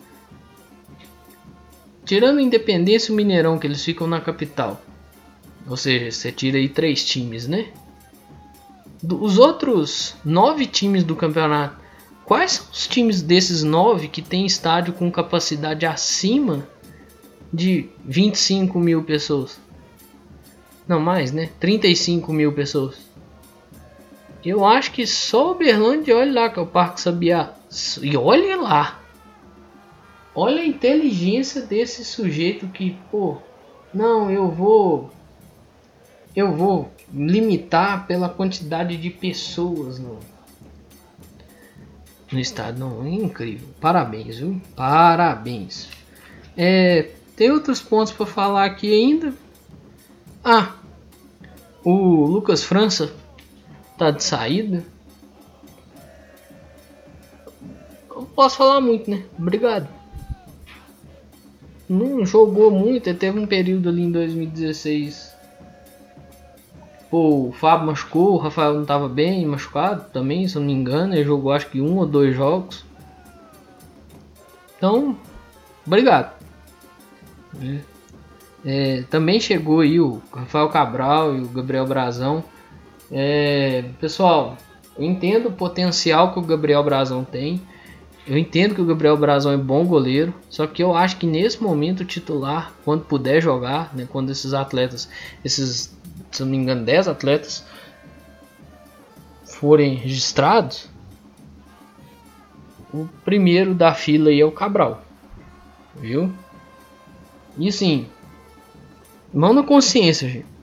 Tirando 2.06 2.39
Independência 2.39 3.12
e 3.12 3.14
o 3.14 3.16
Mineirão, 3.16 3.58
que 3.58 3.66
eles 3.66 3.84
ficam 3.84 4.08
na 4.08 4.22
capital. 4.22 4.82
Ou 5.68 5.76
seja, 5.76 6.12
você 6.12 6.32
tira 6.32 6.58
aí 6.58 6.70
três 6.70 7.03
times, 7.03 7.47
né? 7.47 7.68
Os 9.03 9.38
outros 9.38 10.16
nove 10.24 10.66
times 10.66 11.03
do 11.03 11.16
campeonato. 11.16 11.84
Quais 12.24 12.53
são 12.53 12.66
os 12.72 12.88
times 12.88 13.22
desses 13.22 13.64
nove 13.64 14.08
que 14.08 14.22
tem 14.22 14.45
estádio 14.45 14.93
com 14.93 15.12
capacidade 15.12 15.86
acima 15.86 16.68
de 17.56 17.89
25 18.03 18.80
mil 18.80 19.03
pessoas. 19.03 19.60
Não 20.88 20.99
mais, 20.99 21.32
né? 21.32 21.49
35 21.60 22.32
mil 22.34 22.51
pessoas. 22.51 22.97
Eu 24.43 24.64
acho 24.64 24.91
que 24.91 25.08
só 25.08 25.51
Uberlândia, 25.51 26.16
olha 26.16 26.41
lá 26.41 26.49
que 26.49 26.60
é 26.60 26.62
o 26.62 26.68
Parque 26.68 27.01
Sabiá. 27.01 27.53
E 28.01 28.16
olha 28.16 28.58
lá. 28.58 28.99
Olha 30.36 30.62
a 30.62 30.66
inteligência 30.66 31.62
desse 31.62 32.04
sujeito 32.04 32.68
que, 32.68 32.98
pô, 33.10 33.38
não, 33.94 34.30
eu 34.30 34.52
vou 34.52 35.10
eu 36.36 36.52
vou 36.52 36.92
limitar 37.14 38.06
pela 38.06 38.28
quantidade 38.28 38.98
de 38.98 39.10
pessoas 39.10 39.98
no 39.98 40.20
no 42.32 42.40
estado. 42.40 42.78
Não, 42.80 43.06
é 43.06 43.10
incrível. 43.10 43.70
Parabéns, 43.80 44.38
viu? 44.38 44.62
Parabéns. 44.76 45.88
É, 46.58 47.12
tem 47.36 47.52
outros 47.52 47.82
pontos 47.82 48.12
para 48.12 48.26
falar 48.26 48.66
aqui 48.66 48.92
ainda. 48.94 49.34
Ah, 50.44 50.74
o 51.84 52.26
Lucas 52.26 52.64
França 52.64 53.14
tá 53.98 54.12
de 54.12 54.24
saída. 54.24 54.84
Não 58.14 58.26
posso 58.26 58.58
falar 58.58 58.82
muito, 58.82 59.10
né? 59.10 59.24
Obrigado. 59.38 59.95
Não 61.88 62.26
jogou 62.26 62.72
muito, 62.72 63.14
teve 63.14 63.40
um 63.40 63.46
período 63.46 63.90
ali 63.90 64.04
em 64.04 64.12
2016. 64.12 65.36
Pô, 67.10 67.50
o 67.50 67.52
Fábio 67.52 67.88
machucou, 67.88 68.34
o 68.34 68.38
Rafael 68.38 68.74
não 68.74 68.86
tava 68.86 69.08
bem, 69.08 69.46
machucado 69.46 70.06
também, 70.12 70.48
se 70.48 70.56
eu 70.56 70.62
não 70.62 70.68
me 70.68 70.74
engano. 70.74 71.14
Ele 71.14 71.24
jogou 71.24 71.52
acho 71.52 71.70
que 71.70 71.80
um 71.80 71.98
ou 71.98 72.06
dois 72.06 72.36
jogos. 72.36 72.84
Então, 74.78 75.16
obrigado. 75.86 76.34
Né? 77.54 77.82
É, 78.66 79.04
também 79.10 79.40
chegou 79.40 79.82
aí 79.82 80.00
o 80.00 80.22
Rafael 80.34 80.68
Cabral 80.70 81.36
e 81.36 81.42
o 81.42 81.48
Gabriel 81.48 81.86
Brazão. 81.86 82.44
É, 83.12 83.86
pessoal, 84.00 84.58
eu 84.98 85.06
entendo 85.06 85.50
o 85.50 85.54
potencial 85.54 86.34
que 86.34 86.40
o 86.40 86.42
Gabriel 86.42 86.84
Brazão 86.84 87.24
tem. 87.24 87.62
Eu 88.28 88.38
entendo 88.38 88.73
que 88.73 88.82
o 88.82 88.86
Gabriel 88.86 89.15
Brazão 89.15 89.51
é 89.51 89.57
bom 89.57 89.86
goleiro, 89.86 90.34
só 90.49 90.65
que 90.65 90.82
eu 90.82 90.95
acho 90.95 91.17
que 91.17 91.28
nesse 91.28 91.61
momento 91.61 92.01
o 92.01 92.05
titular, 92.05 92.73
quando 92.84 93.05
puder 93.05 93.39
jogar, 93.39 93.95
né, 93.95 94.07
quando 94.11 94.32
esses 94.32 94.51
atletas, 94.51 95.07
esses, 95.43 95.95
se 96.32 96.41
não 96.41 96.49
me 96.49 96.57
engano, 96.57 96.84
10 96.84 97.07
atletas 97.07 97.63
forem 99.43 99.93
registrados, 99.93 100.89
o 102.91 103.07
primeiro 103.23 103.76
da 103.76 103.93
fila 103.93 104.30
aí 104.30 104.41
é 104.41 104.45
o 104.45 104.51
Cabral, 104.51 105.03
viu? 105.95 106.34
E 107.57 107.69
assim, 107.69 108.07
mão 109.32 109.53
na 109.53 109.63
consciência, 109.63 110.28
gente. 110.28 110.55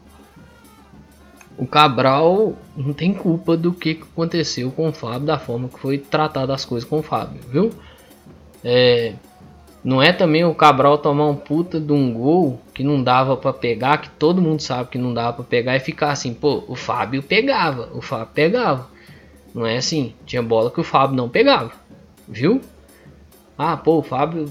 O 1.59 1.67
Cabral 1.67 2.55
não 2.77 2.93
tem 2.93 3.13
culpa 3.13 3.57
do 3.57 3.73
que 3.73 4.01
aconteceu 4.13 4.71
com 4.71 4.89
o 4.89 4.93
Fábio, 4.93 5.27
da 5.27 5.39
forma 5.39 5.69
que 5.69 5.79
foi 5.79 5.99
tratada 5.99 6.55
as 6.55 6.65
coisas 6.65 6.89
com 6.89 6.99
o 6.99 7.03
Fábio, 7.03 7.41
viu? 7.49 7.71
É, 8.65 9.15
não 9.85 10.01
é 10.01 10.13
também 10.13 10.45
o 10.45 10.55
Cabral 10.55 10.99
tomar 10.99 11.27
um 11.27 11.35
puta 11.35 11.81
de 11.81 11.93
um 11.93 12.13
gol 12.13 12.61
que 12.73 12.85
não 12.85 13.03
dava 13.03 13.37
para 13.37 13.53
pegar, 13.53 13.99
que 13.99 14.09
todo 14.11 14.41
mundo 14.41 14.61
sabe 14.61 14.91
que 14.91 14.99
não 14.99 15.13
dava 15.13 15.35
para 15.35 15.45
pegar 15.45 15.77
e 15.77 15.81
ficar 15.81 16.13
assim, 16.13 16.33
pô, 16.33 16.63
o 16.69 16.77
Fábio 16.77 17.23
pegava, 17.23 17.91
o 17.93 18.01
Fábio 18.01 18.29
pegava. 18.33 18.89
Não 19.55 19.67
é 19.67 19.77
assim, 19.77 20.15
tinha 20.25 20.43
bola 20.43 20.71
que 20.71 20.81
o 20.81 20.85
Fábio 20.85 21.17
não 21.17 21.29
pegava, 21.29 21.73
viu? 22.29 22.61
Ah, 23.59 23.77
pô, 23.77 23.99
o 23.99 24.03
Fábio 24.03 24.51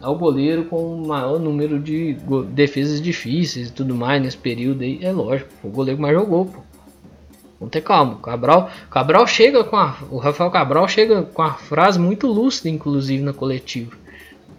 é 0.00 0.06
o 0.06 0.14
goleiro 0.14 0.64
com 0.64 0.94
o 0.94 1.06
maior 1.06 1.38
número 1.38 1.78
de 1.78 2.16
defesas 2.52 3.00
difíceis 3.00 3.68
e 3.68 3.72
tudo 3.72 3.94
mais 3.94 4.22
nesse 4.22 4.36
período 4.36 4.82
aí. 4.82 4.98
É 5.02 5.12
lógico, 5.12 5.50
o 5.62 5.68
goleiro 5.68 6.00
mais 6.00 6.14
jogou, 6.14 6.46
pô. 6.46 6.60
Vamos 7.58 7.72
ter 7.72 7.82
calma. 7.82 8.16
Cabral, 8.16 8.70
Cabral 8.90 9.26
chega 9.26 9.62
com 9.62 9.76
a, 9.76 9.98
o 10.10 10.16
Rafael 10.16 10.50
Cabral 10.50 10.88
chega 10.88 11.22
com 11.22 11.42
a 11.42 11.52
frase 11.52 11.98
muito 11.98 12.26
lúcida, 12.26 12.70
inclusive 12.70 13.22
na 13.22 13.34
coletiva 13.34 13.92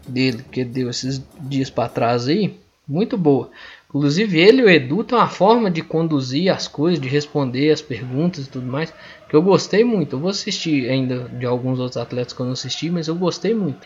dele, 0.07 0.45
que 0.51 0.63
deu 0.63 0.89
esses 0.89 1.23
dias 1.39 1.69
para 1.71 1.89
trás 1.89 2.27
aí, 2.27 2.59
muito 2.88 3.17
boa. 3.17 3.49
Inclusive 3.89 4.39
ele 4.39 4.61
e 4.61 4.65
o 4.65 4.69
Edu 4.69 5.03
tem 5.03 5.17
uma 5.17 5.27
forma 5.27 5.71
de 5.71 5.82
conduzir 5.82 6.53
as 6.53 6.67
coisas, 6.67 7.01
de 7.01 7.09
responder 7.09 7.71
as 7.71 7.82
perguntas 7.82 8.45
e 8.45 8.49
tudo 8.49 8.67
mais, 8.67 8.93
que 9.27 9.36
eu 9.36 9.41
gostei 9.41 9.84
muito. 9.84 10.15
Eu 10.15 10.19
vou 10.19 10.29
assistir 10.29 10.88
ainda 10.88 11.27
de 11.27 11.45
alguns 11.45 11.79
outros 11.79 11.97
atletas 11.97 12.34
que 12.34 12.39
eu 12.39 12.45
não 12.45 12.53
assisti, 12.53 12.91
mas 12.91 13.07
eu 13.07 13.15
gostei 13.15 13.53
muito 13.55 13.79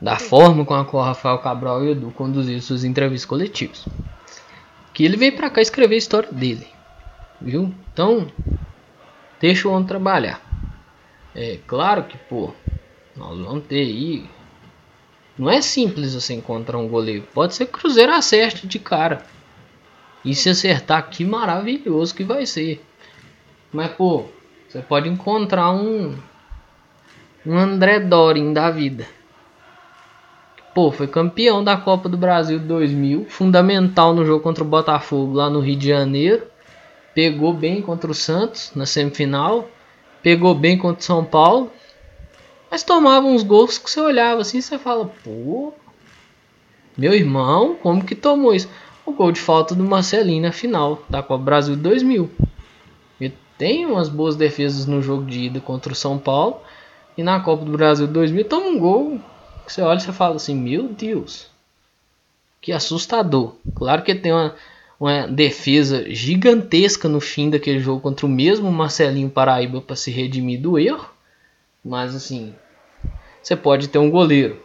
da 0.00 0.16
forma 0.16 0.64
com 0.64 0.74
a 0.74 0.84
qual 0.84 1.04
Rafael 1.04 1.38
Cabral 1.38 1.84
e 1.84 1.88
o 1.88 1.90
Edu 1.92 2.10
conduziram 2.10 2.60
suas 2.60 2.84
entrevistas 2.84 3.28
coletivas. 3.28 3.86
Que 4.92 5.04
ele 5.04 5.16
veio 5.16 5.34
para 5.34 5.50
cá 5.50 5.60
escrever 5.60 5.94
a 5.94 5.98
história 5.98 6.30
dele, 6.30 6.66
viu? 7.40 7.74
Então, 7.92 8.30
deixa 9.40 9.68
o 9.68 9.72
homem 9.72 9.86
trabalhar. 9.86 10.40
É 11.34 11.58
claro 11.66 12.04
que, 12.04 12.16
pô, 12.16 12.52
nós 13.16 13.38
vamos 13.38 13.64
ter 13.64 13.80
aí. 13.80 14.28
Não 15.36 15.50
é 15.50 15.60
simples 15.60 16.14
você 16.14 16.34
encontrar 16.34 16.78
um 16.78 16.86
goleiro. 16.86 17.26
Pode 17.34 17.54
ser 17.54 17.66
que 17.66 17.76
o 17.76 17.80
Cruzeiro 17.80 18.12
acerte 18.12 18.68
de 18.68 18.78
cara. 18.78 19.24
E 20.24 20.34
se 20.34 20.48
acertar, 20.48 21.10
que 21.10 21.24
maravilhoso 21.24 22.14
que 22.14 22.22
vai 22.22 22.46
ser. 22.46 22.84
Mas, 23.72 23.90
pô, 23.92 24.26
você 24.68 24.80
pode 24.80 25.08
encontrar 25.08 25.72
um. 25.72 26.16
Um 27.44 27.58
André 27.58 28.00
Dorin 28.00 28.52
da 28.52 28.70
vida. 28.70 29.06
Pô, 30.74 30.90
foi 30.90 31.06
campeão 31.06 31.62
da 31.62 31.76
Copa 31.76 32.08
do 32.08 32.16
Brasil 32.16 32.58
2000. 32.58 33.26
Fundamental 33.28 34.12
no 34.12 34.24
jogo 34.24 34.42
contra 34.42 34.64
o 34.64 34.66
Botafogo 34.66 35.34
lá 35.34 35.48
no 35.48 35.60
Rio 35.60 35.76
de 35.76 35.88
Janeiro. 35.88 36.42
Pegou 37.14 37.52
bem 37.52 37.80
contra 37.80 38.10
o 38.10 38.14
Santos 38.14 38.72
na 38.74 38.84
semifinal. 38.84 39.68
Pegou 40.22 40.54
bem 40.54 40.76
contra 40.76 41.00
o 41.00 41.04
São 41.04 41.24
Paulo. 41.24 41.70
Mas 42.70 42.82
tomava 42.82 43.26
uns 43.26 43.42
gols 43.42 43.78
que 43.78 43.88
você 43.88 44.00
olhava 44.00 44.40
assim 44.40 44.58
e 44.58 44.62
você 44.62 44.78
fala, 44.78 45.10
pô. 45.22 45.72
Meu 46.98 47.14
irmão, 47.14 47.76
como 47.80 48.04
que 48.04 48.14
tomou 48.14 48.54
isso? 48.54 48.68
o 49.06 49.12
gol 49.12 49.30
de 49.30 49.40
falta 49.40 49.74
do 49.74 49.84
Marcelinho 49.84 50.42
na 50.42 50.52
final 50.52 51.02
da 51.08 51.22
Copa 51.22 51.44
Brasil 51.44 51.76
2000. 51.76 52.30
Ele 53.20 53.34
tem 53.58 53.84
umas 53.84 54.08
boas 54.08 54.34
defesas 54.34 54.86
no 54.86 55.02
jogo 55.02 55.24
de 55.24 55.40
ida 55.40 55.60
contra 55.60 55.92
o 55.92 55.96
São 55.96 56.18
Paulo 56.18 56.60
e 57.16 57.22
na 57.22 57.40
Copa 57.40 57.64
do 57.64 57.72
Brasil 57.72 58.06
2000 58.06 58.44
toma 58.46 58.66
um 58.66 58.78
gol 58.78 59.20
você 59.66 59.82
olha 59.82 59.98
e 59.98 60.00
você 60.00 60.12
fala 60.12 60.36
assim: 60.36 60.54
Meu 60.54 60.88
Deus, 60.88 61.48
que 62.60 62.72
assustador. 62.72 63.54
Claro 63.74 64.02
que 64.02 64.14
tem 64.14 64.32
uma, 64.32 64.54
uma 64.98 65.26
defesa 65.26 66.04
gigantesca 66.10 67.08
no 67.08 67.20
fim 67.20 67.50
daquele 67.50 67.78
jogo 67.78 68.00
contra 68.00 68.26
o 68.26 68.28
mesmo 68.28 68.70
Marcelinho 68.70 69.30
Paraíba 69.30 69.80
para 69.80 69.96
se 69.96 70.10
redimir 70.10 70.60
do 70.60 70.78
erro, 70.78 71.10
mas 71.84 72.14
assim, 72.14 72.54
você 73.42 73.54
pode 73.54 73.88
ter 73.88 73.98
um 73.98 74.10
goleiro 74.10 74.62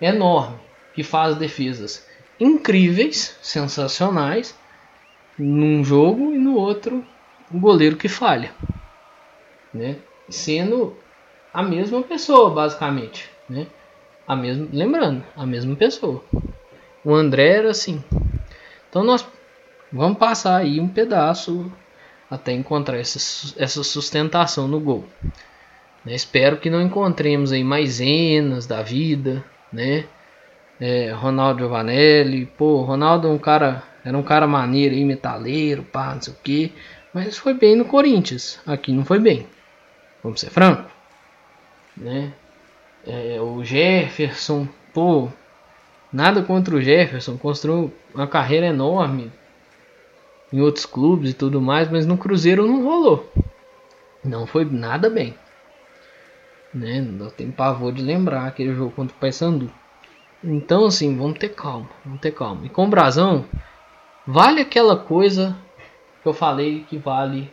enorme 0.00 0.58
que 0.94 1.02
faz 1.02 1.36
defesas 1.36 2.06
incríveis, 2.38 3.36
sensacionais, 3.42 4.54
num 5.38 5.84
jogo 5.84 6.32
e 6.32 6.38
no 6.38 6.54
outro 6.54 7.04
um 7.52 7.60
goleiro 7.60 7.96
que 7.96 8.08
falha, 8.08 8.52
né? 9.72 9.96
Sendo 10.28 10.96
a 11.52 11.62
mesma 11.62 12.02
pessoa 12.02 12.50
basicamente, 12.50 13.30
né? 13.48 13.66
A 14.26 14.34
mesma, 14.34 14.68
lembrando, 14.72 15.24
a 15.36 15.44
mesma 15.44 15.76
pessoa. 15.76 16.24
O 17.04 17.14
André 17.14 17.48
era 17.58 17.70
assim. 17.70 18.02
Então 18.88 19.04
nós 19.04 19.26
vamos 19.92 20.18
passar 20.18 20.56
aí 20.56 20.80
um 20.80 20.88
pedaço 20.88 21.70
até 22.30 22.52
encontrar 22.52 22.98
essa, 22.98 23.18
essa 23.58 23.82
sustentação 23.84 24.66
no 24.66 24.80
gol. 24.80 25.04
Né? 26.04 26.14
Espero 26.14 26.56
que 26.56 26.70
não 26.70 26.80
encontremos 26.80 27.52
aí 27.52 27.62
mais 27.62 28.00
enas 28.00 28.66
da 28.66 28.82
vida, 28.82 29.44
né? 29.72 30.06
é, 30.80 31.12
Ronaldo 31.12 31.60
Giovanelli, 31.60 32.46
pô, 32.46 32.82
Ronaldo 32.82 33.28
é 33.28 33.30
um 33.30 33.38
cara, 33.38 33.82
era 34.04 34.16
um 34.16 34.22
cara 34.22 34.46
maneiro 34.46 34.94
aí, 34.94 35.04
metaleiro, 35.04 35.82
pá, 35.82 36.14
não 36.14 36.22
sei 36.22 36.32
o 36.32 36.36
que, 36.36 36.72
mas 37.12 37.36
foi 37.36 37.54
bem 37.54 37.76
no 37.76 37.84
Corinthians, 37.84 38.60
aqui 38.66 38.92
não 38.92 39.04
foi 39.04 39.18
bem, 39.18 39.46
vamos 40.22 40.40
ser 40.40 40.50
franco, 40.50 40.90
né? 41.96 42.32
É, 43.06 43.40
o 43.40 43.62
Jefferson, 43.62 44.66
pô, 44.92 45.28
nada 46.12 46.42
contra 46.42 46.74
o 46.74 46.80
Jefferson, 46.80 47.36
construiu 47.36 47.92
uma 48.14 48.26
carreira 48.26 48.66
enorme 48.66 49.30
em 50.52 50.60
outros 50.60 50.86
clubes 50.86 51.30
e 51.30 51.34
tudo 51.34 51.60
mais, 51.60 51.90
mas 51.90 52.06
no 52.06 52.16
Cruzeiro 52.16 52.66
não 52.66 52.84
rolou, 52.84 53.30
não 54.24 54.46
foi 54.46 54.64
nada 54.64 55.10
bem, 55.10 55.34
né? 56.72 57.00
Não 57.00 57.28
tem 57.28 57.50
pavor 57.50 57.92
de 57.92 58.02
lembrar 58.02 58.46
aquele 58.46 58.74
jogo 58.74 58.92
contra 58.92 59.14
o 59.14 59.18
Paysandu. 59.18 59.70
Então, 60.42 60.86
assim, 60.86 61.16
vamos 61.16 61.38
ter 61.38 61.48
calma, 61.50 61.88
vamos 62.04 62.20
ter 62.20 62.30
calma. 62.30 62.66
E 62.66 62.68
com 62.68 62.84
o 62.84 62.88
Brasão, 62.88 63.46
vale 64.26 64.60
aquela 64.60 64.96
coisa 64.96 65.56
que 66.22 66.28
eu 66.28 66.34
falei 66.34 66.84
que 66.88 66.98
vale 66.98 67.50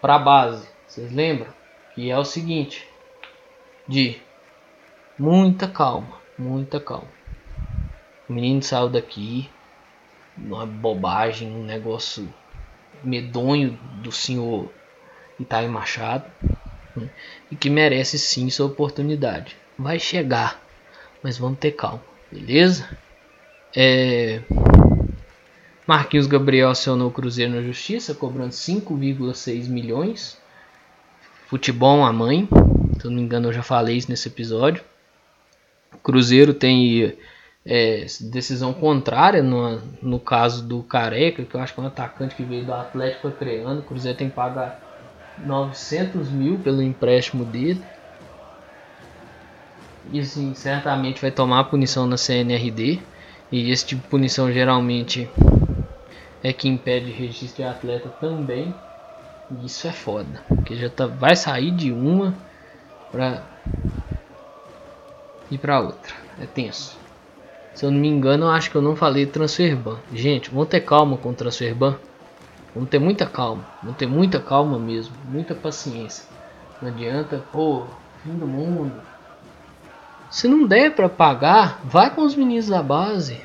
para 0.00 0.16
a 0.16 0.18
base. 0.18 0.68
Vocês 0.86 1.12
lembram? 1.12 1.48
Que 1.94 2.10
é 2.10 2.18
o 2.18 2.24
seguinte: 2.24 2.86
de 3.88 4.20
muita 5.18 5.68
calma, 5.68 6.18
muita 6.38 6.80
calma. 6.80 7.08
O 8.28 8.32
menino 8.32 8.62
saiu 8.62 8.88
daqui, 8.88 9.48
uma 10.36 10.66
bobagem, 10.66 11.50
um 11.50 11.64
negócio 11.64 12.28
medonho 13.02 13.78
do 14.02 14.10
senhor 14.10 14.70
Itaí 15.38 15.68
Machado, 15.68 16.24
né? 16.96 17.08
e 17.50 17.56
que 17.56 17.70
merece 17.70 18.18
sim 18.18 18.50
sua 18.50 18.66
oportunidade. 18.66 19.56
Vai 19.78 19.98
chegar 19.98 20.60
mas 21.26 21.38
vamos 21.38 21.58
ter 21.58 21.72
calma, 21.72 22.02
beleza? 22.30 22.88
É... 23.74 24.40
Marquinhos 25.84 26.28
Gabriel 26.28 26.68
acionou 26.68 27.08
o 27.08 27.12
Cruzeiro 27.12 27.52
na 27.52 27.62
Justiça, 27.62 28.14
cobrando 28.14 28.52
5,6 28.52 29.68
milhões. 29.68 30.38
Futebol 31.48 32.04
a 32.04 32.12
mãe, 32.12 32.48
se 33.00 33.04
eu 33.04 33.10
não 33.10 33.16
me 33.16 33.22
engano 33.22 33.48
eu 33.48 33.52
já 33.52 33.64
falei 33.64 33.96
isso 33.96 34.08
nesse 34.08 34.28
episódio. 34.28 34.84
Cruzeiro 36.02 36.54
tem 36.54 37.16
é, 37.64 38.06
decisão 38.20 38.72
contrária 38.72 39.42
no, 39.42 39.80
no 40.00 40.20
caso 40.20 40.66
do 40.66 40.82
Careca, 40.82 41.44
que 41.44 41.54
eu 41.54 41.60
acho 41.60 41.74
que 41.74 41.80
é 41.80 41.82
um 41.82 41.86
atacante 41.86 42.34
que 42.34 42.44
veio 42.44 42.64
do 42.64 42.72
Atlético 42.72 43.28
Acreano. 43.28 43.80
O 43.80 43.84
Cruzeiro 43.84 44.16
tem 44.16 44.28
que 44.28 44.36
pagar 44.36 44.80
900 45.38 46.30
mil 46.30 46.58
pelo 46.58 46.80
empréstimo 46.80 47.44
dele. 47.44 47.84
E 50.12 50.20
assim, 50.20 50.54
certamente 50.54 51.20
vai 51.20 51.30
tomar 51.30 51.64
punição 51.64 52.06
na 52.06 52.16
CNRD. 52.16 53.00
E 53.50 53.70
esse 53.70 53.86
tipo 53.86 54.02
de 54.02 54.08
punição 54.08 54.52
geralmente 54.52 55.28
é 56.42 56.52
que 56.52 56.68
impede 56.68 57.10
registro 57.10 57.64
de 57.64 57.68
atleta 57.68 58.08
também. 58.20 58.74
E 59.50 59.66
isso 59.66 59.86
é 59.86 59.92
foda. 59.92 60.40
Porque 60.48 60.76
já 60.76 60.88
tá, 60.88 61.06
vai 61.06 61.34
sair 61.34 61.72
de 61.72 61.92
uma 61.92 62.34
pra 63.10 63.42
ir 65.50 65.58
pra 65.58 65.80
outra. 65.80 66.14
É 66.40 66.46
tenso. 66.46 66.98
Se 67.74 67.84
eu 67.84 67.90
não 67.90 67.98
me 67.98 68.08
engano, 68.08 68.48
acho 68.48 68.70
que 68.70 68.76
eu 68.76 68.82
não 68.82 68.96
falei 68.96 69.26
transferban. 69.26 69.98
Gente, 70.12 70.50
vamos 70.50 70.68
ter 70.68 70.80
calma 70.80 71.16
com 71.16 71.30
o 71.30 71.34
transferban. 71.34 71.96
Vamos 72.74 72.90
ter 72.90 72.98
muita 72.98 73.26
calma. 73.26 73.64
Vamos 73.82 73.96
ter 73.96 74.06
muita 74.06 74.40
calma 74.40 74.78
mesmo. 74.78 75.14
Muita 75.24 75.54
paciência. 75.54 76.24
Não 76.80 76.88
adianta, 76.88 77.42
pô, 77.52 77.84
fim 78.22 78.32
do 78.32 78.46
mundo 78.46 78.92
se 80.30 80.48
não 80.48 80.66
der 80.66 80.94
para 80.94 81.08
pagar, 81.08 81.80
vai 81.84 82.10
com 82.10 82.22
os 82.22 82.34
meninos 82.34 82.68
da 82.68 82.82
base. 82.82 83.40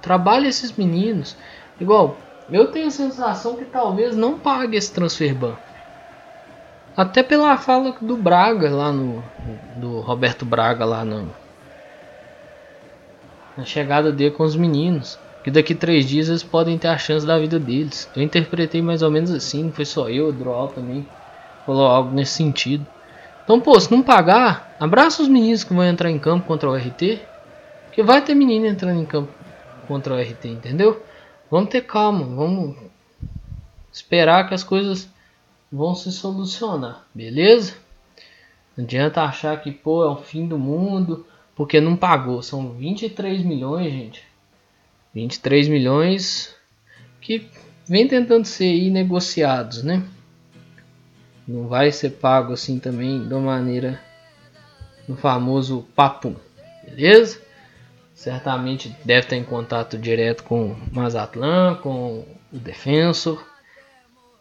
Trabalhe 0.00 0.48
esses 0.48 0.72
meninos. 0.72 1.36
Igual, 1.80 2.16
eu 2.50 2.70
tenho 2.70 2.88
a 2.88 2.90
sensação 2.90 3.56
que 3.56 3.64
talvez 3.64 4.16
não 4.16 4.38
pague 4.38 4.76
esse 4.76 4.92
transfer 4.92 5.34
ban. 5.34 5.54
Até 6.96 7.22
pela 7.22 7.56
fala 7.56 7.94
do 8.00 8.16
Braga 8.16 8.70
lá 8.70 8.92
no. 8.92 9.22
Do 9.76 10.00
Roberto 10.00 10.44
Braga 10.44 10.84
lá 10.84 11.04
no. 11.04 11.30
Na 13.56 13.64
chegada 13.64 14.10
dele 14.10 14.30
com 14.30 14.44
os 14.44 14.56
meninos. 14.56 15.18
Que 15.42 15.50
daqui 15.50 15.74
três 15.74 16.06
dias 16.06 16.28
eles 16.28 16.42
podem 16.42 16.78
ter 16.78 16.88
a 16.88 16.98
chance 16.98 17.26
da 17.26 17.38
vida 17.38 17.58
deles. 17.58 18.08
Eu 18.14 18.22
interpretei 18.22 18.80
mais 18.80 19.02
ou 19.02 19.10
menos 19.10 19.30
assim, 19.30 19.64
não 19.64 19.72
foi 19.72 19.84
só 19.84 20.08
eu, 20.08 20.28
o 20.28 20.32
Droll 20.32 20.68
também 20.68 21.06
falou 21.66 21.86
algo 21.86 22.14
nesse 22.14 22.34
sentido. 22.34 22.86
Então, 23.44 23.60
pô, 23.60 23.78
se 23.78 23.90
não 23.90 24.02
pagar, 24.02 24.76
abraça 24.78 25.20
os 25.20 25.28
meninos 25.28 25.64
que 25.64 25.74
vão 25.74 25.84
entrar 25.84 26.10
em 26.10 26.18
campo 26.18 26.46
contra 26.46 26.70
o 26.70 26.76
RT. 26.76 27.20
Que 27.90 28.02
vai 28.02 28.22
ter 28.22 28.34
menino 28.34 28.66
entrando 28.66 29.00
em 29.00 29.04
campo 29.04 29.32
contra 29.88 30.14
o 30.14 30.20
RT, 30.20 30.46
entendeu? 30.46 31.02
Vamos 31.50 31.70
ter 31.70 31.82
calma, 31.82 32.24
vamos 32.24 32.76
esperar 33.92 34.48
que 34.48 34.54
as 34.54 34.64
coisas 34.64 35.08
vão 35.70 35.94
se 35.94 36.10
solucionar, 36.10 37.04
beleza? 37.14 37.74
Não 38.76 38.84
adianta 38.84 39.22
achar 39.22 39.60
que, 39.60 39.70
pô, 39.70 40.02
é 40.02 40.08
o 40.08 40.16
fim 40.16 40.46
do 40.46 40.58
mundo, 40.58 41.26
porque 41.54 41.80
não 41.80 41.96
pagou. 41.96 42.42
São 42.42 42.72
23 42.72 43.42
milhões, 43.42 43.92
gente. 43.92 44.22
23 45.14 45.68
milhões 45.68 46.54
que 47.20 47.48
vem 47.86 48.08
tentando 48.08 48.46
ser 48.46 48.90
negociados, 48.90 49.82
né? 49.82 50.02
Não 51.46 51.66
vai 51.68 51.90
ser 51.90 52.10
pago 52.10 52.52
assim 52.52 52.78
também 52.78 53.20
uma 53.20 53.40
maneira 53.40 54.00
no 55.08 55.16
famoso 55.16 55.86
papum, 55.94 56.34
beleza? 56.84 57.40
Certamente 58.14 58.96
deve 59.04 59.26
estar 59.26 59.36
em 59.36 59.44
contato 59.44 59.98
direto 59.98 60.44
com 60.44 60.72
o 60.72 60.78
Mazatlan, 60.92 61.74
com 61.82 62.24
o 62.52 62.58
Defensor, 62.58 63.44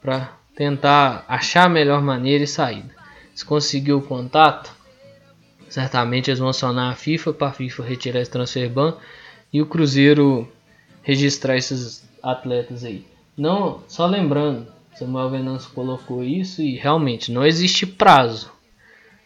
para 0.02 0.34
tentar 0.56 1.26
achar 1.28 1.66
a 1.66 1.70
melhor 1.70 2.02
maneira 2.02 2.44
e 2.44 2.48
saída. 2.48 2.94
Se 3.34 3.44
conseguir 3.44 3.94
o 3.94 4.02
contato, 4.02 4.72
certamente 5.72 6.30
eles 6.30 6.40
vão 6.40 6.50
acionar 6.50 6.92
a 6.92 6.96
FIFA 6.96 7.34
para 7.34 7.48
a 7.48 7.54
FIFA 7.54 7.84
retirar 7.84 8.20
esse 8.20 8.30
transfer 8.30 8.70
ban 8.70 8.94
e 9.54 9.62
o 9.62 9.66
Cruzeiro 9.66 10.46
registrar 11.02 11.56
esses 11.56 12.04
atletas 12.22 12.84
aí. 12.84 13.06
Não, 13.38 13.82
só 13.88 14.06
lembrando, 14.06 14.68
Samuel 14.96 15.30
Venâncio 15.30 15.72
colocou 15.72 16.24
isso 16.24 16.62
e 16.62 16.76
realmente 16.76 17.32
não 17.32 17.46
existe 17.46 17.86
prazo 17.86 18.52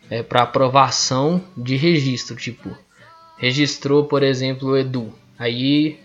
é, 0.07 0.21
para 0.21 0.43
aprovação 0.43 1.41
de 1.57 1.75
registro. 1.75 2.35
Tipo, 2.35 2.77
registrou, 3.37 4.05
por 4.05 4.21
exemplo, 4.21 4.69
o 4.69 4.77
Edu. 4.77 5.11
Aí 5.39 5.99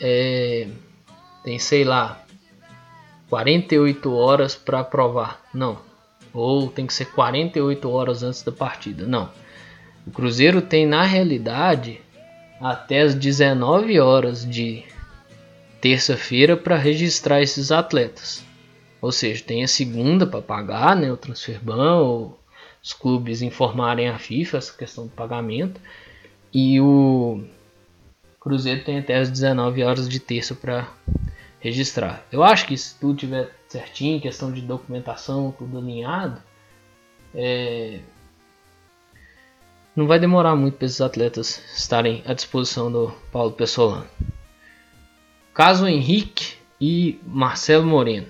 é, 0.00 0.66
tem, 1.44 1.56
sei 1.56 1.84
lá, 1.84 2.24
48 3.30 4.12
horas 4.12 4.56
para 4.56 4.80
aprovar. 4.80 5.40
Não. 5.54 5.78
Ou 6.34 6.68
tem 6.68 6.84
que 6.84 6.92
ser 6.92 7.06
48 7.06 7.88
horas 7.88 8.24
antes 8.24 8.42
da 8.42 8.50
partida. 8.50 9.06
Não. 9.06 9.30
O 10.08 10.10
Cruzeiro 10.10 10.62
tem, 10.62 10.86
na 10.86 11.02
realidade, 11.02 12.00
até 12.58 13.02
as 13.02 13.14
19 13.14 14.00
horas 14.00 14.42
de 14.42 14.82
terça-feira 15.82 16.56
para 16.56 16.78
registrar 16.78 17.42
esses 17.42 17.70
atletas. 17.70 18.42
Ou 19.02 19.12
seja, 19.12 19.44
tem 19.44 19.62
a 19.62 19.68
segunda 19.68 20.26
para 20.26 20.40
pagar, 20.40 20.96
né, 20.96 21.12
o 21.12 21.16
transfer 21.16 21.60
ban, 21.62 21.96
ou 21.96 22.40
os 22.82 22.94
clubes 22.94 23.42
informarem 23.42 24.08
a 24.08 24.18
FIFA 24.18 24.56
essa 24.56 24.72
questão 24.72 25.04
do 25.04 25.12
pagamento. 25.12 25.78
E 26.54 26.80
o 26.80 27.44
Cruzeiro 28.40 28.82
tem 28.84 29.00
até 29.00 29.18
as 29.18 29.28
19 29.28 29.82
horas 29.82 30.08
de 30.08 30.18
terça 30.18 30.54
para 30.54 30.88
registrar. 31.60 32.26
Eu 32.32 32.42
acho 32.42 32.66
que 32.66 32.78
se 32.78 32.98
tudo 32.98 33.18
tiver 33.18 33.50
certinho, 33.68 34.22
questão 34.22 34.50
de 34.50 34.62
documentação, 34.62 35.54
tudo 35.58 35.76
alinhado, 35.76 36.42
é... 37.34 38.00
não 39.98 40.06
vai 40.06 40.20
demorar 40.20 40.54
muito 40.54 40.76
para 40.76 40.86
esses 40.86 41.00
atletas 41.00 41.60
estarem 41.76 42.22
à 42.24 42.32
disposição 42.32 42.90
do 42.90 43.12
Paulo 43.32 43.50
Pessolano. 43.50 44.06
Caso 45.52 45.88
Henrique 45.88 46.54
e 46.80 47.18
Marcelo 47.26 47.84
Moreno. 47.84 48.28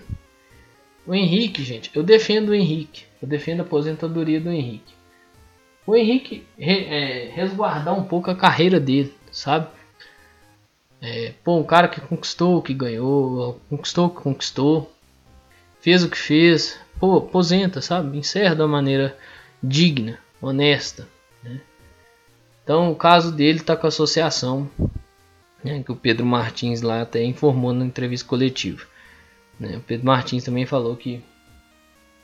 O 1.06 1.14
Henrique, 1.14 1.62
gente, 1.62 1.90
eu 1.94 2.02
defendo 2.02 2.48
o 2.48 2.54
Henrique. 2.54 3.04
Eu 3.20 3.28
defendo 3.28 3.60
a 3.60 3.64
aposentadoria 3.64 4.40
do 4.40 4.50
Henrique. 4.50 4.94
O 5.86 5.94
Henrique 5.94 6.46
re, 6.58 6.86
é, 6.86 7.30
resguardar 7.34 7.94
um 7.94 8.04
pouco 8.04 8.30
a 8.30 8.34
carreira 8.34 8.80
dele, 8.80 9.14
sabe? 9.30 9.66
É, 11.02 11.34
pô, 11.44 11.58
um 11.58 11.64
cara 11.64 11.86
que 11.86 12.00
conquistou 12.00 12.56
o 12.56 12.62
que 12.62 12.72
ganhou, 12.72 13.60
conquistou 13.68 14.06
o 14.06 14.10
que 14.10 14.22
conquistou, 14.22 14.90
fez 15.82 16.02
o 16.02 16.08
que 16.08 16.16
fez, 16.16 16.80
pô, 16.98 17.18
aposenta, 17.18 17.82
sabe? 17.82 18.16
Encerra 18.16 18.54
da 18.54 18.66
maneira 18.66 19.14
digna, 19.62 20.18
honesta. 20.40 21.06
Né? 21.43 21.61
Então 22.64 22.91
o 22.91 22.97
caso 22.97 23.32
dele 23.32 23.59
está 23.59 23.76
com 23.76 23.86
a 23.86 23.89
associação 23.89 24.70
né, 25.62 25.82
que 25.82 25.93
o 25.93 25.97
Pedro 25.97 26.26
Martins 26.26 26.82
lá 26.82 27.03
até 27.03 27.22
informou 27.24 27.72
na 27.72 27.84
entrevista 27.84 28.28
coletiva. 28.28 28.84
Né, 29.59 29.76
o 29.76 29.80
Pedro 29.80 30.07
Martins 30.07 30.45
também 30.45 30.66
falou 30.66 30.97
que 30.97 31.22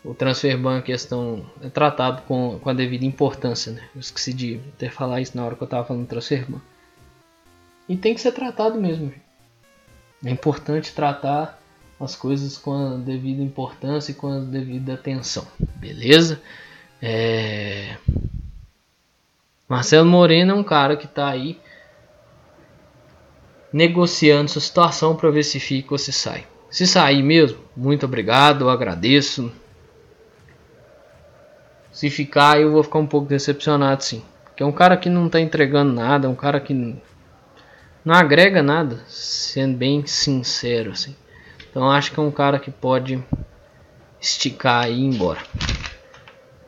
o 0.05 0.15
transfer 0.15 0.59
ban 0.59 0.83
questão 0.83 1.45
é 1.63 1.69
tratado 1.69 2.23
com, 2.23 2.59
com 2.59 2.71
a 2.71 2.75
devida 2.75 3.05
importância. 3.05 3.73
Né? 3.73 3.83
Eu 3.95 4.01
esqueci 4.01 4.33
de 4.33 4.61
até 4.75 4.91
falar 4.91 5.21
isso 5.21 5.37
na 5.37 5.45
hora 5.45 5.57
que 5.57 5.63
eu 5.63 5.67
estava 5.67 5.87
falando 5.87 6.05
do 6.05 6.09
transfer 6.09 6.45
ban. 6.49 6.61
E 7.89 7.97
tem 7.97 8.15
que 8.15 8.21
ser 8.21 8.33
tratado 8.33 8.81
mesmo. 8.81 9.13
É 10.25 10.31
importante 10.31 10.95
tratar 10.95 11.61
as 12.01 12.17
coisas 12.17 12.59
com 12.59 12.73
a 12.73 12.97
devida 12.97 13.43
importância 13.43 14.13
e 14.13 14.15
com 14.15 14.29
a 14.29 14.41
devida 14.41 14.95
atenção. 14.95 15.47
Beleza? 15.77 16.41
É... 17.01 17.97
Marcelo 19.69 20.07
Moreno 20.07 20.53
é 20.53 20.55
um 20.55 20.63
cara 20.63 20.97
que 20.97 21.07
está 21.07 21.29
aí 21.29 21.59
negociando 23.73 24.51
sua 24.51 24.61
situação 24.61 25.17
para 25.17 25.31
ver 25.31 25.43
se 25.43 25.59
fica 25.59 25.95
ou 25.95 25.99
se 25.99 26.13
sai. 26.13 26.47
Se 26.71 26.87
sair 26.87 27.23
mesmo, 27.23 27.59
muito 27.77 28.05
obrigado, 28.05 28.65
eu 28.67 28.71
agradeço. 28.71 29.51
Se 31.91 32.11
ficar, 32.11 32.61
eu 32.61 32.73
vou 32.73 32.83
ficar 32.83 32.99
um 32.99 33.07
pouco 33.07 33.27
decepcionado 33.27 34.05
sim. 34.05 34.23
Porque 34.45 34.63
é 34.63 34.67
um 34.67 34.73
cara 34.73 34.97
que 34.97 35.09
não 35.09 35.27
está 35.27 35.41
entregando 35.41 35.93
nada, 35.93 36.27
é 36.27 36.31
um 36.31 36.35
cara 36.35 36.61
que 36.61 36.75
não 38.05 38.15
agrega 38.15 38.63
nada, 38.63 39.03
sendo 39.09 39.77
bem 39.77 40.07
sincero 40.07 40.93
assim. 40.93 41.17
Então 41.71 41.91
acho 41.91 42.13
que 42.13 42.21
é 42.21 42.23
um 42.23 42.31
cara 42.31 42.59
que 42.59 42.71
pode 42.71 43.21
esticar 44.21 44.91
e 44.91 44.95
ir 44.95 45.05
embora. 45.05 45.41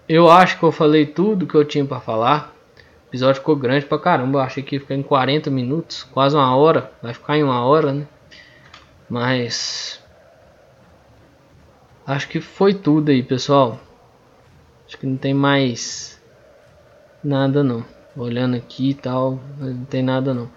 Eu 0.09 0.31
acho 0.31 0.59
que 0.59 0.65
eu 0.65 0.73
falei 0.73 1.07
tudo 1.07 1.47
que 1.47 1.55
eu 1.55 1.65
tinha 1.65 1.85
para 1.85 2.01
falar. 2.01 2.56
O 3.07 3.11
episódio 3.11 3.41
ficou 3.41 3.55
grande 3.57 3.87
pra 3.87 3.99
caramba. 3.99 4.39
Eu 4.39 4.43
achei 4.43 4.63
que 4.63 4.77
ia 4.77 4.81
ficar 4.81 4.95
em 4.95 5.03
40 5.03 5.51
minutos, 5.51 6.03
quase 6.03 6.35
uma 6.35 6.57
hora. 6.57 6.91
Vai 7.01 7.15
ficar 7.15 7.37
em 7.37 7.45
uma 7.45 7.65
hora, 7.65 7.93
né? 7.93 8.07
Mas. 9.09 10.03
Acho 12.07 12.29
que 12.29 12.41
foi 12.41 12.75
tudo 12.75 13.11
aí, 13.11 13.23
pessoal. 13.23 13.79
Acho 14.87 14.99
que 14.99 15.07
não 15.07 15.17
tem 15.17 15.35
mais 15.35 16.21
nada 17.23 17.63
não. 17.63 17.85
Olhando 18.17 18.57
aqui 18.57 18.91
e 18.91 18.95
tal, 18.95 19.39
não 19.59 19.85
tem 19.85 20.03
nada 20.03 20.33
não. 20.33 20.51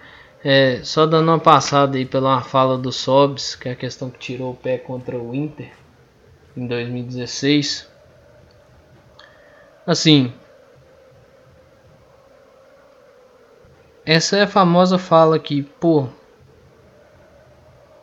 É, 0.43 0.82
só 0.84 1.06
dando 1.06 1.28
uma 1.30 1.39
passada 1.39 1.97
aí 1.97 2.06
pela 2.06 2.41
fala 2.41 2.78
do 2.78 2.91
Sobs, 2.91 3.56
que 3.56 3.68
é 3.68 3.74
a 3.74 3.76
questão 3.76 4.10
que 4.10 4.18
tirou 4.18 4.52
o 4.52 4.56
pé 4.56 4.78
contra 4.78 5.18
o 5.18 5.36
Inter 5.36 5.72
em 6.56 6.66
2016. 6.66 7.89
Assim, 9.86 10.32
Essa 14.12 14.38
é 14.38 14.41
a 14.41 14.47
famosa 14.47 14.97
fala 14.97 15.38
que, 15.38 15.62
pô, 15.62 16.07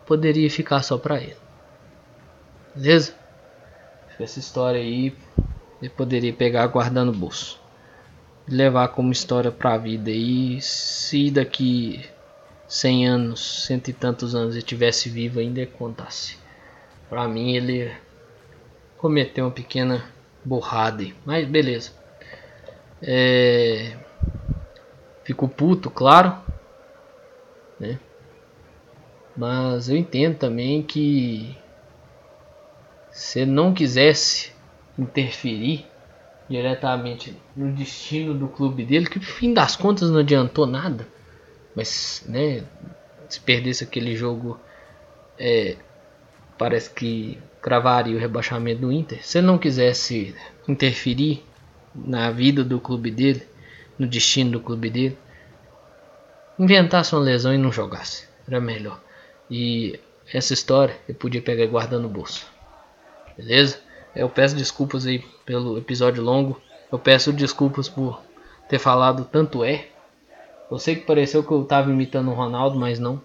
poderia 0.07 0.49
ficar 0.49 0.81
só 0.85 0.97
pra 0.97 1.21
ele. 1.21 1.37
Beleza? 2.73 3.13
Essa 4.17 4.39
história 4.39 4.81
aí 4.81 5.13
ele 5.83 5.91
poderia 5.91 6.33
pegar 6.33 6.65
guardar 6.69 7.05
no 7.05 7.13
bolso. 7.13 7.61
Levar 8.47 8.87
como 8.91 9.11
história 9.11 9.51
pra 9.51 9.79
vida. 9.79 10.09
E 10.09 10.61
se 10.61 11.29
daqui 11.29 12.09
100 12.69 13.09
anos, 13.09 13.65
cento 13.67 13.89
e 13.89 13.93
tantos 13.93 14.33
anos 14.33 14.55
ele 14.55 14.63
tivesse 14.63 15.11
vivo 15.11 15.41
ainda 15.41 15.67
contasse. 15.67 16.39
Pra 17.09 17.27
mim 17.27 17.57
ele 17.57 17.93
cometeu 18.97 19.47
uma 19.47 19.51
pequena 19.51 20.05
borrada. 20.45 21.05
Mas 21.25 21.49
beleza. 21.49 21.91
É... 23.03 24.06
Fico 25.27 25.49
puto, 25.49 25.91
claro. 25.91 26.39
Né? 27.81 27.99
Mas 29.37 29.89
eu 29.89 29.97
entendo 29.97 30.39
também 30.39 30.85
que 30.85 31.53
se 33.11 33.41
ele 33.41 33.51
não 33.51 33.75
quisesse 33.75 34.53
interferir 34.97 35.85
diretamente 36.49 37.37
no 37.57 37.73
destino 37.73 38.35
do 38.35 38.47
clube 38.47 38.85
dele, 38.85 39.07
que 39.07 39.19
no 39.19 39.25
fim 39.25 39.53
das 39.53 39.75
contas 39.75 40.13
não 40.13 40.21
adiantou 40.21 40.65
nada, 40.65 41.09
mas 41.75 42.25
né, 42.29 42.63
se 43.29 43.41
perdesse 43.41 43.83
aquele 43.83 44.15
jogo, 44.15 44.61
é, 45.37 45.75
parece 46.57 46.89
que 46.91 47.37
cravaria 47.61 48.15
o 48.15 48.21
rebaixamento 48.21 48.83
do 48.83 48.93
Inter. 48.93 49.27
Se 49.27 49.39
ele 49.39 49.49
não 49.49 49.59
quisesse 49.59 50.37
interferir 50.69 51.45
na 51.93 52.31
vida 52.31 52.63
do 52.63 52.79
clube 52.79 53.11
dele, 53.11 53.43
no 53.99 54.07
destino 54.07 54.53
do 54.53 54.61
clube 54.61 54.91
dele. 54.91 55.19
Inventasse 56.59 57.15
uma 57.15 57.23
lesão 57.23 57.53
e 57.55 57.59
não 57.59 57.71
jogasse. 57.73 58.27
Era 58.49 58.61
melhor. 58.61 59.01
E 59.51 59.99
essa 60.33 60.53
história 60.53 60.97
eu 61.09 61.15
podia 61.15 61.43
pegar 61.43 61.65
e 61.65 61.69
guardar 61.69 62.01
no 62.01 62.09
bolso. 62.09 62.47
Beleza? 63.37 63.81
Eu 64.15 64.29
peço 64.29 64.57
desculpas 64.57 65.07
aí 65.07 65.19
pelo 65.45 65.77
episódio 65.79 66.23
longo. 66.23 66.61
Eu 66.91 66.99
peço 66.99 67.33
desculpas 67.33 67.89
por 67.89 68.23
ter 68.69 68.79
falado 68.79 69.25
tanto 69.25 69.63
é. 69.63 69.89
Eu 70.71 70.79
sei 70.79 70.97
que 70.97 71.07
pareceu 71.07 71.45
que 71.45 71.53
eu 71.53 71.63
estava 71.63 71.91
imitando 71.91 72.31
o 72.31 72.35
Ronaldo, 72.35 72.79
mas 72.79 72.99
não. 72.99 73.21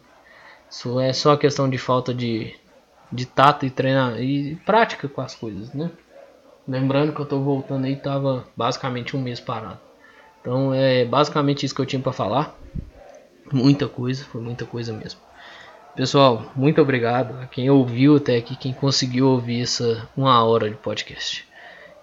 Isso 0.69 0.99
é 0.99 1.11
só 1.13 1.35
questão 1.35 1.69
de 1.69 1.77
falta 1.77 2.13
de, 2.13 2.53
de 3.11 3.25
tato 3.25 3.65
e 3.65 3.69
treinar 3.69 4.21
e 4.21 4.55
prática 4.57 5.07
com 5.07 5.21
as 5.21 5.33
coisas, 5.33 5.73
né? 5.73 5.89
Lembrando 6.67 7.13
que 7.13 7.19
eu 7.19 7.23
estou 7.23 7.43
voltando 7.43 7.85
aí, 7.85 7.95
tava 7.95 8.45
basicamente 8.55 9.17
um 9.17 9.21
mês 9.21 9.39
parado. 9.39 9.79
Então 10.41 10.73
é 10.73 11.05
basicamente 11.05 11.65
isso 11.65 11.73
que 11.73 11.81
eu 11.81 11.85
tinha 11.85 12.01
para 12.01 12.11
falar. 12.11 12.57
Muita 13.51 13.87
coisa, 13.87 14.25
foi 14.25 14.41
muita 14.41 14.65
coisa 14.65 14.91
mesmo. 14.91 15.19
Pessoal, 15.95 16.51
muito 16.55 16.81
obrigado 16.81 17.39
a 17.41 17.47
quem 17.47 17.69
ouviu 17.69 18.15
até 18.15 18.37
aqui, 18.37 18.55
quem 18.55 18.73
conseguiu 18.73 19.27
ouvir 19.27 19.61
essa 19.61 20.09
uma 20.15 20.43
hora 20.43 20.69
de 20.69 20.77
podcast. 20.77 21.45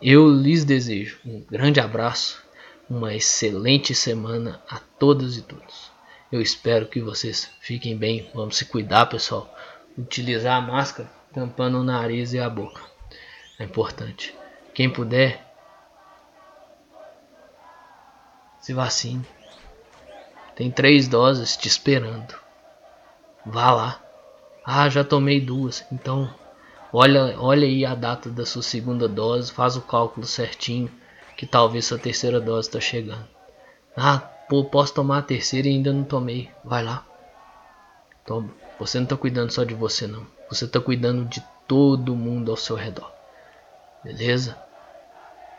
Eu 0.00 0.28
lhes 0.28 0.64
desejo 0.64 1.18
um 1.26 1.40
grande 1.40 1.80
abraço, 1.80 2.42
uma 2.88 3.14
excelente 3.14 3.94
semana 3.94 4.62
a 4.70 4.78
todas 4.78 5.36
e 5.36 5.42
todos. 5.42 5.90
Eu 6.30 6.42
espero 6.42 6.86
que 6.86 7.00
vocês 7.00 7.50
fiquem 7.60 7.96
bem. 7.96 8.30
Vamos 8.34 8.58
se 8.58 8.66
cuidar, 8.66 9.06
pessoal. 9.06 9.52
Utilizar 9.96 10.58
a 10.58 10.60
máscara 10.60 11.10
tampando 11.32 11.78
o 11.78 11.84
nariz 11.84 12.34
e 12.34 12.38
a 12.38 12.48
boca. 12.48 12.82
É 13.58 13.64
importante. 13.64 14.34
Quem 14.74 14.90
puder, 14.90 15.47
se 18.68 18.74
vacine. 18.74 19.24
Tem 20.54 20.70
três 20.70 21.08
doses 21.08 21.56
te 21.56 21.66
esperando. 21.66 22.34
Vá 23.46 23.70
lá. 23.70 24.02
Ah, 24.62 24.90
já 24.90 25.02
tomei 25.02 25.40
duas. 25.40 25.86
Então, 25.90 26.30
olha, 26.92 27.34
olha 27.40 27.66
aí 27.66 27.86
a 27.86 27.94
data 27.94 28.28
da 28.28 28.44
sua 28.44 28.62
segunda 28.62 29.08
dose, 29.08 29.50
faz 29.50 29.74
o 29.74 29.80
cálculo 29.80 30.26
certinho, 30.26 30.90
que 31.34 31.46
talvez 31.46 31.86
sua 31.86 31.98
terceira 31.98 32.38
dose 32.38 32.68
está 32.68 32.78
chegando. 32.78 33.26
Ah, 33.96 34.18
pô, 34.18 34.62
posso 34.66 34.92
tomar 34.92 35.18
a 35.18 35.22
terceira 35.22 35.66
e 35.66 35.70
ainda 35.70 35.90
não 35.90 36.04
tomei. 36.04 36.50
Vai 36.62 36.84
lá. 36.84 37.06
Toma. 38.26 38.50
Você 38.78 38.98
não 38.98 39.04
está 39.04 39.16
cuidando 39.16 39.50
só 39.50 39.64
de 39.64 39.72
você 39.72 40.06
não. 40.06 40.26
Você 40.50 40.66
está 40.66 40.78
cuidando 40.78 41.24
de 41.24 41.42
todo 41.66 42.14
mundo 42.14 42.50
ao 42.50 42.56
seu 42.58 42.76
redor. 42.76 43.10
Beleza? 44.04 44.58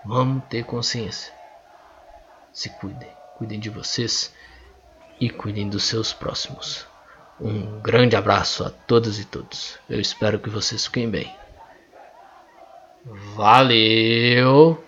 Vamos 0.05 0.43
ter 0.47 0.63
consciência. 0.63 1.38
Se 2.59 2.69
cuidem. 2.71 3.07
Cuidem 3.37 3.57
de 3.57 3.69
vocês 3.69 4.35
e 5.17 5.29
cuidem 5.29 5.69
dos 5.69 5.85
seus 5.85 6.11
próximos. 6.11 6.85
Um 7.39 7.79
grande 7.79 8.17
abraço 8.17 8.65
a 8.65 8.69
todas 8.69 9.17
e 9.17 9.23
todos. 9.23 9.79
Eu 9.89 9.97
espero 9.97 10.37
que 10.39 10.49
vocês 10.49 10.85
fiquem 10.85 11.09
bem. 11.09 11.33
Valeu! 13.33 14.83